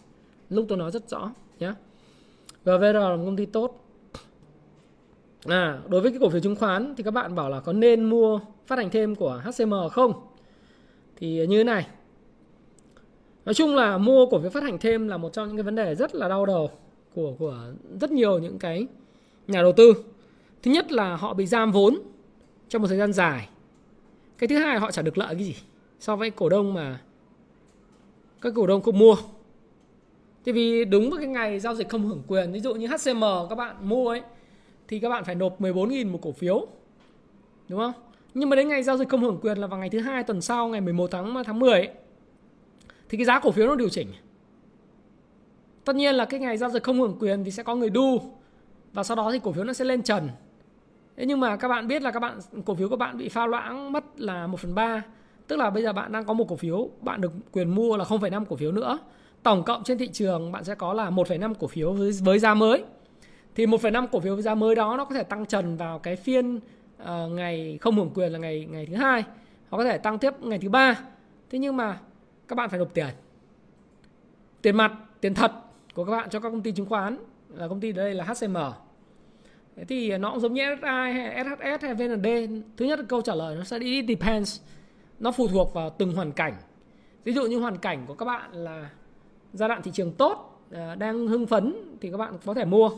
[0.50, 1.72] lúc tôi nói rất rõ nhé
[2.64, 3.84] GVR là một công ty tốt
[5.46, 8.04] À, đối với cái cổ phiếu chứng khoán thì các bạn bảo là có nên
[8.04, 10.12] mua phát hành thêm của HCM không?
[11.16, 11.86] Thì như thế này.
[13.44, 15.74] Nói chung là mua cổ phiếu phát hành thêm là một trong những cái vấn
[15.74, 16.70] đề rất là đau đầu
[17.14, 17.58] của của
[18.00, 18.86] rất nhiều những cái
[19.46, 19.94] nhà đầu tư.
[20.62, 21.98] Thứ nhất là họ bị giam vốn
[22.68, 23.48] trong một thời gian dài.
[24.38, 25.56] Cái thứ hai họ trả được lợi cái gì
[26.00, 27.00] so với cổ đông mà
[28.40, 29.16] các cổ đông không mua.
[30.44, 33.24] Thì vì đúng với cái ngày giao dịch không hưởng quyền, ví dụ như HCM
[33.48, 34.22] các bạn mua ấy
[34.88, 36.66] thì các bạn phải nộp 14.000 một cổ phiếu.
[37.68, 37.92] Đúng không?
[38.34, 40.40] Nhưng mà đến ngày giao dịch không hưởng quyền là vào ngày thứ hai tuần
[40.40, 41.88] sau ngày 11 tháng tháng 10 ấy,
[43.08, 44.08] thì cái giá cổ phiếu nó điều chỉnh.
[45.84, 48.20] Tất nhiên là cái ngày giao dịch không hưởng quyền thì sẽ có người đu
[48.92, 50.28] và sau đó thì cổ phiếu nó sẽ lên trần.
[51.16, 53.46] Thế nhưng mà các bạn biết là các bạn cổ phiếu của bạn bị pha
[53.46, 55.02] loãng mất là 1 phần 3
[55.46, 58.04] Tức là bây giờ bạn đang có một cổ phiếu Bạn được quyền mua là
[58.04, 58.98] 0,5 cổ phiếu nữa.
[59.42, 62.54] Tổng cộng trên thị trường bạn sẽ có là 1,5 cổ phiếu với, với giá
[62.54, 62.84] mới.
[63.54, 66.16] Thì 1,5 cổ phiếu với giá mới đó nó có thể tăng trần vào cái
[66.16, 69.24] phiên uh, ngày không hưởng quyền là ngày ngày thứ hai.
[69.70, 71.00] Nó có thể tăng tiếp ngày thứ ba.
[71.50, 71.98] Thế nhưng mà
[72.48, 73.06] các bạn phải nộp tiền.
[74.62, 75.52] Tiền mặt tiền thật
[75.94, 77.18] của các bạn cho các công ty chứng khoán
[77.48, 78.56] là công ty đây là HCM
[79.76, 82.26] Thế thì nó cũng giống như SSI, hay SHS hay VND
[82.76, 84.60] Thứ nhất là câu trả lời nó sẽ đi depends.
[85.20, 86.54] Nó phụ thuộc vào từng hoàn cảnh.
[87.24, 88.90] Ví dụ như hoàn cảnh của các bạn là
[89.52, 92.90] giai đoạn thị trường tốt à, Đang hưng phấn thì các bạn có thể mua.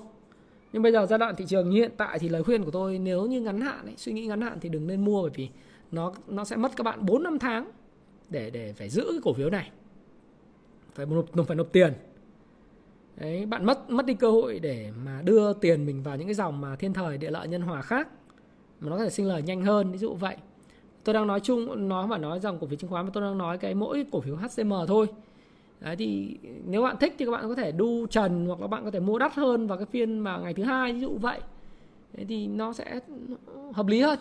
[0.72, 2.98] Nhưng bây giờ giai đoạn thị trường như hiện tại thì lời khuyên của tôi
[2.98, 5.48] nếu như ngắn hạn ấy, suy nghĩ ngắn hạn thì đừng nên mua bởi vì
[5.92, 7.70] nó nó sẽ mất các bạn 4 năm tháng
[8.28, 9.70] để để phải giữ cái cổ phiếu này.
[10.94, 11.92] Phải nộp phải nộp tiền
[13.16, 16.34] đấy bạn mất mất đi cơ hội để mà đưa tiền mình vào những cái
[16.34, 18.08] dòng mà thiên thời địa lợi nhân hòa khác.
[18.80, 20.36] Mà nó có thể sinh lời nhanh hơn ví dụ vậy.
[21.04, 23.38] Tôi đang nói chung nói mà nói dòng cổ phiếu chứng khoán mà tôi đang
[23.38, 25.06] nói cái mỗi cổ phiếu HCM thôi.
[25.80, 28.84] Đấy thì nếu bạn thích thì các bạn có thể đu trần hoặc là bạn
[28.84, 31.40] có thể mua đắt hơn vào cái phiên mà ngày thứ hai ví dụ vậy.
[32.12, 33.00] Đấy, thì nó sẽ
[33.72, 34.18] hợp lý hơn.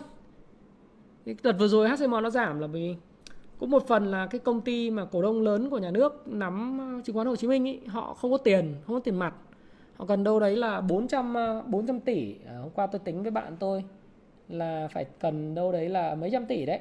[1.26, 2.96] Cái đợt vừa rồi HCM nó giảm là vì
[3.58, 6.78] cũng một phần là cái công ty mà cổ đông lớn của nhà nước nắm
[6.78, 9.34] ờ, chứng khoán Hồ Chí Minh ý, họ không có tiền, không có tiền mặt.
[9.96, 11.34] Họ cần đâu đấy là 400
[11.66, 12.34] 400 ờ, tỷ.
[12.46, 13.84] À, hôm qua tôi tính với bạn tôi
[14.48, 16.80] là phải cần đâu đấy là mấy trăm tỷ đấy.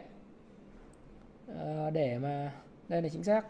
[1.60, 2.52] À, để mà
[2.88, 3.46] đây là chính xác.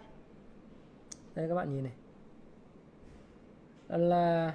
[1.35, 1.93] Đây các bạn nhìn này.
[3.89, 4.53] Là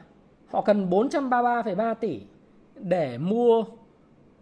[0.49, 2.21] họ cần 433,3 tỷ
[2.77, 3.65] để mua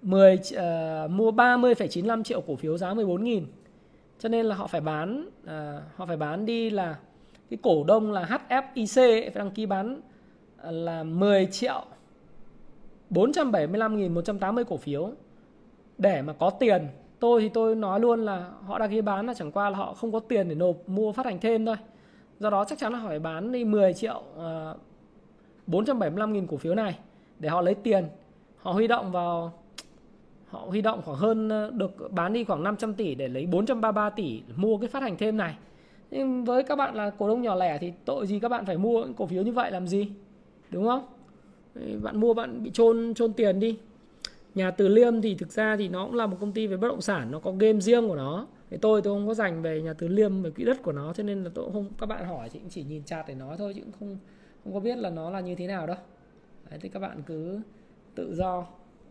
[0.02, 3.42] 10 uh, mua 30,95 triệu cổ phiếu giá 14.000
[4.18, 6.98] cho nên là họ phải bán à, họ phải bán đi là
[7.50, 10.00] cái cổ đông là HFIC phải đăng ký bán
[10.56, 11.84] à, là 10 triệu
[13.10, 15.10] 475.180 cổ phiếu.
[15.98, 16.86] Để mà có tiền
[17.20, 19.94] tôi thì tôi nói luôn là họ đăng ký bán là chẳng qua là họ
[19.94, 21.76] không có tiền để nộp mua phát hành thêm thôi.
[22.38, 24.80] Do đó chắc chắn là họ phải bán đi 10 triệu à, uh,
[25.66, 26.98] 475.000 cổ phiếu này
[27.38, 28.04] để họ lấy tiền.
[28.56, 29.52] Họ huy động vào
[30.48, 34.10] họ huy động khoảng hơn ờ, được bán đi khoảng 500 tỷ để lấy 433
[34.10, 35.56] tỷ mua cái phát hành thêm này.
[36.10, 38.78] Nhưng với các bạn là cổ đông nhỏ lẻ thì tội gì các bạn phải
[38.78, 40.08] mua cổ phiếu như vậy làm gì?
[40.70, 41.06] Đúng không?
[42.02, 43.78] Bạn mua bạn bị trôn trôn tiền đi.
[44.54, 46.88] Nhà Từ Liêm thì thực ra thì nó cũng là một công ty về bất
[46.88, 48.46] động sản nó có game riêng của nó.
[48.70, 51.12] Thì tôi tôi không có dành về nhà Từ Liêm về quỹ đất của nó
[51.12, 53.34] cho nên là tôi cũng không các bạn hỏi thì cũng chỉ nhìn chặt để
[53.34, 54.18] nói thôi chứ cũng không
[54.64, 55.96] không có biết là nó là như thế nào đâu.
[56.70, 57.60] Đấy, thì các bạn cứ
[58.14, 58.66] tự do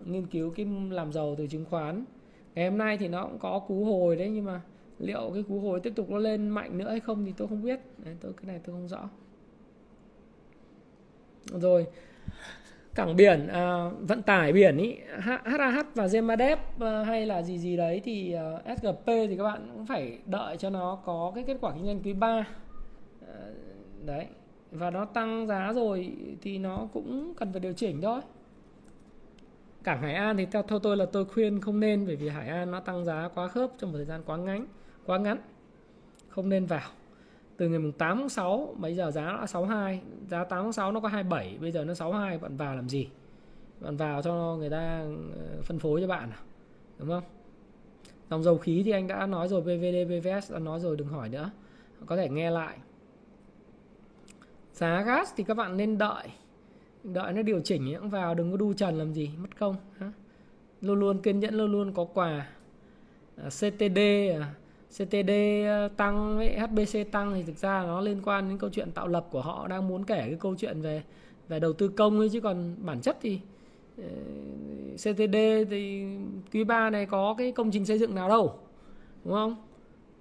[0.06, 2.06] nghiên cứu cái làm giàu từ chứng khoán.
[2.56, 4.61] Ngày hôm nay thì nó cũng có cú hồi đấy nhưng mà
[4.99, 7.64] liệu cái cú hồi tiếp tục nó lên mạnh nữa hay không thì tôi không
[7.64, 7.80] biết.
[7.98, 9.10] Đấy, tôi cái này tôi không rõ.
[11.45, 11.88] Rồi
[12.98, 17.57] cảng biển à, vận tải biển ý HAH và Gemadep à, ờ, hay là gì
[17.57, 21.32] gì đấy thì ờ, à, SGP thì các bạn cũng phải đợi cho nó có
[21.36, 22.45] cái kết quả kinh doanh quý 3 à,
[23.28, 23.53] ờ,
[24.06, 24.26] đấy
[24.72, 26.11] và nó tăng giá rồi
[26.41, 28.22] thì nó cũng cần phải điều chỉnh thôi
[29.88, 32.48] cảng Hải An thì theo theo tôi là tôi khuyên không nên, bởi vì Hải
[32.48, 34.66] An nó tăng giá quá khớp trong một thời gian quá ngắn
[35.06, 35.38] quá ngắn.
[36.30, 36.90] Không nên vào.
[37.58, 40.92] Từ ngày mùng 8 tháng 6 bây giờ giá đã 62 giá 8 tháng 6
[40.92, 43.10] nó có 27 bây giờ nó 62 bạn vào làm gì?
[43.80, 45.06] Bạn vào cho người ta
[45.36, 46.40] ờ, phân phối cho bạn à?
[47.00, 47.24] đúng không?
[48.30, 51.30] Dòng dầu khí thì anh đã nói rồi PVD PVS đã nói rồi, đừng hỏi
[51.30, 51.52] nữa.
[52.06, 52.78] Có thể nghe lại.
[54.74, 56.28] Giá gas thì các bạn nên đợi
[57.14, 59.76] đợi nó điều chỉnh cũng vào đừng có đu trần làm gì mất công
[60.82, 62.48] luôn luôn kiên nhẫn luôn luôn có quà.
[63.36, 64.00] À, CTD
[64.34, 64.54] à,
[64.90, 65.32] CTD
[65.66, 69.08] à, tăng với HBC tăng thì thực ra nó liên quan đến câu chuyện tạo
[69.08, 71.04] lập của họ đang muốn kể cái câu chuyện về
[71.48, 73.40] về đầu tư công ấy chứ còn bản chất thì
[73.98, 74.04] ờ,
[74.96, 75.36] CTD
[75.70, 76.06] thì
[76.54, 78.60] quý 3 này có cái công trình xây dựng nào đâu
[79.24, 79.56] đúng không?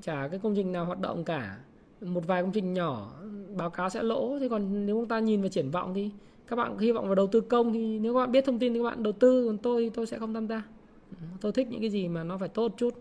[0.03, 1.59] Chả cái công trình nào hoạt động cả.
[2.01, 3.13] Một vài công trình nhỏ
[3.57, 6.11] báo cáo sẽ lỗ thế còn nếu chúng ta nhìn vào triển vọng thì
[6.49, 8.75] các bạn hy vọng vào đầu tư công thì nếu các bạn biết thông tin
[8.75, 10.63] thì các bạn đầu tư, còn tôi thì tôi sẽ không tham gia.
[11.41, 12.95] Tôi thích những cái gì mà nó phải tốt chút.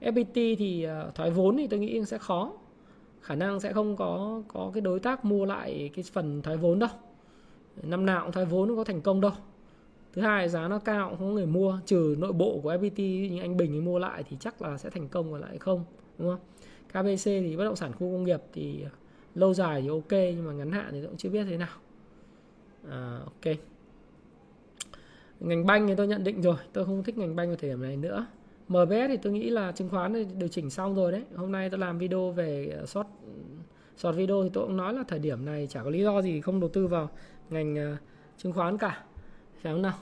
[0.00, 2.52] FPT thì ờ, thoái vốn thì tôi nghĩ sẽ khó.
[3.20, 6.78] Khả năng sẽ không có có cái đối tác mua lại cái phần thoái vốn
[6.78, 6.90] đâu.
[7.82, 9.32] Năm nào cũng thoái vốn có thành công đâu.
[10.12, 13.30] Thứ hai giá nó cao cũng không có người mua, trừ nội bộ của FPT
[13.30, 15.84] như anh Bình ấy mua lại thì chắc là sẽ thành công và lại không,
[16.18, 16.40] đúng không?
[16.88, 18.90] KBC thì bất động sản khu công nghiệp thì ờ,
[19.34, 21.68] lâu dài thì ok, nhưng mà ngắn hạn thì cũng chưa biết thế nào
[22.90, 23.56] à, ok.
[25.40, 27.82] Ngành banh thì tôi nhận định rồi tôi không thích ngành banh vào thời điểm
[27.82, 28.26] này nữa.
[28.68, 31.22] MBS thì tôi nghĩ là chứng khoán thì điều chỉnh xong rồi đấy.
[31.36, 33.06] Hôm nay tôi làm video về ờ, short
[33.96, 36.40] short video thì tôi cũng nói là thời điểm này chả có lý do gì
[36.40, 37.10] không đầu tư vào
[37.50, 37.98] ngành uh,
[38.38, 39.04] chứng khoán cả.
[39.62, 39.98] Phải không nào?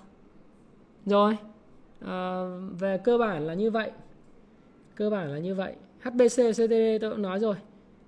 [1.07, 1.37] Rồi
[2.01, 2.43] à,
[2.79, 3.91] về cơ bản là như vậy.
[4.95, 5.75] Cơ bản là như vậy.
[6.01, 7.55] HBC CTD tôi cũng nói rồi.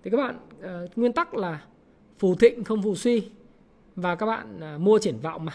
[0.05, 1.65] Thì các bạn uh, nguyên tắc là
[2.19, 3.29] phù thịnh không phù suy
[3.97, 5.53] và các bạn à, mua triển vọng mà.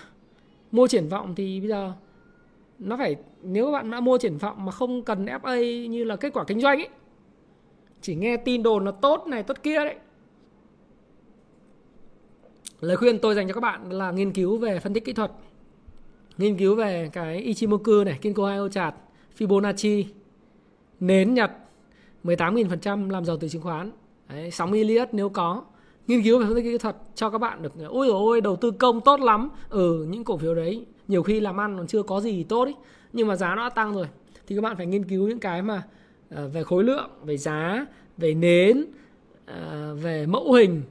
[0.72, 1.94] Mua triển vọng thì bây giờ
[2.80, 6.16] nó phải nếu các bạn đã mua triển vọng mà không cần FA như là
[6.16, 6.90] kết quả kinh doanh ấy
[8.02, 9.96] chỉ nghe tin đồn là tốt này tốt kia đấy.
[12.80, 15.32] Lời khuyên tôi dành cho các bạn là nghiên cứu về phân tích kỹ thuật
[16.38, 18.96] nghiên cứu về cái Ichimoku này Kinko hai chart
[19.38, 20.04] Fibonacci
[21.00, 21.52] nến Nhật
[22.24, 23.92] 18.000% làm giàu từ chứng khoán.
[24.30, 25.64] Đấy, sóng Elliott nếu có
[26.08, 28.72] nghiên cứu về phân tích kỹ thuật cho các bạn được, ôi ôi, đầu tư
[28.72, 29.50] công tốt lắm.
[29.70, 32.74] Ừ những cổ phiếu đấy, nhiều khi làm ăn còn chưa có gì tốt ý,
[33.14, 34.08] nhưng mà giá nó đã tăng rồi.
[34.48, 35.84] Thì các bạn phải nghiên cứu những cái mà
[36.30, 37.86] ờ, về khối lượng, về giá,
[38.18, 38.86] về nến
[39.46, 40.82] ờ, về mẫu hình,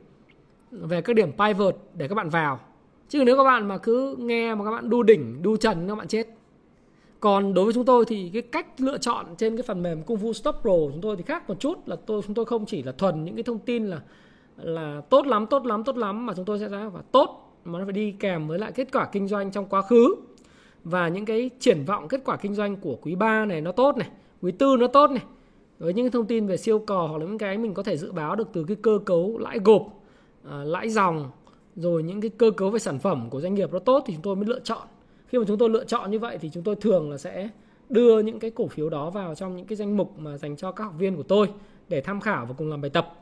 [0.71, 2.61] về các điểm pivot để các bạn vào.
[3.09, 5.95] Chứ nếu các bạn mà cứ nghe mà các bạn đu đỉnh, đu trần, các
[5.95, 6.27] bạn chết.
[7.21, 10.21] Còn đối với chúng tôi thì cái cách lựa chọn trên cái phần mềm Kung
[10.21, 12.67] Fu Stop Pro của chúng tôi thì khác một chút là tôi, chúng tôi không
[12.67, 14.01] chỉ là thuần những cái thông tin là
[14.63, 17.79] là tốt lắm tốt lắm tốt lắm mà chúng tôi sẽ ra và tốt mà
[17.79, 20.15] nó phải đi kèm với lại kết quả kinh doanh trong quá khứ
[20.85, 23.97] và những cái triển vọng kết quả kinh doanh của quý 3 này nó tốt
[23.97, 24.09] này,
[24.43, 25.25] quý tư nó tốt này.
[25.79, 28.13] Với những thông tin về siêu cò hoặc là những cái mình có thể dự
[28.13, 29.83] báo được từ cái cơ cấu lãi gộp,
[30.51, 31.31] à, lãi dòng
[31.77, 34.23] rồi những cái cơ cấu về sản phẩm của doanh nghiệp nó tốt thì chúng
[34.23, 34.89] tôi mới lựa chọn.
[35.27, 37.49] Khi mà chúng tôi lựa chọn như vậy thì chúng tôi thường là sẽ
[37.89, 40.73] đưa những cái cổ phiếu đó vào trong những cái danh mục mà dành cho
[40.73, 41.49] các học viên của tôi
[41.89, 43.15] để tham khảo và cùng làm bài tập.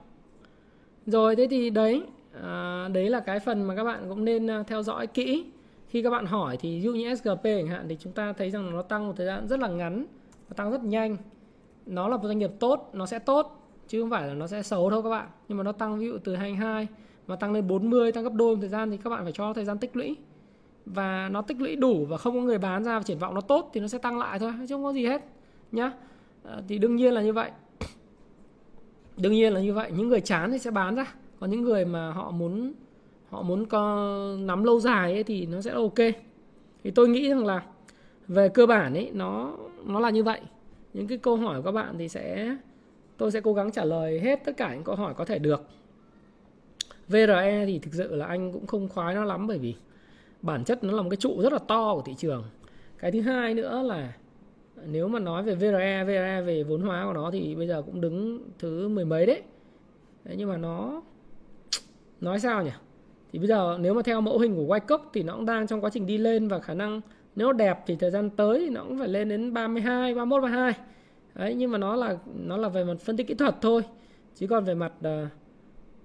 [1.08, 2.02] Rồi thế thì đấy,
[2.42, 5.44] à, đấy là cái phần mà các bạn cũng nên à, theo dõi kỹ.
[5.88, 8.50] Khi các bạn hỏi thì ví dụ như SGP chẳng hạn thì chúng ta thấy
[8.50, 10.06] rằng nó tăng một thời gian rất là ngắn
[10.48, 11.16] nó tăng rất nhanh.
[11.86, 14.62] Nó là một doanh nghiệp tốt nó sẽ tốt chứ không phải là nó sẽ
[14.62, 15.28] xấu đâu các bạn.
[15.48, 16.88] Nhưng mà nó tăng ví dụ từ 22
[17.26, 19.52] mà tăng lên 40 tăng gấp đôi một thời gian thì các bạn phải cho
[19.52, 20.16] thời gian tích lũy.
[20.86, 23.40] Và nó tích lũy đủ và không có người bán ra và triển vọng nó
[23.40, 25.24] tốt thì nó sẽ tăng lại thôi chứ không có gì hết
[25.72, 25.92] nhá.
[26.44, 27.50] À, thì đương nhiên là như vậy
[29.18, 31.14] đương nhiên là như vậy, những người chán thì sẽ bán ra.
[31.40, 32.72] Còn những người mà họ muốn
[33.28, 34.08] họ muốn có
[34.38, 35.98] nắm lâu dài ấy thì nó sẽ ok.
[36.84, 37.62] Thì tôi nghĩ rằng là
[38.28, 40.40] về cơ bản ấy, nó nó là như vậy.
[40.94, 42.56] Những cái câu hỏi của các bạn thì sẽ,
[43.16, 45.68] tôi sẽ cố gắng trả lời hết tất cả những câu hỏi có thể được.
[47.08, 49.74] VRE thì thực sự là anh cũng không khoái nó lắm bởi vì
[50.42, 52.44] bản chất nó là một cái trụ rất là to của thị trường.
[52.98, 54.12] Cái thứ hai nữa là
[54.86, 58.00] nếu mà nói về VRE VRE về vốn hóa của nó thì bây giờ cũng
[58.00, 59.42] đứng thứ mười mấy đấy,
[60.24, 61.02] đấy nhưng mà nó
[62.20, 62.70] nói sao nhỉ?
[63.32, 65.80] Thì bây giờ nếu mà theo mẫu hình của Wyckoff thì nó cũng đang trong
[65.80, 67.00] quá trình đi lên và khả năng
[67.36, 70.74] nếu đẹp thì thời gian tới thì nó cũng phải lên đến 32, 31, 32
[71.34, 73.82] đấy nhưng mà nó là nó là về mặt phân tích kỹ thuật thôi.
[74.34, 75.28] Chứ còn về mặt ờ, uh,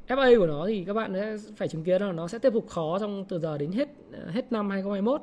[0.07, 2.69] FA của nó thì các bạn sẽ phải chứng kiến là nó sẽ tiếp tục
[2.69, 5.21] khó trong từ giờ đến hết ờ, hết năm 2021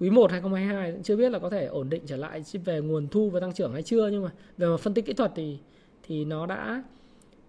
[0.00, 3.30] quý 1 2022 chưa biết là có thể ổn định trở lại về nguồn thu
[3.30, 5.58] và tăng trưởng hay chưa nhưng mà về mặt phân tích kỹ thuật thì
[6.02, 6.82] thì nó đã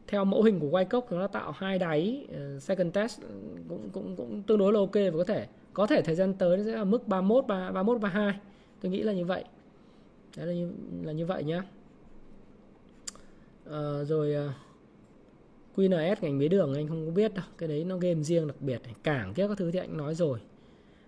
[0.07, 3.21] theo mẫu hình của Wyckoff nó đã tạo hai đáy uh, second test
[3.69, 6.57] cũng cũng cũng tương đối là ok và có thể có thể thời gian tới
[6.57, 8.39] nó sẽ là mức 31 31 32
[8.81, 9.43] tôi nghĩ là như vậy.
[10.37, 10.71] Đấy là như
[11.03, 11.63] là như vậy nhá.
[13.69, 14.53] Uh, rồi ờ, uh,
[15.75, 17.45] QNS ngành mía đường anh không có biết đâu.
[17.57, 20.39] Cái đấy nó game riêng đặc biệt cảng kia các thứ thì anh nói rồi.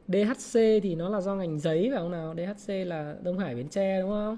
[0.10, 2.36] DHC thì nó là do ngành giấy phải không nào?
[2.36, 4.38] DHC là Đông Hải Bến Tre đúng không?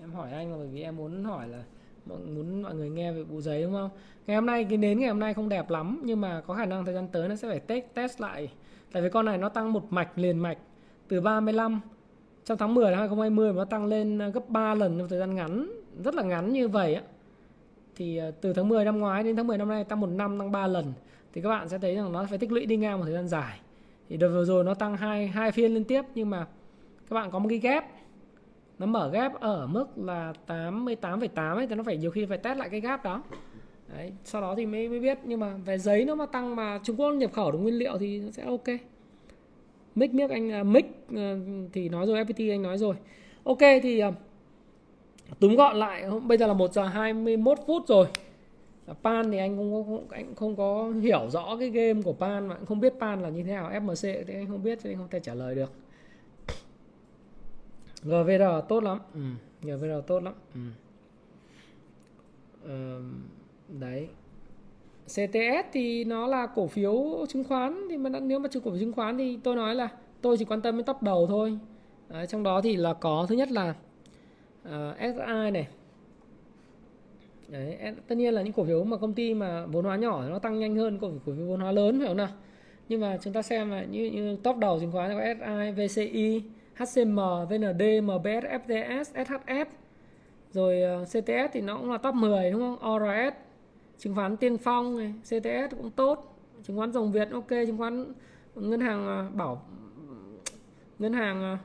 [0.00, 1.62] Em hỏi anh là bởi vì em muốn hỏi là
[2.06, 3.90] muốn mọi người nghe về vụ giấy đúng không?
[4.26, 6.66] Ngày hôm nay, cái nến ngày hôm nay không đẹp lắm, nhưng mà có khả
[6.66, 8.52] năng thời gian tới nó sẽ phải test test lại.
[8.92, 10.58] Tại vì con này nó tăng một mạch, liền mạch,
[11.08, 11.80] từ 35
[12.44, 15.34] trong tháng 10 năm 2020 nó tăng lên ờ, gấp 3 lần trong thời gian
[15.34, 15.70] ngắn,
[16.04, 17.02] rất là ngắn như vậy á.
[17.96, 20.38] Thì ờ, từ tháng 10 năm ngoái đến tháng 10 năm nay tăng một năm,
[20.38, 20.92] tăng 3 lần.
[21.32, 23.28] Thì các bạn sẽ thấy rằng nó phải tích lũy đi ngang một thời gian
[23.28, 23.60] dài
[24.08, 26.46] thì đợt vừa rồi nó tăng hai hai phiên liên tiếp nhưng mà
[27.10, 27.84] các bạn có một cái gap.
[28.78, 32.58] Nó mở gap ở mức là 88,8 ấy thì nó phải nhiều khi phải test
[32.58, 33.22] lại cái gap đó.
[33.96, 35.18] Đấy, sau đó thì mới mới biết.
[35.24, 37.98] Nhưng mà về giấy nó mà tăng mà Trung Quốc nhập khẩu được nguyên liệu
[37.98, 38.66] thì nó sẽ ok.
[39.94, 41.36] Mic miếc anh à, uh, mic uh, à,
[41.72, 42.94] thì nói rồi FPT anh nói rồi.
[43.44, 44.14] Ok thì uh,
[45.40, 46.04] túm gọn lại.
[46.26, 48.06] Bây giờ là 1 giờ 21 phút rồi.
[48.94, 52.56] Pan thì anh không có anh không có hiểu rõ cái game của Pan mà
[52.66, 53.70] không biết Pan là như thế nào.
[53.70, 55.72] FMC thì anh không biết cho nên không thể trả lời được.
[58.02, 58.98] GVR tốt lắm.
[59.14, 59.20] Ừ.
[59.62, 60.34] GVR tốt lắm.
[60.54, 60.60] Ừ.
[62.62, 63.02] Ừ,
[63.68, 64.08] đấy.
[65.04, 68.92] CTS thì nó là cổ phiếu chứng khoán thì mà nếu mà cổ phiếu chứng
[68.92, 69.88] khoán thì tôi nói là
[70.20, 71.58] tôi chỉ quan tâm đến top đầu thôi.
[72.08, 73.76] Đấy, trong đó thì là có thứ nhất là uh,
[74.64, 75.68] ờ, SI này
[77.48, 80.38] đấy, tất nhiên là những cổ phiếu mà công ty mà vốn hóa nhỏ nó
[80.38, 82.28] tăng nhanh hơn cổ phiếu vốn hóa lớn phải không nào?
[82.88, 86.42] Nhưng mà chúng ta xem là như, như top đầu chứng khoán có SI, VCI
[86.74, 87.18] HCM,
[87.48, 89.66] VND, MBS, FTS, SHF
[90.52, 92.94] rồi ờ, CTS thì nó cũng là top 10 đúng không?
[92.94, 93.34] ORS
[93.98, 96.38] chứng khoán Tiên Phong này CTS cũng tốt.
[96.62, 98.12] Chứng khoán Dòng Việt ok chứng khoán
[98.54, 99.62] ngân hàng ờ, bảo
[100.98, 101.56] ngân hàng ờ,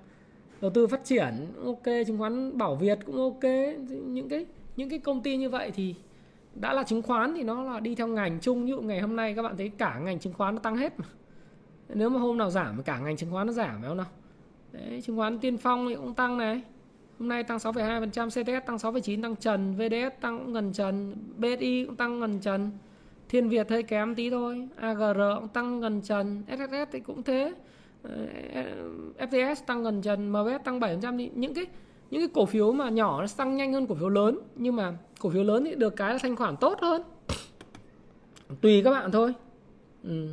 [0.62, 1.34] đầu tư phát triển
[1.66, 3.44] ok chứng khoán Bảo Việt cũng ok.
[3.90, 5.96] Những cái những cái công ty như vậy thì
[6.56, 9.34] đã là chứng khoán thì nó là đi theo ngành chung như ngày hôm nay
[9.36, 11.06] các bạn thấy cả ngành chứng khoán nó tăng hết mà
[11.90, 14.08] nếu mà hôm nào giảm cả ngành chứng khoán nó giảm phải không nào
[14.74, 16.62] Đấy, chứng khoán Tiên Phong thì cũng tăng này.
[17.20, 21.96] Hôm nay tăng 6,2%, CTS tăng 6,9 tăng trần, VDS tăng gần trần, BSI cũng
[21.96, 22.72] tăng gần trần.
[23.30, 27.54] Thiên Việt hơi kém tí thôi, AGR cũng tăng gần trần, SSS thì cũng thế.
[29.18, 31.66] FTS tăng gần trần, MBS tăng 7% những cái
[32.12, 34.98] những cái cổ phiếu mà nhỏ nó tăng nhanh hơn cổ phiếu lớn, nhưng mà
[35.20, 37.02] cổ phiếu lớn thì được cái là thanh khoản tốt hơn.
[38.62, 39.34] Tùy các bạn thôi.
[40.04, 40.28] Ừ.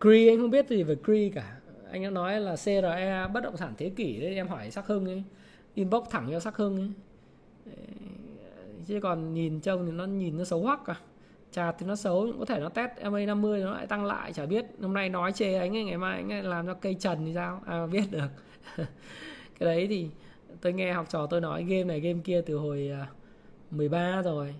[0.00, 1.56] Cree, anh không biết gì về Cree cả.
[1.90, 5.06] Anh đã nói là CRE bất động sản thế kỷ đấy, em hỏi sắc hưng
[5.06, 5.22] ấy.
[5.74, 6.90] Inbox thẳng cho sắc hưng ấy.
[8.86, 10.96] Chứ còn nhìn trông thì nó nhìn nó xấu hoắc à.
[11.50, 14.46] Chà thì nó xấu có thể nó test MA 50 nó lại tăng lại, chả
[14.46, 14.64] biết.
[14.80, 17.34] Hôm nay nói chê anh ấy, ngày mai anh ấy làm cho cây trần thì
[17.34, 17.62] sao?
[17.66, 18.28] À biết được.
[19.58, 20.08] cái đấy thì
[20.60, 23.06] tôi nghe học trò tôi nói game này, game kia từ hồi à,
[23.70, 24.54] 13 rồi.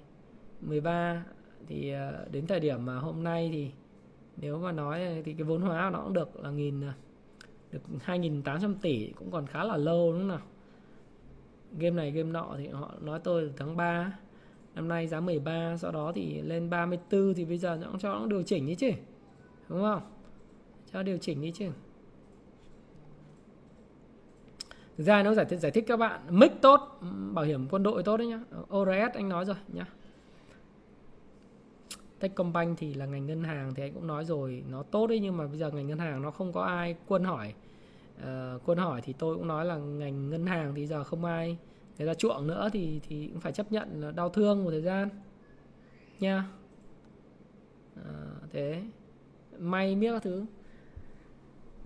[0.60, 1.24] 13
[1.66, 3.70] thì à, đến thời điểm mà hôm nay thì
[4.36, 6.94] nếu mà nói thì cái vốn hóa nó cũng được là nghìn à,
[7.72, 10.40] được 2.800 tỷ, cũng còn khá là lâu đúng không nào?
[11.78, 14.18] Game này, game nọ thì họ nói tôi tháng 3
[14.74, 18.18] năm nay giá 13 sau đó thì lên 34 thì bây giờ nó cũng cho
[18.18, 18.90] nó điều chỉnh đi chứ,
[19.68, 20.02] đúng không?
[20.92, 21.70] Cho điều chỉnh đi chứ.
[24.96, 27.00] Thực ra nó giải thích giải thích các bạn mic tốt
[27.32, 28.40] bảo hiểm quân đội tốt đấy nhá.
[28.76, 29.86] ORS anh nói rồi nhá.
[32.20, 35.36] Techcombank thì là ngành ngân hàng thì anh cũng nói rồi nó tốt đấy nhưng
[35.36, 37.54] mà bây giờ ngành ngân hàng nó không có ai quân hỏi.
[38.22, 41.24] Ờ, uh, quân hỏi thì tôi cũng nói là ngành ngân hàng thì giờ không
[41.24, 41.58] ai
[41.98, 44.82] người ta chuộng nữa thì thì cũng phải chấp nhận là đau thương một thời
[44.82, 45.08] gian
[46.20, 46.36] nha
[47.96, 48.82] à, ờ, thế.
[49.58, 50.44] May miếc các thứ.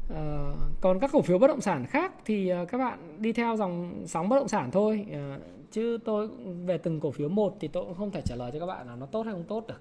[0.08, 3.56] Ờ, còn các cổ phiếu bất động sản khác thì ờ, các bạn đi theo
[3.56, 5.06] dòng sóng bất động sản thôi.
[5.12, 5.38] Ờ,
[5.70, 6.28] chứ tôi
[6.66, 8.86] về từng cổ phiếu một thì tôi cũng không thể trả lời cho các bạn
[8.86, 9.80] là nó tốt hay không tốt được.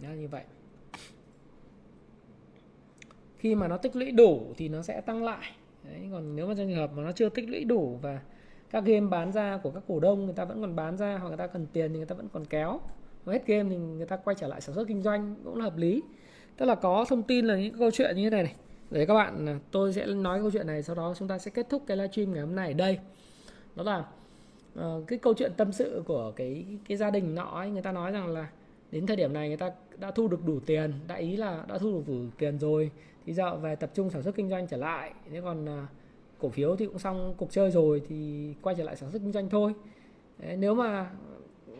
[0.00, 0.42] Như vậy.
[3.36, 5.50] Khi mà nó tích lũy đủ thì nó sẽ tăng lại.
[5.84, 8.20] Đấy, còn nếu mà trong trường hợp mà nó chưa tích lũy đủ và
[8.70, 11.28] các game bán ra của các cổ đông người ta vẫn còn bán ra hoặc
[11.28, 12.80] người ta cần tiền thì người ta vẫn còn kéo
[13.24, 15.64] và hết game thì người ta quay trở lại sản xuất kinh doanh cũng là
[15.64, 16.02] hợp lý.
[16.56, 18.54] Tức là có thông tin là những câu chuyện như thế này này
[18.94, 21.50] để các bạn à, tôi sẽ nói câu chuyện này sau đó chúng ta sẽ
[21.50, 22.98] kết thúc cái livestream ngày hôm nay ở đây.
[23.76, 24.04] Đó là
[24.78, 27.92] uh, cái câu chuyện tâm sự của cái cái gia đình nọ ấy, người ta
[27.92, 28.48] nói rằng là
[28.90, 31.78] đến thời điểm này người ta đã thu được đủ tiền đại ý là đã
[31.78, 32.90] thu được đủ tiền rồi
[33.26, 35.12] thì giờ về tập trung sản xuất kinh doanh trở lại.
[35.30, 35.88] Thế còn uh,
[36.38, 39.32] cổ phiếu thì cũng xong cuộc chơi rồi thì quay trở lại sản xuất kinh
[39.32, 39.74] doanh thôi.
[40.38, 41.10] Đấy, nếu mà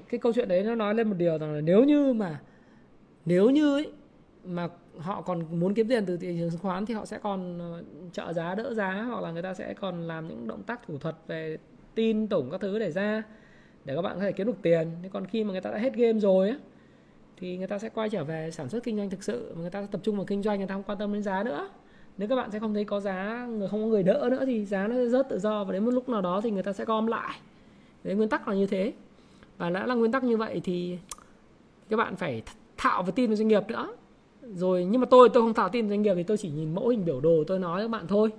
[0.09, 2.41] cái câu chuyện đấy nó nói lên một điều rằng là nếu như mà
[3.25, 3.93] nếu như ấy,
[4.45, 4.69] mà
[4.99, 7.83] họ còn muốn kiếm tiền từ thị trường chứng khoán thì họ sẽ còn ờ,
[8.13, 10.99] trợ giá đỡ giá hoặc là người ta sẽ còn làm những động tác thủ
[10.99, 11.57] thuật về
[11.95, 13.23] tin tổng các thứ để ra
[13.85, 14.91] để các bạn có thể kiếm được tiền.
[15.03, 16.59] Thế còn khi mà người ta đã hết game rồi ấy,
[17.37, 19.71] thì người ta sẽ quay trở về sản xuất kinh doanh thực sự mà người
[19.71, 21.69] ta tập trung vào kinh doanh người ta không quan tâm đến giá nữa.
[22.19, 24.65] Nếu các bạn sẽ không thấy có giá người không có người đỡ nữa thì
[24.65, 26.73] giá nó sẽ rớt tự do và đến một lúc nào đó thì người ta
[26.73, 27.39] sẽ gom lại.
[28.05, 28.93] Đấy nguyên tắc là như thế.
[29.59, 30.99] Và đã là nguyên tắc như vậy thì
[31.89, 32.43] các bạn phải
[32.77, 33.95] thạo và tin vào doanh nghiệp nữa
[34.55, 36.89] rồi nhưng mà tôi tôi không thạo tin doanh nghiệp thì tôi chỉ nhìn mẫu
[36.89, 38.31] hình biểu đồ tôi nói với các bạn thôi.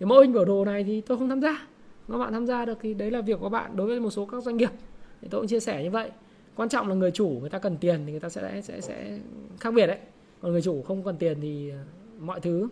[0.00, 1.66] Thì mẫu hình biểu đồ này thì tôi không tham gia.
[2.08, 4.26] Các bạn tham gia được thì đấy là việc của bạn đối với một số
[4.26, 4.70] các doanh nghiệp.
[5.22, 6.10] Thì tôi cũng chia sẻ như vậy.
[6.56, 9.18] Quan trọng là người chủ người ta cần tiền thì người ta sẽ sẽ sẽ
[9.60, 9.98] khác biệt đấy.
[10.40, 11.76] Còn người chủ không cần tiền thì ờ,
[12.20, 12.68] mọi thứ.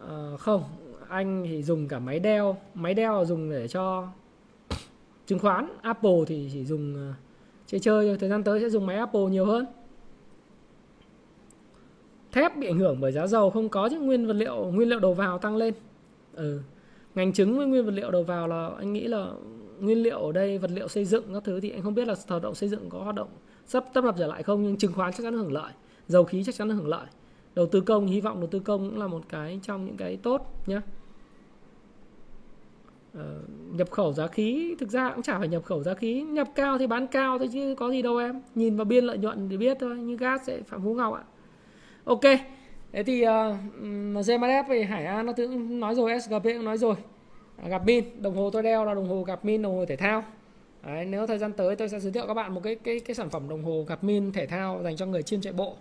[0.00, 0.62] À, không
[1.08, 4.08] anh thì dùng cả máy đeo máy đeo dùng để cho
[5.26, 5.68] chứng khoán.
[5.82, 7.12] Apple thì chỉ dùng ờ,
[7.66, 9.66] chơi chơi thời gian tới sẽ dùng máy Apple nhiều hơn
[12.40, 15.00] thép bị ảnh hưởng bởi giá dầu không có những nguyên vật liệu nguyên liệu
[15.00, 15.74] đầu vào tăng lên.
[16.34, 16.60] Ừ.
[17.14, 19.26] ngành trứng với nguyên vật liệu đầu vào là anh nghĩ là
[19.80, 22.14] nguyên liệu ở đây vật liệu xây dựng các thứ thì anh không biết là
[22.28, 23.28] hoạt động xây dựng có hoạt động
[23.66, 25.72] sắp tấp lập trở lại không nhưng chứng khoán chắc chắn hưởng lợi
[26.08, 27.06] dầu khí chắc chắn hưởng lợi.
[27.54, 30.16] Đầu tư công hy vọng đầu tư công cũng là một cái trong những cái
[30.16, 30.80] tốt nhé
[33.14, 33.40] ờ,
[33.72, 36.22] nhập khẩu giá khí thực ra cũng chả phải nhập khẩu giá khí.
[36.22, 38.40] Nhập cao thì bán cao thôi chứ có gì đâu em.
[38.54, 41.22] Nhìn vào biên lợi nhuận thì biết thôi như gas sẽ phạm phú ngọc ạ
[42.08, 42.20] ok.
[42.92, 43.28] Thế thì uh,
[44.14, 46.94] GMF về Hải An nó cũng nói rồi SGP cũng nói rồi.
[47.62, 49.96] À, gặp min đồng hồ tôi đeo là đồng hồ gặp min đồng hồ thể
[49.96, 50.24] thao.
[50.86, 53.14] Đấy, nếu thời gian tới tôi sẽ giới thiệu các bạn một cái cái cái
[53.14, 55.76] sản phẩm đồng hồ gặp min thể thao dành cho người chuyên chạy bộ.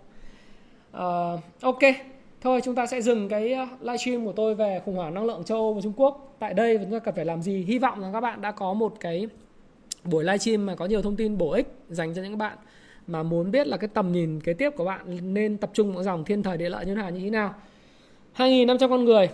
[0.98, 1.82] Uh, ok.
[2.41, 5.44] Thôi chúng ta sẽ dừng cái ờ, livestream của tôi về khủng hoảng năng lượng
[5.44, 6.36] châu Âu và Trung Quốc.
[6.40, 7.64] Tại đây chúng ta cần phải làm gì?
[7.68, 9.28] Hy vọng rằng các bạn đã có một cái
[10.04, 12.58] buổi livestream mà có nhiều thông tin bổ ích dành cho những bạn
[13.07, 16.03] mà muốn biết là cái tầm nhìn kế tiếp của bạn nên tập trung vào
[16.03, 17.55] dòng thiên thời địa lợi như thế nào, như thế nào.
[18.35, 19.29] 2.500 con người.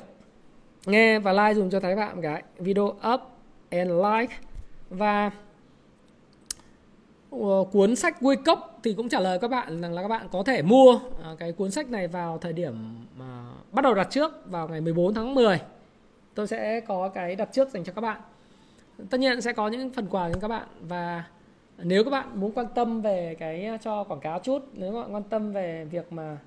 [0.86, 3.22] Nghe và like dùng cho thấy bạn cái video up
[3.70, 4.36] and like.
[4.90, 5.32] Và
[7.32, 10.28] ờ, cuốn sách Wake Up thì cũng trả lời các bạn rằng là các bạn
[10.32, 14.08] có thể mua ờ, cái cuốn sách này vào thời điểm mà bắt đầu đặt
[14.12, 15.60] trước vào ngày 14 tháng 10
[16.36, 18.22] tôi sẽ có cái đặt trước dành cho các bạn.
[19.10, 21.24] Tất nhiên sẽ có những phần quà cho các bạn và
[21.78, 25.14] nếu các bạn muốn quan tâm về cái cho quảng cáo chút nếu các bạn
[25.14, 26.38] quan tâm về việc mà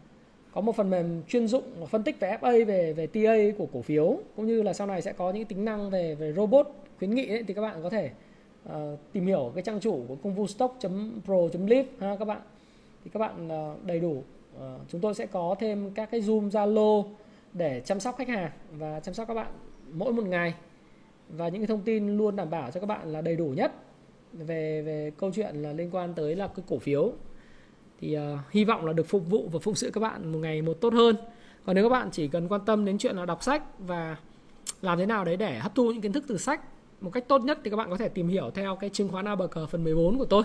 [0.52, 3.82] có một phần mềm chuyên dụng phân tích về FA về về TA của cổ
[3.82, 7.14] phiếu cũng như là sau này sẽ có những tính năng về về robot khuyến
[7.14, 8.10] nghị ấy, thì các bạn có thể
[8.68, 8.72] uh,
[9.12, 12.40] tìm hiểu cái trang chủ của công vụ stock.pro.live ha các bạn.
[13.04, 14.22] Thì các bạn uh, đầy đủ
[14.56, 17.04] uh, chúng tôi sẽ có thêm các cái zoom zalo
[17.52, 19.52] để chăm sóc khách hàng và chăm sóc các bạn
[19.92, 20.54] mỗi một ngày.
[21.28, 23.72] Và những cái thông tin luôn đảm bảo cho các bạn là đầy đủ nhất
[24.32, 27.12] về về câu chuyện là liên quan tới là cái cổ phiếu.
[28.00, 30.62] Thì uh, hy vọng là được phục vụ và phụng sự các bạn một ngày
[30.62, 31.16] một tốt hơn.
[31.64, 34.16] Còn nếu các bạn chỉ cần quan tâm đến chuyện là đọc sách và
[34.82, 36.60] làm thế nào đấy để hấp thu những kiến thức từ sách
[37.00, 39.24] một cách tốt nhất thì các bạn có thể tìm hiểu theo cái chứng khoán
[39.24, 40.42] ABC phần 14 của tôi.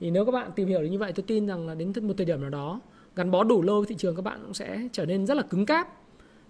[0.00, 2.14] Thì nếu các bạn tìm hiểu được như vậy tôi tin rằng là đến một
[2.16, 2.80] thời điểm nào đó
[3.16, 5.42] gắn bó đủ lâu với thị trường các bạn cũng sẽ trở nên rất là
[5.42, 5.88] cứng cáp.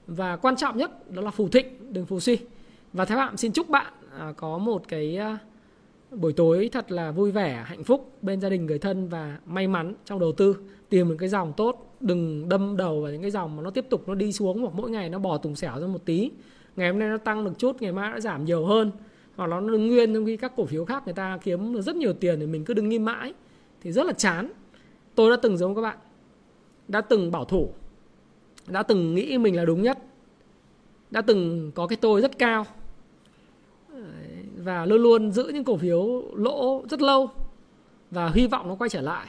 [0.06, 2.38] Và quan trọng nhất đó là phù thịnh đừng phù suy.
[2.92, 5.18] Và thái phạm xin chúc bạn à, có một cái
[6.14, 9.68] buổi tối thật là vui vẻ, hạnh phúc bên gia đình, người thân và may
[9.68, 10.56] mắn trong đầu tư.
[10.88, 13.86] Tìm được cái dòng tốt, đừng đâm đầu vào những cái dòng mà nó tiếp
[13.90, 16.30] tục nó đi xuống hoặc mỗi ngày nó bò tùng xẻo ra một tí.
[16.76, 18.90] Ngày hôm nay nó tăng được chút, ngày mai nó giảm nhiều hơn.
[19.36, 21.96] Hoặc nó đứng nguyên trong khi các cổ phiếu khác người ta kiếm được rất
[21.96, 23.34] nhiều tiền thì mình cứ đứng im mãi,
[23.80, 24.52] thì rất là chán.
[25.14, 25.98] Tôi đã từng giống các bạn,
[26.88, 27.72] đã từng bảo thủ,
[28.66, 29.98] đã từng nghĩ mình là đúng nhất,
[31.10, 32.66] đã từng có cái tôi rất cao
[34.64, 37.30] và luôn luôn giữ những cổ phiếu lỗ rất lâu.
[38.10, 39.26] Và hy vọng nó quay trở lại.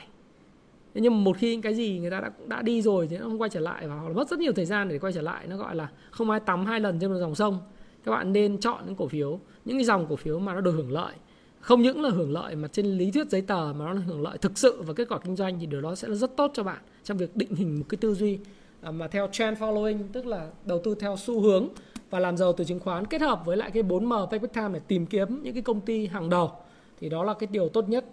[0.93, 3.41] Nhưng mà một khi cái gì người ta đã đã đi rồi thì nó không
[3.41, 5.47] quay trở lại và họ mất rất nhiều thời gian để quay trở lại.
[5.47, 7.57] Nó gọi là không ai tắm hai lần trên một dòng sông.
[8.03, 10.71] Các bạn nên chọn những cổ phiếu, những cái dòng cổ phiếu mà nó được
[10.71, 11.13] hưởng lợi.
[11.59, 14.21] Không những là hưởng lợi mà trên lý thuyết giấy tờ mà nó là hưởng
[14.21, 16.51] lợi thực sự và kết quả kinh doanh thì điều đó sẽ là rất tốt
[16.53, 18.39] cho bạn trong việc định hình một cái tư duy
[18.81, 21.67] à, mà theo trend following, tức là đầu tư theo xu hướng
[22.13, 24.79] và làm giàu từ chứng khoán kết hợp với lại cái 4M payback time để
[24.87, 26.51] tìm kiếm những cái công ty hàng đầu.
[26.99, 28.05] Thì đó là cái điều tốt nhất.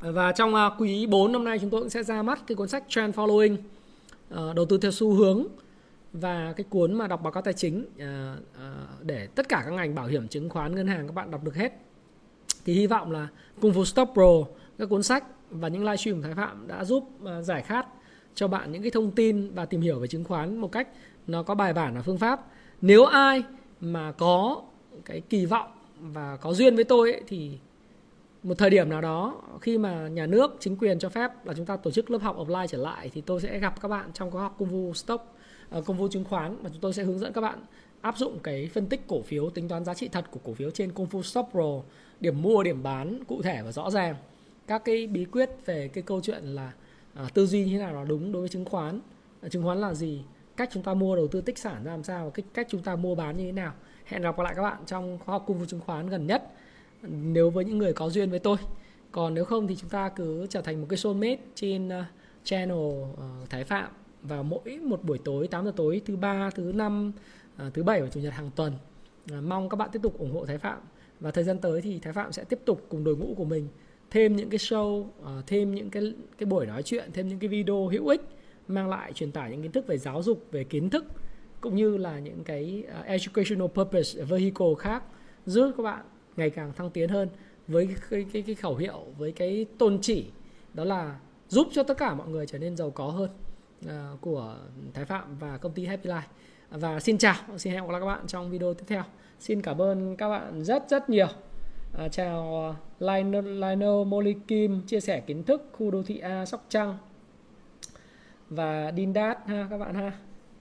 [0.00, 2.68] Và trong à, quý 4 năm nay chúng tôi cũng sẽ ra mắt cái cuốn
[2.68, 3.56] sách Trend Following
[4.30, 5.46] à, đầu tư theo xu hướng
[6.12, 8.36] và cái cuốn mà đọc báo cáo tài chính à,
[9.02, 11.54] để tất cả các ngành bảo hiểm, chứng khoán, ngân hàng các bạn đọc được
[11.54, 11.72] hết.
[12.64, 13.28] Thì hy vọng là
[13.60, 14.44] cùng với Stop Pro,
[14.78, 17.04] các cuốn sách và những livestream của Thái Phạm đã giúp
[17.42, 17.86] giải khát
[18.34, 20.88] cho bạn những cái thông tin và tìm hiểu về chứng khoán một cách
[21.26, 22.46] nó có bài bản và phương pháp.
[22.80, 23.42] Nếu ai
[23.80, 24.62] mà có
[25.04, 25.70] cái kỳ vọng
[26.00, 27.58] và có duyên với tôi ấy, thì
[28.42, 31.66] một thời điểm nào đó khi mà nhà nước chính quyền cho phép là chúng
[31.66, 34.30] ta tổ chức lớp học offline trở lại thì tôi sẽ gặp các bạn trong
[34.30, 35.24] khóa học công vụ stock
[35.70, 37.58] ờ, công vụ chứng khoán và chúng tôi sẽ hướng dẫn các bạn
[38.00, 40.70] áp dụng cái phân tích cổ phiếu tính toán giá trị thật của cổ phiếu
[40.70, 41.82] trên công phu stop pro
[42.20, 44.14] điểm mua điểm bán cụ thể và rõ ràng.
[44.66, 46.72] Các cái bí quyết về cái câu chuyện là
[47.14, 49.00] À, tư duy như thế nào là đúng đối với chứng khoán?
[49.40, 50.22] À, chứng khoán là gì?
[50.56, 52.30] Cách chúng ta mua đầu tư tích sản ra làm sao?
[52.30, 53.72] Cách cách chúng ta mua bán như thế nào?
[54.04, 56.42] Hẹn gặp lại các bạn trong khóa học cung vụ chứng khoán gần nhất.
[57.02, 58.56] Nếu với những người có duyên với tôi.
[59.12, 62.04] Còn nếu không thì chúng ta cứ trở thành một cái soulmate trên uh,
[62.44, 63.16] channel uh,
[63.50, 63.90] Thái Phạm.
[64.22, 67.12] Vào mỗi một buổi tối 8 giờ tối thứ ba thứ năm
[67.66, 68.72] uh, thứ bảy và chủ nhật hàng tuần.
[69.42, 70.78] Mong các bạn tiếp tục ủng hộ Thái Phạm.
[71.20, 73.68] Và thời gian tới thì Thái Phạm sẽ tiếp tục cùng đội ngũ của mình
[74.14, 77.48] thêm những cái show uh, thêm những cái cái buổi nói chuyện thêm những cái
[77.48, 78.20] video hữu ích
[78.68, 81.04] mang lại truyền tải những kiến thức về giáo dục về kiến thức
[81.60, 85.02] cũng như là những cái uh, educational purpose vehicle khác
[85.46, 86.04] giúp các bạn
[86.36, 87.28] ngày càng thăng tiến hơn
[87.68, 90.26] với cái, cái, cái khẩu hiệu với cái tôn chỉ
[90.74, 91.18] đó là
[91.48, 93.30] giúp cho tất cả mọi người trở nên giàu có hơn
[93.86, 94.56] uh, của
[94.94, 96.28] Thái Phạm và công ty Happy Life.
[96.70, 99.02] Và xin chào xin hẹn gặp lại các bạn trong video tiếp theo.
[99.40, 101.28] Xin cảm ơn các bạn rất rất nhiều
[101.98, 106.46] à, chào à, Lionel, Lionel Molly Kim chia sẻ kiến thức khu đô thị A
[106.46, 106.98] Sóc Trăng.
[108.48, 110.12] Và Dindat ha các bạn ha.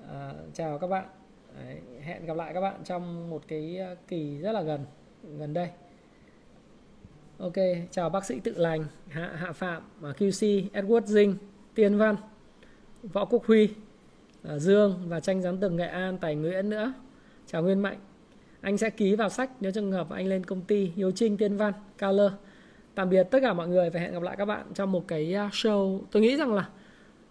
[0.10, 1.06] À, chào các bạn.
[1.56, 4.86] Đấy, hẹn gặp lại các bạn trong một cái à, kỳ rất là gần
[5.38, 5.70] gần đây.
[7.38, 7.54] Ok
[7.92, 11.36] chào bác sĩ tự lành hạ hạ phạm à, qc edward dinh
[11.76, 12.16] tiên văn
[13.04, 13.70] võ quốc huy
[14.58, 16.94] dương và tranh giám tường nghệ an tài nguyễn nữa.
[17.46, 18.00] Chào nguyên mạnh
[18.64, 21.57] anh sẽ ký vào sách nếu trường hợp anh lên công ty hiếu trinh tiên
[21.57, 22.31] văn Color.
[22.95, 25.34] Tạm biệt tất cả mọi người và hẹn gặp lại các bạn trong một cái
[25.35, 25.99] à, show.
[26.11, 26.69] Tôi nghĩ rằng là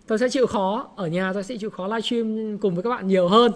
[0.06, 3.08] tôi sẽ chịu khó ở nhà tôi sẽ chịu khó livestream cùng với các bạn
[3.08, 3.52] nhiều hơn.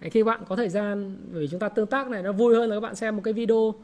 [0.00, 2.76] Khi bạn có thời gian vì chúng ta tương tác này nó vui hơn là
[2.76, 3.74] các bạn xem một cái video uh,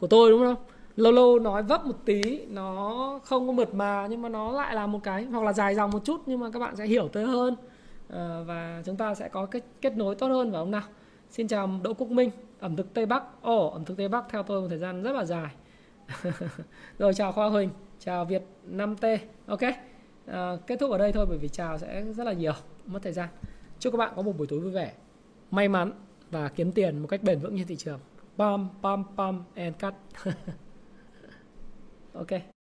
[0.00, 0.56] của tôi đúng không?
[0.96, 4.74] Lâu lâu nói vấp một tí nó không có mượt mà nhưng mà nó lại
[4.74, 7.08] là một cái hoặc là dài dòng một chút nhưng mà các bạn sẽ hiểu
[7.08, 7.54] tới hơn.
[7.54, 10.82] Uh, và chúng ta sẽ có cái kết nối tốt hơn vào hôm nào?
[11.30, 12.30] Xin chào đỗ quốc minh
[12.60, 13.22] ẩm thực tây bắc.
[13.42, 15.54] Ồ oh, ẩm thực tây bắc theo tôi một thời gian rất là dài.
[16.98, 19.04] Rồi chào khoa huỳnh chào việt 5 t.
[19.46, 19.60] Ok
[20.26, 22.52] à, kết thúc ở đây thôi bởi vì chào sẽ rất là nhiều
[22.86, 23.28] mất thời gian.
[23.78, 24.92] Chúc các bạn có một buổi tối vui vẻ
[25.50, 25.92] may mắn
[26.30, 28.00] và kiếm tiền một cách bền vững trên thị trường.
[28.38, 29.94] Pam pam pam and cut.
[32.12, 32.55] Ok.